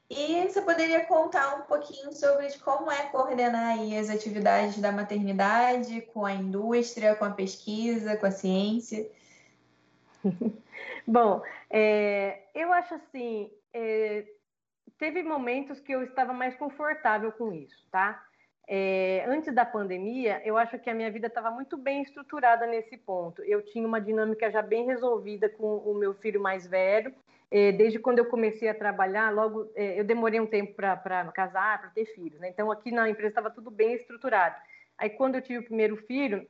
E 0.10 0.44
você 0.44 0.62
poderia 0.62 1.04
contar 1.06 1.56
um 1.56 1.62
pouquinho 1.64 2.14
sobre 2.14 2.52
como 2.60 2.92
é 2.92 3.08
coordenar 3.08 3.80
as 4.00 4.10
atividades 4.10 4.78
da 4.80 4.92
maternidade 4.92 6.02
com 6.14 6.26
a 6.26 6.34
indústria, 6.34 7.16
com 7.16 7.26
a 7.26 7.32
pesquisa, 7.32 8.16
com 8.16 8.28
a 8.28 8.32
ciência? 8.32 9.10
Bom, 11.08 11.42
é, 11.70 12.44
eu 12.54 12.72
acho 12.72 12.94
assim, 12.94 13.52
é, 13.74 14.26
teve 14.98 15.24
momentos 15.24 15.80
que 15.80 15.92
eu 15.92 16.04
estava 16.04 16.34
mais 16.34 16.56
confortável 16.56 17.32
com 17.32 17.52
isso, 17.52 17.88
tá? 17.92 18.24
É, 18.68 19.24
antes 19.28 19.54
da 19.54 19.64
pandemia, 19.64 20.42
eu 20.44 20.58
acho 20.58 20.80
que 20.80 20.90
a 20.90 20.94
minha 20.94 21.12
vida 21.12 21.28
estava 21.28 21.52
muito 21.52 21.78
bem 21.78 22.02
estruturada 22.02 22.66
nesse 22.66 22.98
ponto. 22.98 23.44
Eu 23.44 23.62
tinha 23.62 23.88
uma 23.88 24.02
dinâmica 24.02 24.50
já 24.50 24.62
bem 24.62 24.86
resolvida 24.86 25.48
com 25.50 25.78
o 25.78 25.94
meu 25.94 26.14
filho 26.16 26.42
mais 26.42 26.66
velho. 26.66 27.14
É, 27.52 27.72
desde 27.72 28.00
quando 28.00 28.20
eu 28.20 28.26
comecei 28.26 28.68
a 28.68 28.74
trabalhar, 28.74 29.32
logo 29.32 29.70
é, 29.76 30.00
eu 30.00 30.04
demorei 30.04 30.40
um 30.40 30.48
tempo 30.48 30.74
para 30.74 31.32
casar, 31.32 31.80
para 31.80 31.90
ter 31.90 32.06
filhos. 32.08 32.40
Né? 32.40 32.50
Então, 32.50 32.72
aqui 32.72 32.92
na 32.92 33.08
empresa 33.08 33.30
estava 33.30 33.52
tudo 33.52 33.70
bem 33.70 33.94
estruturado. 33.94 34.56
Aí, 34.98 35.10
quando 35.10 35.36
eu 35.36 35.42
tive 35.42 35.60
o 35.60 35.64
primeiro 35.66 35.98
filho, 35.98 36.48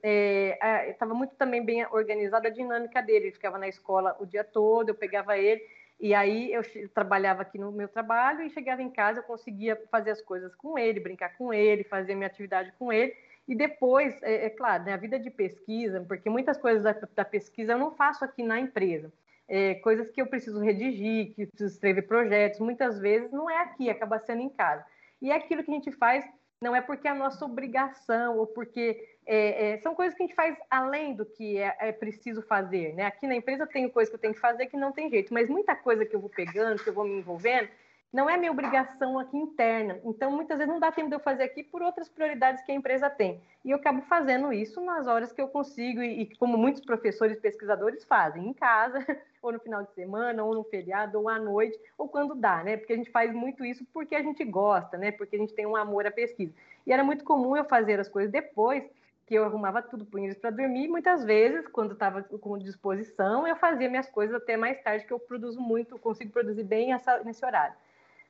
estava 0.88 1.16
muito 1.16 1.36
também 1.36 1.66
bem 1.66 1.84
organizada 1.88 2.48
a 2.48 2.52
dinâmica 2.52 3.02
dele. 3.02 3.26
Ele 3.26 3.32
ficava 3.32 3.58
na 3.58 3.68
escola 3.68 4.16
o 4.20 4.26
dia 4.26 4.44
todo, 4.44 4.90
eu 4.90 4.96
pegava 4.96 5.36
ele 5.36 5.62
e 6.00 6.14
aí 6.14 6.52
eu 6.52 6.62
trabalhava 6.94 7.42
aqui 7.42 7.58
no 7.58 7.72
meu 7.72 7.88
trabalho 7.88 8.42
e 8.42 8.50
chegava 8.50 8.82
em 8.82 8.90
casa, 8.90 9.20
eu 9.20 9.24
conseguia 9.24 9.82
fazer 9.90 10.12
as 10.12 10.22
coisas 10.22 10.54
com 10.56 10.78
ele, 10.78 11.00
brincar 11.00 11.38
com 11.38 11.54
ele, 11.54 11.84
fazer 11.84 12.16
minha 12.16 12.28
atividade 12.28 12.74
com 12.78 12.92
ele. 12.92 13.16
E 13.48 13.56
depois, 13.56 14.22
é, 14.22 14.46
é 14.46 14.50
claro, 14.50 14.84
né, 14.84 14.94
a 14.94 14.98
vida 14.98 15.20
de 15.20 15.30
pesquisa, 15.30 16.04
porque 16.08 16.30
muitas 16.30 16.58
coisas 16.58 16.84
da, 16.84 16.96
da 17.16 17.24
pesquisa 17.24 17.74
eu 17.74 17.78
não 17.78 17.92
faço 17.92 18.26
aqui 18.26 18.44
na 18.44 18.60
empresa. 18.60 19.12
É, 19.48 19.76
coisas 19.76 20.10
que 20.10 20.22
eu 20.22 20.28
preciso 20.28 20.60
redigir, 20.60 21.34
que 21.34 21.44
eu 21.44 21.48
preciso 21.48 21.74
escrever 21.74 22.02
projetos, 22.02 22.60
muitas 22.60 23.00
vezes 23.00 23.32
não 23.32 23.50
é 23.50 23.62
aqui, 23.62 23.90
acaba 23.90 24.20
sendo 24.20 24.42
em 24.42 24.50
casa. 24.50 24.84
E 25.22 25.32
é 25.32 25.36
aquilo 25.36 25.64
que 25.64 25.72
a 25.72 25.76
gente 25.76 25.92
faz 25.92 26.26
não 26.62 26.76
é 26.76 26.82
porque 26.82 27.08
é 27.08 27.12
a 27.12 27.16
nossa 27.16 27.46
obrigação 27.46 28.38
ou 28.38 28.48
porque 28.48 29.15
é, 29.26 29.72
é, 29.72 29.78
são 29.80 29.96
coisas 29.96 30.16
que 30.16 30.24
a 30.24 30.28
gente 30.28 30.36
faz 30.36 30.56
além 30.70 31.16
do 31.16 31.26
que 31.26 31.58
é, 31.58 31.76
é, 31.80 31.92
preciso 31.92 32.42
fazer, 32.44 32.94
né? 32.94 33.06
Aqui 33.06 33.26
na 33.26 33.36
empresa 33.36 33.64
eu 33.64 33.68
tenho 33.68 33.90
coisa 33.90 34.10
que 34.10 34.16
eu 34.16 34.20
tenho 34.20 34.34
que 34.34 34.40
fazer 34.40 34.68
que 34.68 34.78
não 34.78 34.92
tem 34.92 35.10
jeito, 35.10 35.34
mas 35.34 35.50
muita 35.50 35.76
coisa 35.76 36.06
que 36.06 36.16
eu 36.16 36.20
vou 36.20 36.30
pegando, 36.30 36.84
que 36.84 36.90
eu 36.90 36.94
vou 36.94 37.06
me 37.06 37.18
envolvendo, 37.18 37.68
não 38.14 38.30
é 38.30 38.38
minha 38.38 38.52
obrigação 38.52 39.20
aqui 39.20 39.36
interna. 39.36 40.00
Então, 40.06 40.32
muitas 40.32 40.58
vezes 40.58 40.72
não 40.72 40.80
dá 40.80 40.90
tempo 40.90 41.10
de 41.10 41.16
eu 41.16 41.20
fazer 41.20 41.44
aqui 41.44 41.64
por 41.64 41.82
outras 41.82 42.08
prioridades 42.08 42.64
que 42.64 42.72
a 42.72 42.76
empresa 42.76 43.10
tem. 43.10 43.42
E 43.64 43.72
eu 43.72 43.78
acabo 43.78 44.02
fazendo 44.04 44.54
isso 44.54 44.80
nas 44.80 45.06
horas 45.06 45.34
que 45.34 45.42
eu 45.42 45.50
consigo 45.50 46.02
e, 46.02 46.22
e 46.22 46.36
como 46.38 46.58
muitos 46.58 46.82
professores 46.82 47.38
pesquisadores 47.40 48.06
fazem, 48.06 48.48
em 48.48 48.54
casa, 48.54 49.00
ou 49.42 49.52
no 49.52 49.60
final 49.60 49.84
de 49.84 49.92
semana, 49.94 50.44
ou 50.46 50.54
no 50.54 50.64
feriado, 50.64 51.20
ou 51.20 51.28
à 51.28 51.38
noite, 51.38 51.78
ou 51.98 52.08
quando 52.08 52.36
dá, 52.36 52.64
né? 52.64 52.78
Porque 52.78 52.94
a 52.94 52.96
gente 52.96 53.12
faz 53.12 53.34
muito 53.34 53.66
isso 53.66 53.84
porque 53.92 54.16
a 54.16 54.24
gente 54.24 54.46
gosta, 54.46 54.98
né? 54.98 55.12
Porque 55.12 55.36
a 55.36 55.40
gente 55.40 55.54
tem 55.54 55.66
um 55.66 55.76
amor 55.76 56.08
à 56.08 56.12
pesquisa. 56.12 56.54
E 56.88 56.94
era 56.94 57.04
muito 57.04 57.26
comum 57.26 57.58
eu 57.58 57.66
fazer 57.66 58.00
as 58.00 58.08
coisas 58.08 58.32
depois 58.32 58.84
que 59.26 59.34
eu 59.34 59.44
arrumava 59.44 59.82
tudo, 59.82 60.06
punha 60.06 60.28
eles 60.28 60.38
para 60.38 60.52
dormir, 60.52 60.88
muitas 60.88 61.24
vezes, 61.24 61.68
quando 61.68 61.94
estava 61.94 62.22
com 62.22 62.58
disposição, 62.58 63.48
eu 63.48 63.56
fazia 63.56 63.90
minhas 63.90 64.08
coisas 64.10 64.36
até 64.36 64.56
mais 64.56 64.82
tarde, 64.84 65.06
que 65.06 65.14
eu 65.14 65.20
produzo 65.20 65.60
muito, 65.60 65.98
consigo 65.98 66.32
produzir 66.32 66.64
bem 66.64 66.94
essa, 66.94 67.24
nesse 67.24 67.44
horário. 67.44 67.76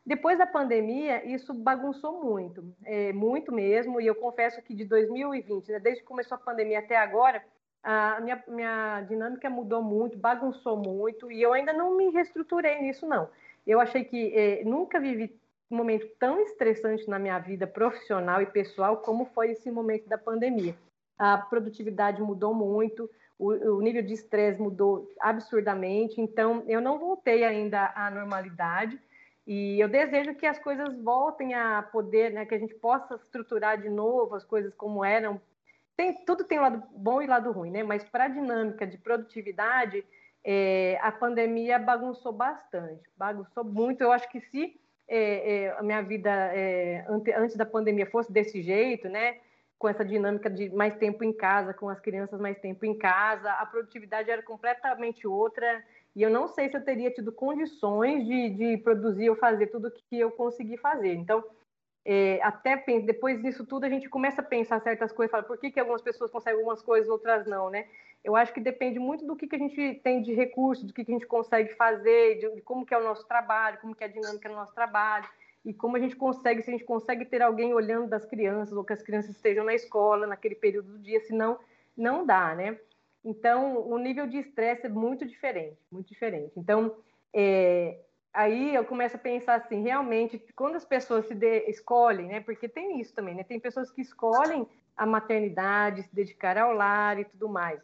Depois 0.06 0.38
da 0.38 0.46
pandemia, 0.46 1.26
isso 1.26 1.54
bagunçou 1.54 2.24
muito, 2.24 2.64
é, 2.86 3.12
muito 3.12 3.52
mesmo, 3.52 4.00
e 4.00 4.08
eu 4.08 4.16
confesso 4.16 4.62
que 4.62 4.74
de 4.74 4.86
2020, 4.86 5.72
né, 5.72 5.80
desde 5.80 6.02
que 6.02 6.08
começou 6.08 6.36
a 6.36 6.40
pandemia 6.40 6.80
até 6.80 6.96
agora, 6.96 7.44
a 7.84 8.20
minha, 8.22 8.44
minha 8.48 9.02
dinâmica 9.02 9.50
mudou 9.50 9.82
muito, 9.82 10.18
bagunçou 10.18 10.78
muito, 10.78 11.32
e 11.32 11.42
eu 11.42 11.54
ainda 11.54 11.74
não 11.74 11.98
me 11.98 12.10
reestruturei 12.10 12.82
nisso, 12.82 13.06
não. 13.06 13.30
Eu 13.68 13.80
achei 13.80 14.04
que 14.04 14.34
é, 14.34 14.64
nunca 14.64 15.00
vivi 15.00 15.36
um 15.70 15.78
momento 15.78 16.08
tão 16.20 16.40
estressante 16.42 17.10
na 17.10 17.20
minha 17.20 17.40
vida 17.40 17.68
profissional 17.68 18.42
e 18.42 18.46
pessoal 18.46 18.98
como 18.98 19.26
foi 19.26 19.52
esse 19.52 19.70
momento 19.70 20.08
da 20.08 20.18
pandemia. 20.18 20.76
A 21.18 21.38
produtividade 21.38 22.22
mudou 22.22 22.54
muito, 22.54 23.10
o, 23.38 23.52
o 23.78 23.82
nível 23.82 24.02
de 24.02 24.14
estresse 24.14 24.62
mudou 24.62 25.14
absurdamente, 25.20 26.20
então 26.20 26.64
eu 26.68 26.82
não 26.82 27.00
voltei 27.00 27.44
ainda 27.44 27.92
à 27.96 28.10
normalidade 28.10 29.00
e 29.46 29.80
eu 29.80 29.88
desejo 29.88 30.34
que 30.34 30.46
as 30.46 30.58
coisas 30.58 30.98
voltem 31.02 31.54
a 31.54 31.84
poder, 31.84 32.32
né, 32.32 32.46
que 32.46 32.56
a 32.56 32.60
gente 32.60 32.74
possa 32.74 33.16
estruturar 33.16 33.80
de 33.80 33.90
novo 33.90 34.34
as 34.36 34.44
coisas 34.44 34.74
como 34.74 35.06
eram. 35.06 35.40
Tem, 35.96 36.14
tudo 36.26 36.44
tem 36.44 36.60
lado 36.60 36.84
bom 36.92 37.22
e 37.22 37.28
lado 37.28 37.52
ruim, 37.52 37.72
né? 37.72 37.84
Mas 37.84 38.04
para 38.04 38.26
a 38.26 38.28
dinâmica 38.28 38.86
de 38.86 38.98
produtividade, 38.98 40.04
é, 40.44 40.98
a 41.02 41.12
pandemia 41.12 41.80
bagunçou 41.80 42.34
bastante, 42.34 43.04
bagunçou 43.16 43.64
muito. 43.64 44.02
Eu 44.02 44.12
acho 44.12 44.28
que 44.30 44.42
se 44.42 44.80
é, 45.08 45.54
é, 45.54 45.78
a 45.78 45.84
minha 45.84 46.02
vida 46.02 46.30
é, 46.30 47.06
antes 47.38 47.56
da 47.56 47.66
pandemia 47.66 48.08
fosse 48.08 48.32
desse 48.32 48.62
jeito, 48.62 49.08
né? 49.08 49.38
Com 49.78 49.90
essa 49.90 50.06
dinâmica 50.06 50.50
de 50.50 50.70
mais 50.70 50.96
tempo 50.96 51.24
em 51.24 51.34
casa, 51.34 51.74
com 51.74 51.90
as 51.90 52.00
crianças 52.00 52.40
mais 52.40 52.58
tempo 52.60 52.86
em 52.86 52.98
casa, 52.98 53.52
a 53.52 53.66
produtividade 53.66 54.32
era 54.32 54.42
completamente 54.42 55.28
outra. 55.28 55.84
E 56.16 56.22
eu 56.22 56.30
não 56.30 56.48
sei 56.48 56.70
se 56.70 56.78
eu 56.78 56.84
teria 56.84 57.12
tido 57.12 57.32
condições 57.32 58.26
de, 58.26 58.50
de 58.52 58.78
produzir 58.78 59.30
ou 59.30 59.36
fazer 59.36 59.68
tudo 59.68 59.90
o 59.90 59.92
que 59.92 60.18
eu 60.18 60.32
consegui 60.32 60.78
fazer. 60.78 61.14
Então, 61.14 61.44
é, 62.06 62.40
até 62.44 62.78
depois 63.02 63.42
disso 63.42 63.66
tudo, 63.66 63.84
a 63.84 63.90
gente 63.90 64.08
começa 64.08 64.40
a 64.40 64.46
pensar 64.46 64.80
certas 64.80 65.12
coisas, 65.12 65.32
fala, 65.32 65.44
por 65.44 65.58
que, 65.58 65.72
que 65.72 65.80
algumas 65.80 66.04
pessoas 66.04 66.30
conseguem 66.30 66.60
algumas 66.60 66.82
coisas, 66.82 67.10
outras 67.10 67.48
não, 67.48 67.70
né? 67.72 67.88
Eu 68.24 68.36
acho 68.36 68.54
que 68.54 68.62
depende 68.62 69.00
muito 69.00 69.26
do 69.26 69.36
que, 69.36 69.48
que 69.48 69.56
a 69.56 69.60
gente 69.60 70.00
tem 70.04 70.22
de 70.22 70.34
recursos, 70.34 70.86
do 70.86 70.94
que, 70.94 71.04
que 71.04 71.12
a 71.12 71.16
gente 71.16 71.28
consegue 71.28 71.74
fazer, 71.74 72.40
de, 72.40 72.56
de 72.56 72.62
como 72.62 72.86
que 72.86 72.94
é 72.94 72.98
o 72.98 73.04
nosso 73.04 73.28
trabalho, 73.28 73.80
como 73.80 73.96
que 73.96 74.04
é 74.04 74.08
a 74.08 74.12
dinâmica 74.12 74.48
do 74.48 74.56
nosso 74.56 74.74
trabalho, 74.74 75.28
e 75.66 75.74
como 75.74 75.98
a 75.98 76.00
gente 76.00 76.16
consegue, 76.16 76.62
se 76.62 76.70
a 76.70 76.74
gente 76.74 76.86
consegue 76.86 77.26
ter 77.26 77.42
alguém 77.42 77.74
olhando 77.74 78.08
das 78.08 78.24
crianças, 78.24 78.78
ou 78.78 78.84
que 78.84 78.94
as 78.94 79.02
crianças 79.02 79.32
estejam 79.32 79.66
na 79.66 79.74
escola 79.74 80.28
naquele 80.28 80.54
período 80.54 80.92
do 80.94 81.00
dia, 81.00 81.20
senão 81.22 81.60
não 81.98 82.26
dá, 82.26 82.54
né? 82.54 82.78
Então, 83.24 83.80
o 83.88 83.98
nível 83.98 84.28
de 84.28 84.38
estresse 84.38 84.86
é 84.86 84.90
muito 84.90 85.26
diferente, 85.26 85.80
muito 85.92 86.08
diferente. 86.08 86.54
Então, 86.56 86.96
é, 87.34 88.00
aí 88.32 88.76
eu 88.76 88.86
começo 88.86 89.16
a 89.16 89.20
pensar 89.20 89.56
assim, 89.56 89.82
realmente, 89.82 90.38
quando 90.56 90.76
as 90.76 90.86
pessoas 90.86 91.26
se 91.28 91.34
de, 91.34 91.68
escolhem, 91.68 92.28
né? 92.28 92.40
Porque 92.42 92.70
tem 92.70 93.02
isso 93.02 93.16
também, 93.16 93.34
né? 93.34 93.44
Tem 93.44 93.60
pessoas 93.60 93.92
que 93.92 94.02
escolhem 94.02 94.68
a 94.96 95.06
maternidade, 95.08 96.04
se 96.04 96.16
dedicar 96.16 96.58
ao 96.60 96.74
lar 96.74 97.20
e 97.20 97.26
tudo 97.26 97.50
mais. 97.50 97.82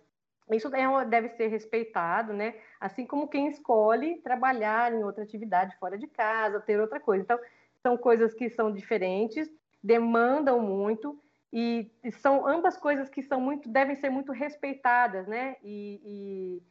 Isso 0.52 0.74
é 0.76 1.06
deve 1.06 1.30
ser 1.30 1.48
respeitado, 1.48 2.34
né? 2.34 2.56
Assim 2.80 3.06
como 3.06 3.28
quem 3.28 3.48
escolhe 3.48 4.18
trabalhar 4.18 4.94
em 4.94 5.04
outra 5.04 5.24
atividade 5.24 5.76
fora 5.78 5.98
de 5.98 6.08
casa, 6.08 6.60
ter 6.60 6.80
outra 6.80 7.00
coisa. 7.00 7.24
Então, 7.24 7.40
são 7.82 7.98
coisas 7.98 8.34
que 8.34 8.50
são 8.50 8.72
diferentes, 8.72 9.50
demandam 9.84 10.60
muito 10.60 11.20
e, 11.52 11.92
são 12.20 12.48
ambas 12.48 12.78
coisas 12.78 13.10
que 13.10 13.22
são 13.22 13.42
muito, 13.42 13.68
devem 13.68 13.96
ser 13.96 14.10
muito 14.10 14.32
respeitadas, 14.32 15.28
né? 15.28 15.58
E, 15.64 16.02
e 16.06 16.64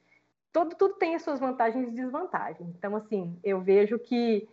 todo, 0.52 0.74
tudo 0.74 0.94
tem 0.94 1.14
as 1.14 1.22
suas 1.22 1.38
vantagens 1.38 1.88
e 1.88 1.92
desvantagens. 1.92 2.68
Então, 2.76 2.96
assim, 2.96 3.38
eu 3.44 3.60
vejo 3.60 3.98
que 3.98 4.48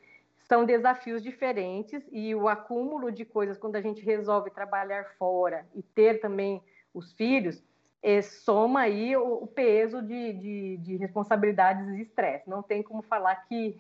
são 0.47 0.66
desafios 0.66 1.22
diferentes 1.22 2.03
e 2.12 2.34
o 2.34 2.47
acúmulo 2.47 3.12
de 3.12 3.26
coisas 3.26 3.58
quando 3.58 3.76
a 3.76 3.82
gente 3.82 4.03
resolve 4.03 4.49
trabalhar 4.49 5.05
fora 5.18 5.66
e 5.76 5.82
ter 5.82 6.20
também 6.20 6.62
os 6.93 7.14
filhos 7.14 7.64
é, 8.01 8.22
soma 8.22 8.82
aí 8.82 9.16
o, 9.16 9.43
o 9.43 9.47
peso 9.47 10.01
de, 10.01 10.34
de, 10.34 10.78
de, 10.78 10.95
responsabilidades 10.97 11.88
e 11.89 12.01
estresse. 12.01 12.49
Não 12.49 12.62
tem 12.62 12.82
como 12.84 13.01
falar 13.01 13.36
que, 13.47 13.78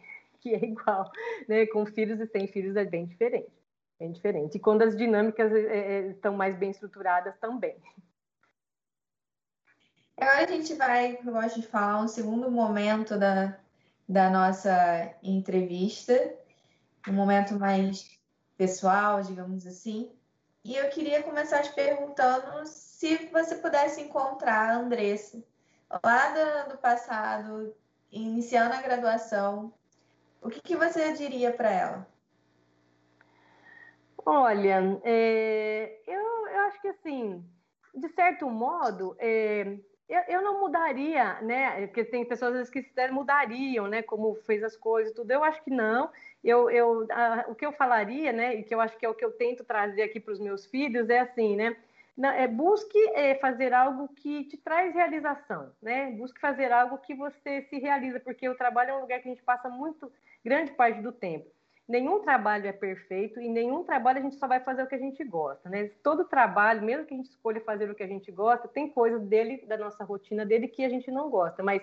que 0.47 0.55
é 0.55 0.63
igual, 0.69 1.11
né? 1.47 1.65
Com 1.67 1.85
filhos 1.85 2.19
e 2.19 2.27
sem 2.27 2.47
filhos 2.47 2.75
é 2.75 2.85
bem 2.85 3.05
diferente, 3.05 3.51
bem 3.99 4.11
diferente. 4.11 4.57
E 4.57 4.59
quando 4.59 4.83
as 4.83 4.95
dinâmicas 4.95 5.51
é, 5.51 5.59
é, 5.59 6.07
estão 6.07 6.35
mais 6.35 6.55
bem 6.55 6.71
estruturadas 6.71 7.37
também. 7.39 7.75
Agora 10.19 10.43
a 10.43 10.47
gente 10.47 10.73
vai, 10.73 11.19
eu 11.23 11.31
gosto 11.31 11.61
de 11.61 11.67
falar, 11.67 12.01
um 12.01 12.07
segundo 12.07 12.49
momento 12.49 13.19
da, 13.19 13.55
da 14.09 14.29
nossa 14.29 15.13
entrevista, 15.21 16.33
um 17.07 17.13
momento 17.13 17.53
mais 17.53 18.17
pessoal, 18.57 19.21
digamos 19.21 19.67
assim. 19.67 20.11
E 20.63 20.75
eu 20.75 20.89
queria 20.89 21.21
começar 21.21 21.61
te 21.61 21.73
perguntando 21.73 22.65
se 22.65 23.27
você 23.27 23.55
pudesse 23.55 24.01
encontrar 24.01 24.69
a 24.69 24.77
Andressa 24.77 25.41
lá 26.03 26.65
do, 26.65 26.71
do 26.71 26.77
passado, 26.79 27.73
iniciando 28.11 28.73
a 28.73 28.81
graduação, 28.81 29.73
o 30.41 30.49
que, 30.49 30.61
que 30.61 30.75
você 30.75 31.13
diria 31.13 31.51
para 31.51 31.71
ela? 31.71 32.07
Olha, 34.25 34.99
é, 35.03 36.01
eu, 36.05 36.47
eu 36.47 36.59
acho 36.61 36.81
que 36.81 36.87
assim, 36.89 37.43
de 37.95 38.09
certo 38.09 38.49
modo, 38.49 39.15
é, 39.19 39.77
eu, 40.09 40.21
eu 40.27 40.41
não 40.41 40.59
mudaria, 40.59 41.41
né? 41.41 41.87
Porque 41.87 42.03
tem 42.05 42.25
pessoas 42.25 42.51
às 42.51 42.57
vezes 42.57 42.73
que 42.73 42.81
se 42.81 43.11
mudariam, 43.11 43.87
né? 43.87 44.01
Como 44.01 44.35
fez 44.45 44.63
as 44.63 44.75
coisas, 44.75 45.13
tudo. 45.13 45.31
Eu 45.31 45.43
acho 45.43 45.61
que 45.63 45.69
não. 45.69 46.09
Eu, 46.43 46.69
eu, 46.69 47.05
a, 47.11 47.45
o 47.49 47.55
que 47.55 47.65
eu 47.65 47.73
falaria, 47.73 48.31
né? 48.31 48.55
E 48.55 48.63
que 48.63 48.73
eu 48.73 48.79
acho 48.79 48.97
que 48.97 49.05
é 49.05 49.09
o 49.09 49.15
que 49.15 49.25
eu 49.25 49.31
tento 49.31 49.63
trazer 49.65 50.03
aqui 50.03 50.19
para 50.19 50.33
os 50.33 50.39
meus 50.39 50.65
filhos 50.65 51.09
é 51.09 51.19
assim, 51.19 51.55
né? 51.55 51.75
É, 52.23 52.47
busque 52.47 52.97
é, 53.13 53.35
fazer 53.35 53.73
algo 53.73 54.07
que 54.09 54.45
te 54.45 54.57
traz 54.57 54.93
realização, 54.93 55.71
né? 55.81 56.11
Busque 56.11 56.39
fazer 56.39 56.71
algo 56.71 56.97
que 56.97 57.13
você 57.13 57.61
se 57.63 57.77
realiza, 57.77 58.19
porque 58.19 58.49
o 58.49 58.57
trabalho 58.57 58.91
é 58.91 58.95
um 58.95 59.01
lugar 59.01 59.19
que 59.19 59.27
a 59.27 59.31
gente 59.31 59.43
passa 59.43 59.69
muito 59.69 60.11
grande 60.43 60.71
parte 60.71 61.01
do 61.01 61.11
tempo. 61.11 61.45
Nenhum 61.87 62.19
trabalho 62.19 62.67
é 62.67 62.73
perfeito 62.73 63.39
e 63.39 63.47
nenhum 63.47 63.83
trabalho 63.83 64.19
a 64.19 64.21
gente 64.21 64.35
só 64.35 64.47
vai 64.47 64.59
fazer 64.59 64.83
o 64.83 64.87
que 64.87 64.95
a 64.95 64.99
gente 64.99 65.23
gosta, 65.23 65.69
né? 65.69 65.89
Todo 66.03 66.25
trabalho, 66.25 66.81
mesmo 66.81 67.05
que 67.05 67.13
a 67.13 67.17
gente 67.17 67.29
escolha 67.29 67.61
fazer 67.61 67.89
o 67.89 67.95
que 67.95 68.03
a 68.03 68.07
gente 68.07 68.31
gosta, 68.31 68.67
tem 68.67 68.89
coisas 68.89 69.21
dele, 69.21 69.63
da 69.65 69.77
nossa 69.77 70.03
rotina 70.03 70.45
dele, 70.45 70.67
que 70.67 70.83
a 70.83 70.89
gente 70.89 71.09
não 71.09 71.29
gosta. 71.29 71.63
Mas 71.63 71.81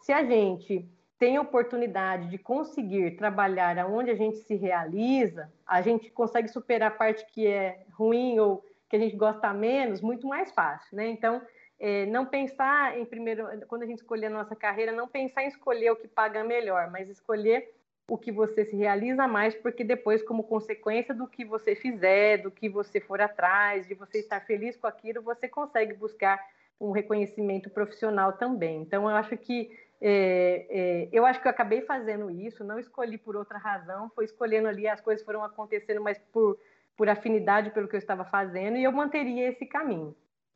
se 0.00 0.12
a 0.12 0.24
gente 0.24 0.88
tem 1.18 1.36
a 1.36 1.42
oportunidade 1.42 2.28
de 2.30 2.38
conseguir 2.38 3.16
trabalhar 3.16 3.78
aonde 3.78 4.10
a 4.10 4.14
gente 4.14 4.38
se 4.38 4.54
realiza, 4.54 5.52
a 5.66 5.82
gente 5.82 6.10
consegue 6.10 6.48
superar 6.48 6.90
a 6.90 6.94
parte 6.94 7.26
que 7.26 7.46
é 7.46 7.84
ruim 7.92 8.38
ou 8.38 8.64
que 8.92 8.96
a 8.96 8.98
gente 8.98 9.16
gosta 9.16 9.54
menos, 9.54 10.02
muito 10.02 10.26
mais 10.26 10.52
fácil, 10.52 10.94
né? 10.94 11.08
Então, 11.08 11.40
é, 11.80 12.04
não 12.04 12.26
pensar 12.26 12.98
em 12.98 13.06
primeiro, 13.06 13.46
quando 13.66 13.84
a 13.84 13.86
gente 13.86 14.00
escolher 14.00 14.26
a 14.26 14.30
nossa 14.30 14.54
carreira, 14.54 14.92
não 14.92 15.08
pensar 15.08 15.44
em 15.44 15.46
escolher 15.46 15.90
o 15.92 15.96
que 15.96 16.06
paga 16.06 16.44
melhor, 16.44 16.90
mas 16.90 17.08
escolher 17.08 17.72
o 18.06 18.18
que 18.18 18.30
você 18.30 18.66
se 18.66 18.76
realiza 18.76 19.26
mais, 19.26 19.54
porque 19.54 19.82
depois, 19.82 20.22
como 20.22 20.44
consequência 20.44 21.14
do 21.14 21.26
que 21.26 21.42
você 21.42 21.74
fizer, 21.74 22.42
do 22.42 22.50
que 22.50 22.68
você 22.68 23.00
for 23.00 23.18
atrás, 23.18 23.88
de 23.88 23.94
você 23.94 24.18
estar 24.18 24.40
feliz 24.40 24.76
com 24.76 24.86
aquilo, 24.86 25.22
você 25.22 25.48
consegue 25.48 25.94
buscar 25.94 26.38
um 26.78 26.90
reconhecimento 26.90 27.70
profissional 27.70 28.34
também. 28.34 28.82
Então, 28.82 29.08
eu 29.08 29.16
acho 29.16 29.38
que 29.38 29.74
é, 30.02 30.66
é, 30.68 31.08
eu 31.10 31.24
acho 31.24 31.40
que 31.40 31.48
eu 31.48 31.50
acabei 31.50 31.80
fazendo 31.80 32.30
isso, 32.30 32.62
não 32.62 32.78
escolhi 32.78 33.16
por 33.16 33.36
outra 33.36 33.56
razão, 33.56 34.10
foi 34.14 34.26
escolhendo 34.26 34.68
ali, 34.68 34.86
as 34.86 35.00
coisas 35.00 35.24
foram 35.24 35.42
acontecendo, 35.42 36.02
mas 36.02 36.18
por 36.30 36.58
por 37.02 37.08
afinidade 37.08 37.70
pelo 37.70 37.88
que 37.88 37.96
eu 37.96 37.98
estava 37.98 38.24
fazendo 38.24 38.76
e 38.76 38.84
eu 38.84 38.92
manteria 38.92 39.48
esse 39.48 39.66
caminho. 39.66 40.14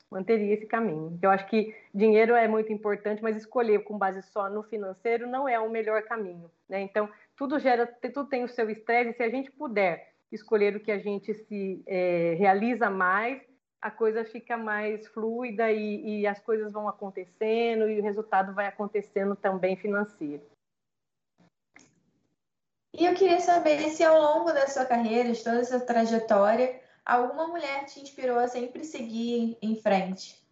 Manteria 0.08 0.54
esse 0.54 0.64
caminho. 0.64 1.18
Eu 1.20 1.28
acho 1.28 1.44
que 1.48 1.74
dinheiro 1.92 2.36
é 2.36 2.46
muito 2.46 2.72
importante, 2.72 3.20
mas 3.20 3.36
escolher 3.36 3.82
com 3.82 3.98
base 3.98 4.22
só 4.22 4.48
no 4.48 4.62
financeiro 4.62 5.26
não 5.26 5.48
é 5.48 5.58
o 5.58 5.68
melhor 5.68 6.04
caminho, 6.04 6.48
né? 6.68 6.82
Então, 6.82 7.10
tudo 7.36 7.58
gera, 7.58 7.84
tudo 7.84 8.28
tem 8.28 8.44
o 8.44 8.48
seu 8.48 8.70
estresse, 8.70 9.16
se 9.16 9.24
a 9.24 9.28
gente 9.28 9.50
puder 9.50 10.12
escolher 10.30 10.76
o 10.76 10.80
que 10.80 10.92
a 10.92 11.00
gente 11.00 11.34
se 11.34 11.82
é, 11.84 12.36
realiza 12.38 12.88
mais, 12.88 13.42
a 13.82 13.90
coisa 13.90 14.24
fica 14.24 14.56
mais 14.56 15.04
fluida 15.08 15.72
e, 15.72 16.20
e 16.20 16.26
as 16.28 16.38
coisas 16.38 16.72
vão 16.72 16.88
acontecendo 16.88 17.90
e 17.90 17.98
o 17.98 18.04
resultado 18.04 18.54
vai 18.54 18.68
acontecendo 18.68 19.34
também 19.34 19.74
financeiro. 19.74 20.44
E 22.98 23.04
eu 23.04 23.14
queria 23.14 23.40
saber 23.40 23.90
se 23.90 24.02
ao 24.02 24.18
longo 24.18 24.52
da 24.52 24.66
sua 24.68 24.86
carreira, 24.86 25.30
de 25.30 25.44
toda 25.44 25.60
essa 25.60 25.78
trajetória, 25.78 26.80
alguma 27.04 27.46
mulher 27.46 27.84
te 27.84 28.00
inspirou 28.00 28.38
a 28.38 28.48
sempre 28.48 28.84
seguir 28.84 29.58
em 29.60 29.76
frente? 29.76 30.42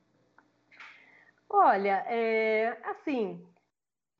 Olha, 1.48 2.04
é, 2.06 2.76
assim, 2.84 3.42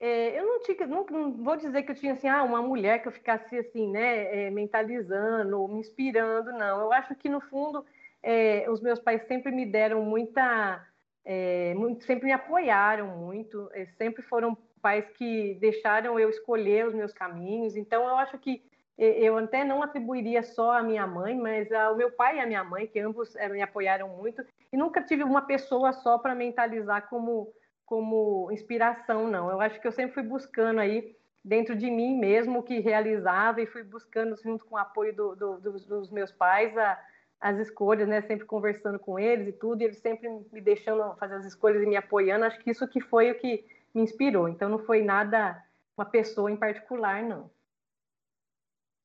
é, 0.01 0.41
eu 0.41 0.47
não 0.47 0.61
tinha, 0.63 0.87
não, 0.87 1.05
não, 1.05 1.33
vou 1.33 1.57
dizer 1.57 1.83
que 1.83 1.91
eu 1.93 1.97
tinha 1.97 2.15
assim, 2.15 2.29
ah, 2.29 2.43
uma 2.43 2.63
mulher 2.63 3.03
que 3.03 3.09
eu 3.09 3.13
ficasse 3.13 3.59
assim, 3.59 3.91
né, 3.91 4.47
é, 4.47 4.51
mentalizando, 4.51 5.69
me 5.69 5.81
inspirando, 5.81 6.51
não. 6.53 6.81
Eu 6.81 6.93
acho 6.93 7.15
que 7.17 7.29
no 7.29 7.43
fundo 7.43 7.85
é, 8.23 8.65
os 8.71 8.81
meus 8.81 9.01
pais 9.01 9.27
sempre 9.27 9.53
me 9.53 9.67
deram 9.67 10.03
muita, 10.03 10.83
é, 11.25 11.75
muito, 11.75 12.05
sempre 12.05 12.25
me 12.25 12.33
apoiaram 12.33 13.09
muito, 13.19 13.69
é, 13.75 13.85
sempre 13.99 14.23
foram 14.23 14.57
pais 14.85 15.09
que 15.17 15.55
deixaram 15.55 16.21
eu 16.21 16.29
escolher 16.29 16.87
os 16.87 16.93
meus 16.93 17.11
caminhos. 17.15 17.75
Então, 17.75 18.07
eu 18.07 18.17
acho 18.17 18.37
que 18.39 18.63
eu 18.99 19.39
até 19.39 19.65
não 19.65 19.83
atribuiria 19.83 20.43
só 20.43 20.73
à 20.73 20.83
minha 20.83 21.07
mãe, 21.07 21.35
mas 21.35 21.73
ao 21.73 21.97
meu 21.97 22.11
pai 22.13 22.37
e 22.37 22.41
à 22.41 22.47
minha 22.47 22.63
mãe, 22.63 22.87
que 22.87 23.01
ambos 23.01 23.35
eh, 23.37 23.49
me 23.49 23.63
apoiaram 23.63 24.09
muito. 24.11 24.45
E 24.71 24.77
nunca 24.77 25.01
tive 25.01 25.25
uma 25.25 25.41
pessoa 25.41 25.91
só 25.95 26.19
para 26.19 26.35
mentalizar 26.35 27.09
como, 27.09 27.51
como 27.87 28.53
inspiração, 28.53 29.27
não. 29.27 29.51
Eu 29.51 29.59
acho 29.59 29.81
que 29.81 29.89
eu 29.89 29.93
sempre 29.93 30.13
fui 30.13 30.23
buscando 30.23 30.81
aí 30.81 31.17
dentro 31.43 31.75
de 31.75 31.91
mim 31.91 32.19
mesmo 32.19 32.59
o 32.59 32.63
que 32.63 32.79
realizava 32.79 33.63
e 33.63 33.67
fui 33.67 33.83
buscando 33.83 34.37
junto 34.37 34.67
com 34.67 34.75
o 34.75 34.79
apoio 34.79 35.17
do, 35.17 35.35
do, 35.35 35.61
dos, 35.61 35.87
dos, 35.87 36.11
meus 36.11 36.31
pais 36.31 36.77
a, 36.77 37.01
as 37.41 37.59
escolhas, 37.59 38.07
né? 38.07 38.21
Sempre 38.21 38.45
conversando 38.45 38.99
com 38.99 39.19
eles 39.19 39.49
e 39.49 39.53
tudo, 39.53 39.81
e 39.81 39.87
eles 39.87 39.99
sempre 39.99 40.29
me 40.53 40.61
deixando 40.61 41.17
fazer 41.17 41.37
as 41.37 41.47
escolhas 41.47 41.83
e 41.83 41.87
me 41.87 41.97
apoiando. 41.97 42.45
Acho 42.45 42.61
que 42.61 42.71
isso 42.71 42.87
que 42.87 43.01
foi 43.01 43.31
o 43.31 43.39
que 43.39 43.65
me 43.95 44.03
inspirou. 44.03 44.49
Então 44.49 44.69
não 44.69 44.79
foi 44.79 45.03
nada 45.03 45.63
uma 45.97 46.05
pessoa 46.05 46.51
em 46.51 46.57
particular, 46.57 47.23
não. 47.23 47.51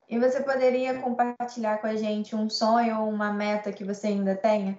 E 0.08 0.18
você 0.18 0.42
poderia 0.42 1.00
compartilhar 1.00 1.78
com 1.78 1.86
a 1.86 1.94
gente 1.94 2.34
um 2.34 2.50
sonho 2.50 3.00
ou 3.00 3.08
uma 3.08 3.32
meta 3.32 3.72
que 3.72 3.84
você 3.84 4.08
ainda 4.08 4.34
tenha? 4.34 4.76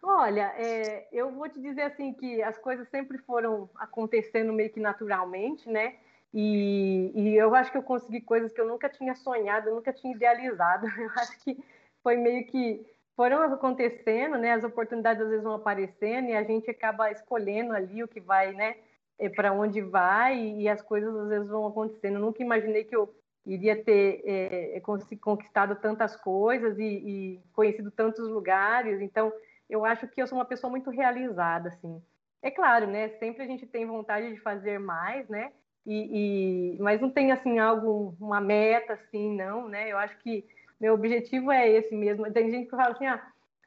Olha, 0.00 0.52
é, 0.56 1.08
eu 1.12 1.32
vou 1.32 1.48
te 1.48 1.60
dizer 1.60 1.82
assim 1.82 2.12
que 2.12 2.42
as 2.42 2.56
coisas 2.58 2.88
sempre 2.88 3.18
foram 3.18 3.68
acontecendo 3.76 4.52
meio 4.52 4.70
que 4.70 4.80
naturalmente, 4.80 5.68
né? 5.68 5.96
E, 6.34 7.12
e, 7.14 7.36
eu 7.36 7.54
acho 7.54 7.70
que 7.70 7.78
eu 7.78 7.82
consegui 7.82 8.20
coisas 8.20 8.52
que 8.52 8.60
eu 8.60 8.66
nunca 8.66 8.88
tinha 8.88 9.14
sonhado, 9.14 9.70
nunca 9.70 9.92
tinha 9.92 10.14
idealizado. 10.14 10.86
Eu 10.98 11.10
acho 11.16 11.38
que 11.40 11.62
foi 12.02 12.16
meio 12.16 12.46
que 12.46 12.86
foram 13.16 13.42
acontecendo, 13.42 14.36
né? 14.38 14.52
As 14.52 14.64
oportunidades 14.64 15.22
às 15.22 15.28
vezes 15.28 15.44
vão 15.44 15.54
aparecendo 15.54 16.28
e 16.28 16.34
a 16.34 16.42
gente 16.42 16.70
acaba 16.70 17.10
escolhendo 17.10 17.72
ali 17.72 18.02
o 18.02 18.08
que 18.08 18.20
vai, 18.20 18.52
né? 18.52 18.76
É, 19.18 19.28
para 19.28 19.52
onde 19.52 19.80
vai 19.80 20.38
e, 20.38 20.68
as 20.68 20.80
coisas 20.82 21.14
às 21.14 21.28
vezes 21.28 21.48
vão 21.48 21.66
acontecendo. 21.66 22.14
Eu 22.14 22.20
nunca 22.20 22.42
imaginei 22.42 22.84
que 22.84 22.96
eu 22.96 23.14
iria 23.44 23.82
ter 23.82 24.22
é, 24.24 24.76
é 24.76 24.80
conquistado 24.80 25.76
tantas 25.76 26.16
coisas 26.16 26.78
e, 26.78 26.84
e, 26.84 27.40
conhecido 27.52 27.90
tantos 27.90 28.26
lugares. 28.28 29.00
Então, 29.00 29.32
eu 29.68 29.84
acho 29.84 30.08
que 30.08 30.20
eu 30.20 30.26
sou 30.26 30.38
uma 30.38 30.44
pessoa 30.44 30.70
muito 30.70 30.90
realizada, 30.90 31.68
assim. 31.68 32.02
É 32.42 32.50
claro, 32.50 32.86
né? 32.86 33.10
Sempre 33.20 33.42
a 33.42 33.46
gente 33.46 33.66
tem 33.66 33.86
vontade 33.86 34.32
de 34.32 34.40
fazer 34.40 34.78
mais, 34.78 35.28
né? 35.28 35.52
E, 35.84 36.74
e 36.74 36.78
mas 36.80 37.00
não 37.00 37.10
tem 37.10 37.32
assim 37.32 37.58
algo, 37.58 38.16
uma 38.20 38.40
meta, 38.40 38.94
assim, 38.94 39.34
não, 39.36 39.68
né? 39.68 39.90
Eu 39.90 39.98
acho 39.98 40.16
que 40.18 40.44
meu 40.82 40.94
objetivo 40.94 41.52
é 41.52 41.70
esse 41.70 41.94
mesmo. 41.94 42.28
Tem 42.32 42.50
gente 42.50 42.64
que 42.64 42.76
fala 42.76 42.90
assim, 42.90 43.06
ah, 43.06 43.24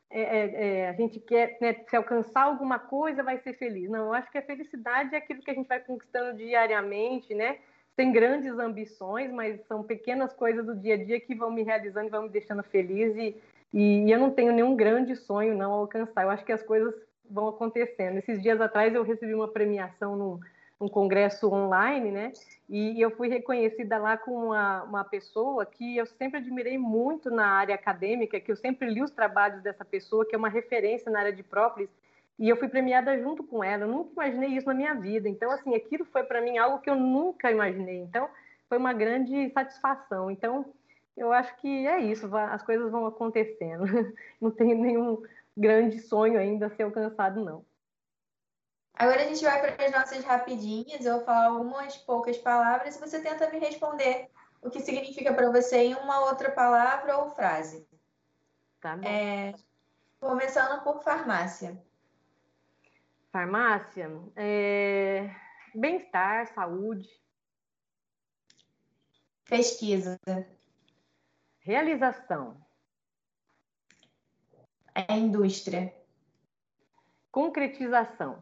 é, 0.09 0.21
é, 0.21 0.67
é, 0.79 0.89
a 0.89 0.93
gente 0.93 1.17
quer, 1.17 1.57
né, 1.61 1.73
se 1.87 1.95
alcançar 1.95 2.43
alguma 2.43 2.77
coisa, 2.77 3.23
vai 3.23 3.37
ser 3.39 3.53
feliz. 3.53 3.89
Não, 3.89 4.07
eu 4.07 4.13
acho 4.13 4.29
que 4.29 4.37
a 4.37 4.41
felicidade 4.41 5.15
é 5.15 5.17
aquilo 5.17 5.41
que 5.41 5.49
a 5.49 5.53
gente 5.53 5.67
vai 5.67 5.79
conquistando 5.79 6.37
diariamente, 6.37 7.33
né? 7.33 7.59
Sem 7.95 8.11
grandes 8.11 8.59
ambições, 8.59 9.31
mas 9.31 9.65
são 9.65 9.81
pequenas 9.81 10.33
coisas 10.33 10.65
do 10.65 10.75
dia 10.75 10.95
a 10.95 11.03
dia 11.03 11.17
que 11.21 11.33
vão 11.33 11.49
me 11.49 11.63
realizando 11.63 12.07
e 12.07 12.11
vão 12.11 12.23
me 12.23 12.29
deixando 12.29 12.61
feliz. 12.63 13.15
E, 13.15 13.41
e 13.71 14.11
eu 14.11 14.19
não 14.19 14.31
tenho 14.31 14.51
nenhum 14.51 14.75
grande 14.75 15.15
sonho 15.15 15.55
não 15.55 15.71
alcançar. 15.71 16.23
Eu 16.23 16.29
acho 16.29 16.43
que 16.43 16.51
as 16.51 16.63
coisas 16.63 16.93
vão 17.29 17.47
acontecendo. 17.47 18.17
Esses 18.17 18.41
dias 18.41 18.59
atrás 18.59 18.93
eu 18.93 19.03
recebi 19.03 19.33
uma 19.33 19.47
premiação 19.47 20.17
num, 20.17 20.39
um 20.79 20.87
congresso 20.87 21.51
online, 21.51 22.11
né? 22.11 22.31
E 22.67 22.99
eu 22.99 23.11
fui 23.11 23.29
reconhecida 23.29 23.97
lá 23.97 24.17
com 24.17 24.47
uma, 24.47 24.83
uma 24.83 25.03
pessoa 25.03 25.65
que 25.65 25.97
eu 25.97 26.05
sempre 26.05 26.39
admirei 26.39 26.77
muito 26.77 27.29
na 27.29 27.47
área 27.47 27.75
acadêmica, 27.75 28.39
que 28.39 28.51
eu 28.51 28.55
sempre 28.55 28.89
li 28.89 29.01
os 29.01 29.11
trabalhos 29.11 29.61
dessa 29.61 29.85
pessoa, 29.85 30.25
que 30.25 30.35
é 30.35 30.37
uma 30.37 30.49
referência 30.49 31.11
na 31.11 31.19
área 31.19 31.33
de 31.33 31.43
própolis, 31.43 31.89
e 32.37 32.49
eu 32.49 32.57
fui 32.57 32.67
premiada 32.67 33.17
junto 33.17 33.43
com 33.43 33.63
ela. 33.63 33.83
Eu 33.83 33.87
nunca 33.87 34.11
imaginei 34.13 34.49
isso 34.57 34.67
na 34.67 34.73
minha 34.73 34.93
vida. 34.93 35.29
Então, 35.29 35.49
assim, 35.51 35.73
aquilo 35.73 36.03
foi 36.05 36.23
para 36.23 36.41
mim 36.41 36.57
algo 36.57 36.79
que 36.79 36.89
eu 36.89 36.95
nunca 36.95 37.49
imaginei. 37.49 37.97
Então, 37.99 38.29
foi 38.67 38.77
uma 38.77 38.91
grande 38.93 39.49
satisfação. 39.51 40.29
Então, 40.29 40.65
eu 41.15 41.31
acho 41.31 41.55
que 41.57 41.87
é 41.87 41.99
isso, 42.01 42.35
as 42.35 42.61
coisas 42.63 42.91
vão 42.91 43.05
acontecendo. 43.05 43.85
Não 44.41 44.51
tenho 44.51 44.77
nenhum 44.77 45.23
grande 45.55 45.99
sonho 45.99 46.37
ainda 46.37 46.67
a 46.67 46.69
ser 46.69 46.83
alcançado, 46.83 47.43
não. 47.43 47.63
Agora 48.95 49.23
a 49.23 49.27
gente 49.27 49.43
vai 49.43 49.59
para 49.59 49.85
as 49.85 49.91
nossas 49.91 50.23
rapidinhas. 50.23 51.05
Eu 51.05 51.17
vou 51.17 51.25
falar 51.25 51.47
algumas 51.47 51.97
poucas 51.97 52.37
palavras 52.37 52.95
e 52.95 52.99
você 52.99 53.21
tenta 53.21 53.49
me 53.49 53.59
responder 53.59 54.29
o 54.61 54.69
que 54.69 54.79
significa 54.79 55.33
para 55.33 55.51
você 55.51 55.77
em 55.77 55.95
uma 55.95 56.21
outra 56.21 56.49
palavra 56.51 57.17
ou 57.17 57.29
frase. 57.29 57.87
Tá 58.79 58.95
bom. 58.95 59.07
É, 59.07 59.53
começando 60.19 60.81
por 60.83 61.03
farmácia. 61.03 61.83
Farmácia, 63.31 64.09
é... 64.35 65.29
bem-estar, 65.73 66.47
saúde. 66.53 67.09
Pesquisa. 69.43 70.17
Realização. 71.59 72.65
É 74.95 75.17
indústria. 75.17 75.93
Concretização. 77.29 78.41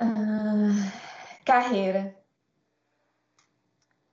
Ah, 0.00 0.92
carreira. 1.44 2.16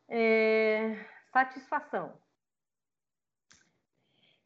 É, 0.09 0.97
satisfação. 1.31 2.13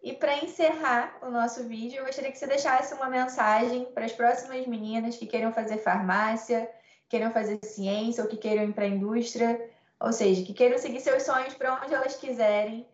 E 0.04 0.14
para 0.14 0.38
encerrar 0.38 1.18
o 1.22 1.30
nosso 1.32 1.68
vídeo, 1.68 2.00
eu 2.00 2.06
gostaria 2.06 2.32
que 2.32 2.38
você 2.38 2.48
deixasse 2.48 2.94
uma 2.94 3.10
mensagem 3.10 3.86
para 3.86 4.06
as 4.06 4.12
próximas 4.12 4.66
meninas 4.68 5.18
que 5.18 5.26
queiram 5.26 5.52
fazer 5.52 5.80
farmácia, 5.80 6.70
queiram 7.10 7.32
fazer 7.32 7.60
ciência 7.64 8.24
ou 8.24 8.30
que 8.30 8.38
queiram 8.38 8.64
ir 8.64 8.74
para 8.74 8.86
a 8.86 8.88
indústria, 8.88 9.70
ou 10.00 10.14
seja, 10.14 10.44
que 10.44 10.54
queiram 10.54 10.78
seguir 10.78 11.00
seus 11.00 11.24
sonhos 11.24 11.54
para 11.56 11.82
onde 11.84 11.94
elas 11.94 12.16
quiserem. 12.16 12.88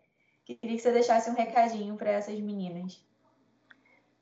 Queria 0.46 0.78
que 0.78 0.80
você 0.80 0.92
deixasse 0.92 1.30
um 1.30 1.36
recadinho 1.36 1.98
para 1.98 2.12
essas 2.12 2.40
meninas. 2.40 3.06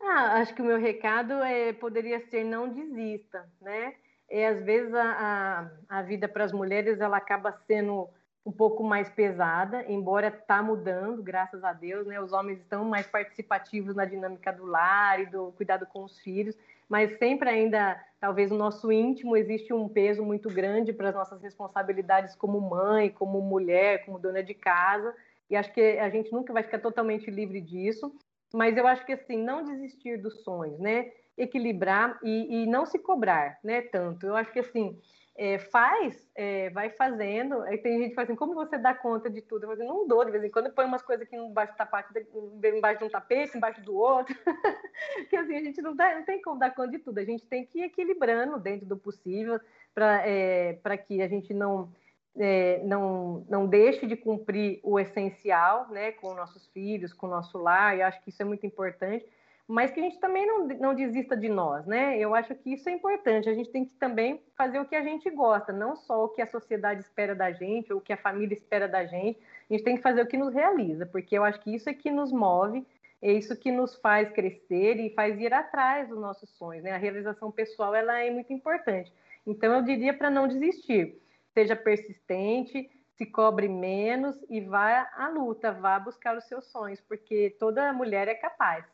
Ah, 0.01 0.36
acho 0.36 0.53
que 0.53 0.61
o 0.61 0.65
meu 0.65 0.80
recado 0.80 1.34
é, 1.43 1.73
poderia 1.73 2.19
ser 2.30 2.43
não 2.43 2.69
desista, 2.69 3.47
né? 3.61 3.95
É, 4.30 4.47
às 4.47 4.63
vezes 4.63 4.93
a, 4.93 5.69
a, 5.89 5.99
a 5.99 6.01
vida 6.01 6.28
para 6.28 6.43
as 6.43 6.51
mulheres 6.51 6.99
ela 6.99 7.17
acaba 7.17 7.51
sendo 7.67 8.09
um 8.45 8.51
pouco 8.51 8.84
mais 8.84 9.09
pesada, 9.09 9.84
embora 9.88 10.28
está 10.28 10.61
mudando, 10.61 11.23
graças 11.23 11.63
a 11.63 11.73
Deus, 11.73 12.05
né? 12.05 12.21
Os 12.21 12.32
homens 12.32 12.59
estão 12.59 12.86
mais 12.86 13.07
participativos 13.07 13.95
na 13.95 14.05
dinâmica 14.05 14.53
do 14.53 14.65
lar 14.65 15.19
e 15.19 15.26
do 15.26 15.51
cuidado 15.53 15.88
com 15.88 16.03
os 16.03 16.19
filhos, 16.19 16.55
mas 16.88 17.17
sempre 17.17 17.49
ainda, 17.49 17.99
talvez 18.19 18.51
no 18.51 18.57
nosso 18.57 18.91
íntimo 18.91 19.36
existe 19.36 19.73
um 19.73 19.89
peso 19.89 20.23
muito 20.23 20.47
grande 20.47 20.93
para 20.93 21.09
as 21.09 21.15
nossas 21.15 21.41
responsabilidades 21.41 22.36
como 22.36 22.61
mãe, 22.61 23.09
como 23.09 23.41
mulher, 23.41 24.05
como 24.05 24.19
dona 24.19 24.43
de 24.43 24.53
casa, 24.53 25.15
e 25.49 25.55
acho 25.55 25.73
que 25.73 25.97
a 25.97 26.09
gente 26.09 26.32
nunca 26.32 26.53
vai 26.53 26.61
ficar 26.61 26.80
totalmente 26.80 27.32
livre 27.32 27.59
disso, 27.59 28.15
mas 28.53 28.78
eu 28.78 28.86
acho 28.86 29.03
que 29.07 29.13
assim, 29.13 29.38
não 29.38 29.63
desistir 29.63 30.17
dos 30.17 30.43
sonhos, 30.43 30.80
né? 30.80 31.11
Equilibrar 31.38 32.19
e, 32.23 32.63
e 32.63 32.65
não 32.67 32.86
se 32.86 32.97
cobrar, 32.99 33.59
né? 33.63 33.81
Tanto. 33.81 34.25
Eu 34.25 34.36
acho 34.36 34.51
que 34.51 34.59
assim, 34.59 34.97
é, 35.38 35.57
faz, 35.57 36.29
é, 36.33 36.69
vai 36.69 36.89
fazendo. 36.89 37.61
Aí 37.63 37.77
tem 37.77 37.97
gente 37.97 38.09
que 38.09 38.15
fala 38.15 38.25
assim, 38.25 38.36
como 38.36 38.53
você 38.53 38.77
dá 38.77 38.93
conta 38.93 39.29
de 39.29 39.41
tudo? 39.41 39.63
Eu 39.63 39.69
falo 39.69 39.73
assim, 39.73 39.88
não 39.88 40.07
dou, 40.07 40.23
de 40.23 40.31
vez 40.31 40.43
em 40.43 40.49
quando 40.49 40.71
põe 40.71 40.86
umas 40.86 41.01
coisas 41.01 41.27
aqui 41.27 41.36
embaixo 41.36 41.73
do 41.73 41.77
tapete, 41.77 42.29
embaixo 42.77 42.99
de 42.99 43.05
um 43.05 43.09
tapete, 43.09 43.57
embaixo 43.57 43.81
do 43.81 43.95
outro. 43.95 44.33
que 45.29 45.36
assim, 45.36 45.55
a 45.55 45.61
gente 45.61 45.81
não, 45.81 45.93
dá, 45.93 46.15
não 46.15 46.23
tem 46.23 46.41
como 46.41 46.57
dar 46.57 46.73
conta 46.73 46.91
de 46.91 46.99
tudo. 46.99 47.19
A 47.19 47.25
gente 47.25 47.45
tem 47.45 47.65
que 47.65 47.79
ir 47.79 47.83
equilibrando 47.83 48.57
dentro 48.57 48.86
do 48.86 48.95
possível 48.95 49.59
para 49.93 50.25
é, 50.25 50.79
que 51.05 51.21
a 51.21 51.27
gente 51.27 51.53
não, 51.53 51.91
é, 52.38 52.81
não, 52.86 53.45
não 53.49 53.67
deixe 53.67 54.07
de 54.07 54.15
cumprir 54.15 54.79
o 54.83 54.97
essencial 54.97 55.89
né, 55.89 56.13
com 56.13 56.33
nossos 56.33 56.65
filhos, 56.67 57.11
com 57.11 57.27
o 57.27 57.29
nosso 57.29 57.57
lar. 57.57 57.97
E 57.97 58.01
acho 58.01 58.21
que 58.21 58.29
isso 58.29 58.41
é 58.41 58.45
muito 58.45 58.65
importante 58.65 59.25
mas 59.68 59.91
que 59.91 59.99
a 59.99 60.03
gente 60.03 60.20
também 60.20 60.45
não, 60.45 60.68
não 60.68 60.93
desista 60.93 61.36
de 61.36 61.49
nós, 61.49 61.86
né? 61.88 62.20
Eu 62.20 62.36
acho 62.36 62.53
que 62.55 62.74
isso 62.74 62.88
é 62.88 62.91
importante. 62.91 63.49
A 63.49 63.53
gente 63.53 63.72
tem 63.72 63.84
que 63.84 63.95
também 63.95 64.39
fazer 64.55 64.80
o 64.80 64.86
que 64.86 64.95
a 64.95 65.01
gente 65.01 65.30
gosta, 65.32 65.74
não 65.74 65.95
só 65.95 66.26
o 66.26 66.30
que 66.30 66.41
a 66.41 66.45
sociedade 66.45 67.01
espera 67.01 67.34
da 67.34 67.51
gente 67.51 67.91
ou 67.91 67.99
o 67.99 68.01
que 68.01 68.13
a 68.13 68.18
família 68.18 68.53
espera 68.53 68.88
da 68.88 69.05
gente. 69.05 69.39
A 69.70 69.74
gente 69.74 69.84
tem 69.84 69.95
que 69.95 70.03
fazer 70.03 70.22
o 70.22 70.28
que 70.28 70.38
nos 70.38 70.53
realiza, 70.53 71.05
porque 71.07 71.36
eu 71.36 71.43
acho 71.43 71.59
que 71.61 71.74
isso 71.74 71.89
é 71.89 71.93
que 71.93 72.11
nos 72.11 72.32
move, 72.32 72.86
é 73.22 73.32
isso 73.32 73.57
que 73.57 73.72
nos 73.72 73.95
faz 73.95 74.30
crescer 74.30 74.99
e 74.99 75.09
faz 75.16 75.39
ir 75.39 75.51
atrás 75.51 76.09
dos 76.09 76.20
nossos 76.20 76.49
sonhos, 76.51 76.84
né? 76.84 76.91
A 76.91 76.97
realização 76.97 77.51
pessoal 77.51 77.95
ela 77.95 78.20
é 78.20 78.30
muito 78.30 78.53
importante. 78.53 79.11
Então 79.47 79.74
eu 79.74 79.82
diria 79.82 80.13
para 80.13 80.30
não 80.30 80.47
desistir, 80.47 81.20
seja 81.53 81.76
persistente, 81.76 82.88
se 83.18 83.26
cobre 83.26 83.68
menos 83.68 84.36
e 84.47 84.61
vá 84.61 85.09
à 85.16 85.28
luta, 85.30 85.72
vá 85.72 85.97
buscar 85.97 86.38
os 86.38 86.43
seus 86.43 86.66
sonhos, 86.66 87.01
porque 87.01 87.55
toda 87.59 87.93
mulher 87.93 88.28
é 88.28 88.36
capaz. 88.36 88.86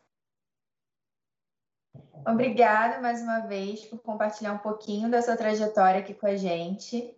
Obrigada 2.25 3.01
mais 3.01 3.21
uma 3.21 3.39
vez 3.39 3.85
por 3.85 3.99
compartilhar 3.99 4.53
um 4.53 4.57
pouquinho 4.57 5.09
da 5.09 5.21
sua 5.21 5.35
trajetória 5.35 5.99
aqui 5.99 6.13
com 6.13 6.27
a 6.27 6.35
gente. 6.35 7.15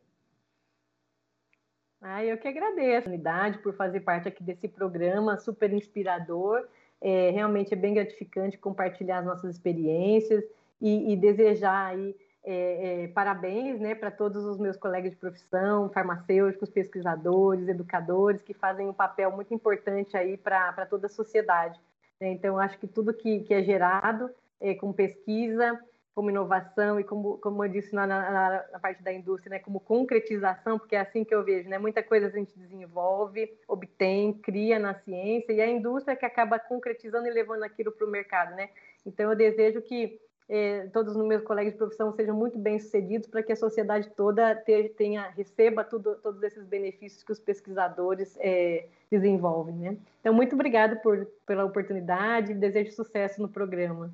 Ah, 2.01 2.23
eu 2.23 2.37
que 2.37 2.47
agradeço 2.47 2.95
a 2.95 2.99
oportunidade 2.99 3.57
por 3.59 3.73
fazer 3.75 4.01
parte 4.01 4.27
aqui 4.27 4.43
desse 4.43 4.67
programa 4.67 5.37
super 5.37 5.71
inspirador. 5.73 6.67
É, 7.01 7.31
realmente 7.31 7.73
é 7.73 7.77
bem 7.77 7.93
gratificante 7.93 8.57
compartilhar 8.57 9.19
as 9.19 9.25
nossas 9.25 9.55
experiências 9.55 10.43
e, 10.81 11.13
e 11.13 11.15
desejar 11.15 11.87
aí 11.87 12.15
é, 12.45 13.03
é, 13.03 13.07
parabéns 13.07 13.79
né, 13.79 13.95
para 13.95 14.11
todos 14.11 14.43
os 14.43 14.57
meus 14.57 14.75
colegas 14.75 15.11
de 15.11 15.17
profissão, 15.17 15.89
farmacêuticos, 15.89 16.69
pesquisadores, 16.69 17.69
educadores, 17.69 18.41
que 18.41 18.53
fazem 18.53 18.87
um 18.87 18.93
papel 18.93 19.31
muito 19.31 19.53
importante 19.53 20.15
aí 20.17 20.35
para 20.35 20.85
toda 20.85 21.07
a 21.07 21.09
sociedade. 21.09 21.79
Então, 22.19 22.59
acho 22.59 22.77
que 22.77 22.87
tudo 22.87 23.13
que, 23.13 23.41
que 23.41 23.53
é 23.53 23.63
gerado 23.63 24.29
é, 24.59 24.73
com 24.75 24.93
pesquisa, 24.93 25.79
como 26.13 26.29
inovação 26.29 26.99
e 26.99 27.03
como, 27.03 27.37
como 27.39 27.63
eu 27.63 27.69
disse 27.69 27.93
na, 27.93 28.05
na, 28.05 28.65
na, 28.71 28.79
parte 28.79 29.01
da 29.01 29.11
indústria, 29.11 29.57
né, 29.57 29.59
como 29.59 29.79
concretização, 29.79 30.77
porque 30.77 30.95
é 30.95 30.99
assim 30.99 31.23
que 31.23 31.33
eu 31.33 31.43
vejo, 31.43 31.67
né, 31.67 31.77
muita 31.77 32.03
coisa 32.03 32.27
a 32.27 32.29
gente 32.29 32.57
desenvolve, 32.57 33.51
obtém, 33.67 34.33
cria 34.33 34.77
na 34.77 34.93
ciência 34.93 35.51
e 35.51 35.61
a 35.61 35.67
indústria 35.67 36.15
que 36.15 36.25
acaba 36.25 36.59
concretizando 36.59 37.27
e 37.27 37.31
levando 37.31 37.63
aquilo 37.63 37.91
para 37.91 38.05
o 38.05 38.09
mercado, 38.09 38.55
né. 38.55 38.69
Então 39.05 39.29
eu 39.29 39.35
desejo 39.35 39.81
que 39.81 40.19
é, 40.47 40.87
todos 40.87 41.15
os 41.15 41.25
meus 41.25 41.41
colegas 41.41 41.73
de 41.73 41.79
profissão 41.79 42.13
sejam 42.13 42.35
muito 42.35 42.59
bem 42.59 42.77
sucedidos 42.77 43.27
para 43.27 43.41
que 43.41 43.53
a 43.53 43.55
sociedade 43.55 44.09
toda 44.15 44.55
tenha 44.97 45.29
receba 45.29 45.83
tudo, 45.83 46.15
todos 46.15 46.43
esses 46.43 46.65
benefícios 46.65 47.23
que 47.23 47.31
os 47.31 47.39
pesquisadores 47.39 48.37
é, 48.39 48.85
desenvolvem, 49.09 49.75
né. 49.75 49.97
Então 50.19 50.33
muito 50.33 50.53
obrigado 50.53 51.01
por, 51.01 51.25
pela 51.43 51.65
oportunidade, 51.65 52.53
desejo 52.53 52.91
sucesso 52.91 53.41
no 53.41 53.49
programa. 53.49 54.13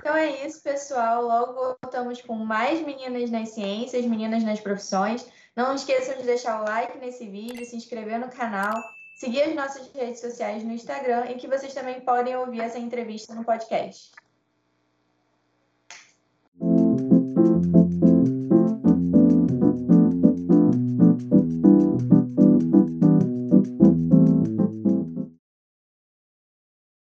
Então 0.00 0.16
é 0.16 0.46
isso, 0.46 0.62
pessoal. 0.62 1.22
Logo 1.22 1.76
voltamos 1.82 2.22
com 2.22 2.34
mais 2.34 2.80
meninas 2.80 3.30
nas 3.30 3.50
ciências, 3.50 4.04
meninas 4.04 4.44
nas 4.44 4.60
profissões. 4.60 5.26
Não 5.56 5.74
esqueçam 5.74 6.16
de 6.16 6.22
deixar 6.22 6.60
o 6.60 6.64
like 6.64 6.98
nesse 6.98 7.28
vídeo, 7.28 7.66
se 7.66 7.76
inscrever 7.76 8.18
no 8.18 8.30
canal, 8.30 8.72
seguir 9.16 9.42
as 9.42 9.54
nossas 9.54 9.92
redes 9.92 10.20
sociais 10.20 10.62
no 10.62 10.72
Instagram 10.72 11.26
e 11.30 11.34
que 11.34 11.48
vocês 11.48 11.74
também 11.74 12.00
podem 12.00 12.36
ouvir 12.36 12.60
essa 12.60 12.78
entrevista 12.78 13.34
no 13.34 13.44
podcast. 13.44 14.12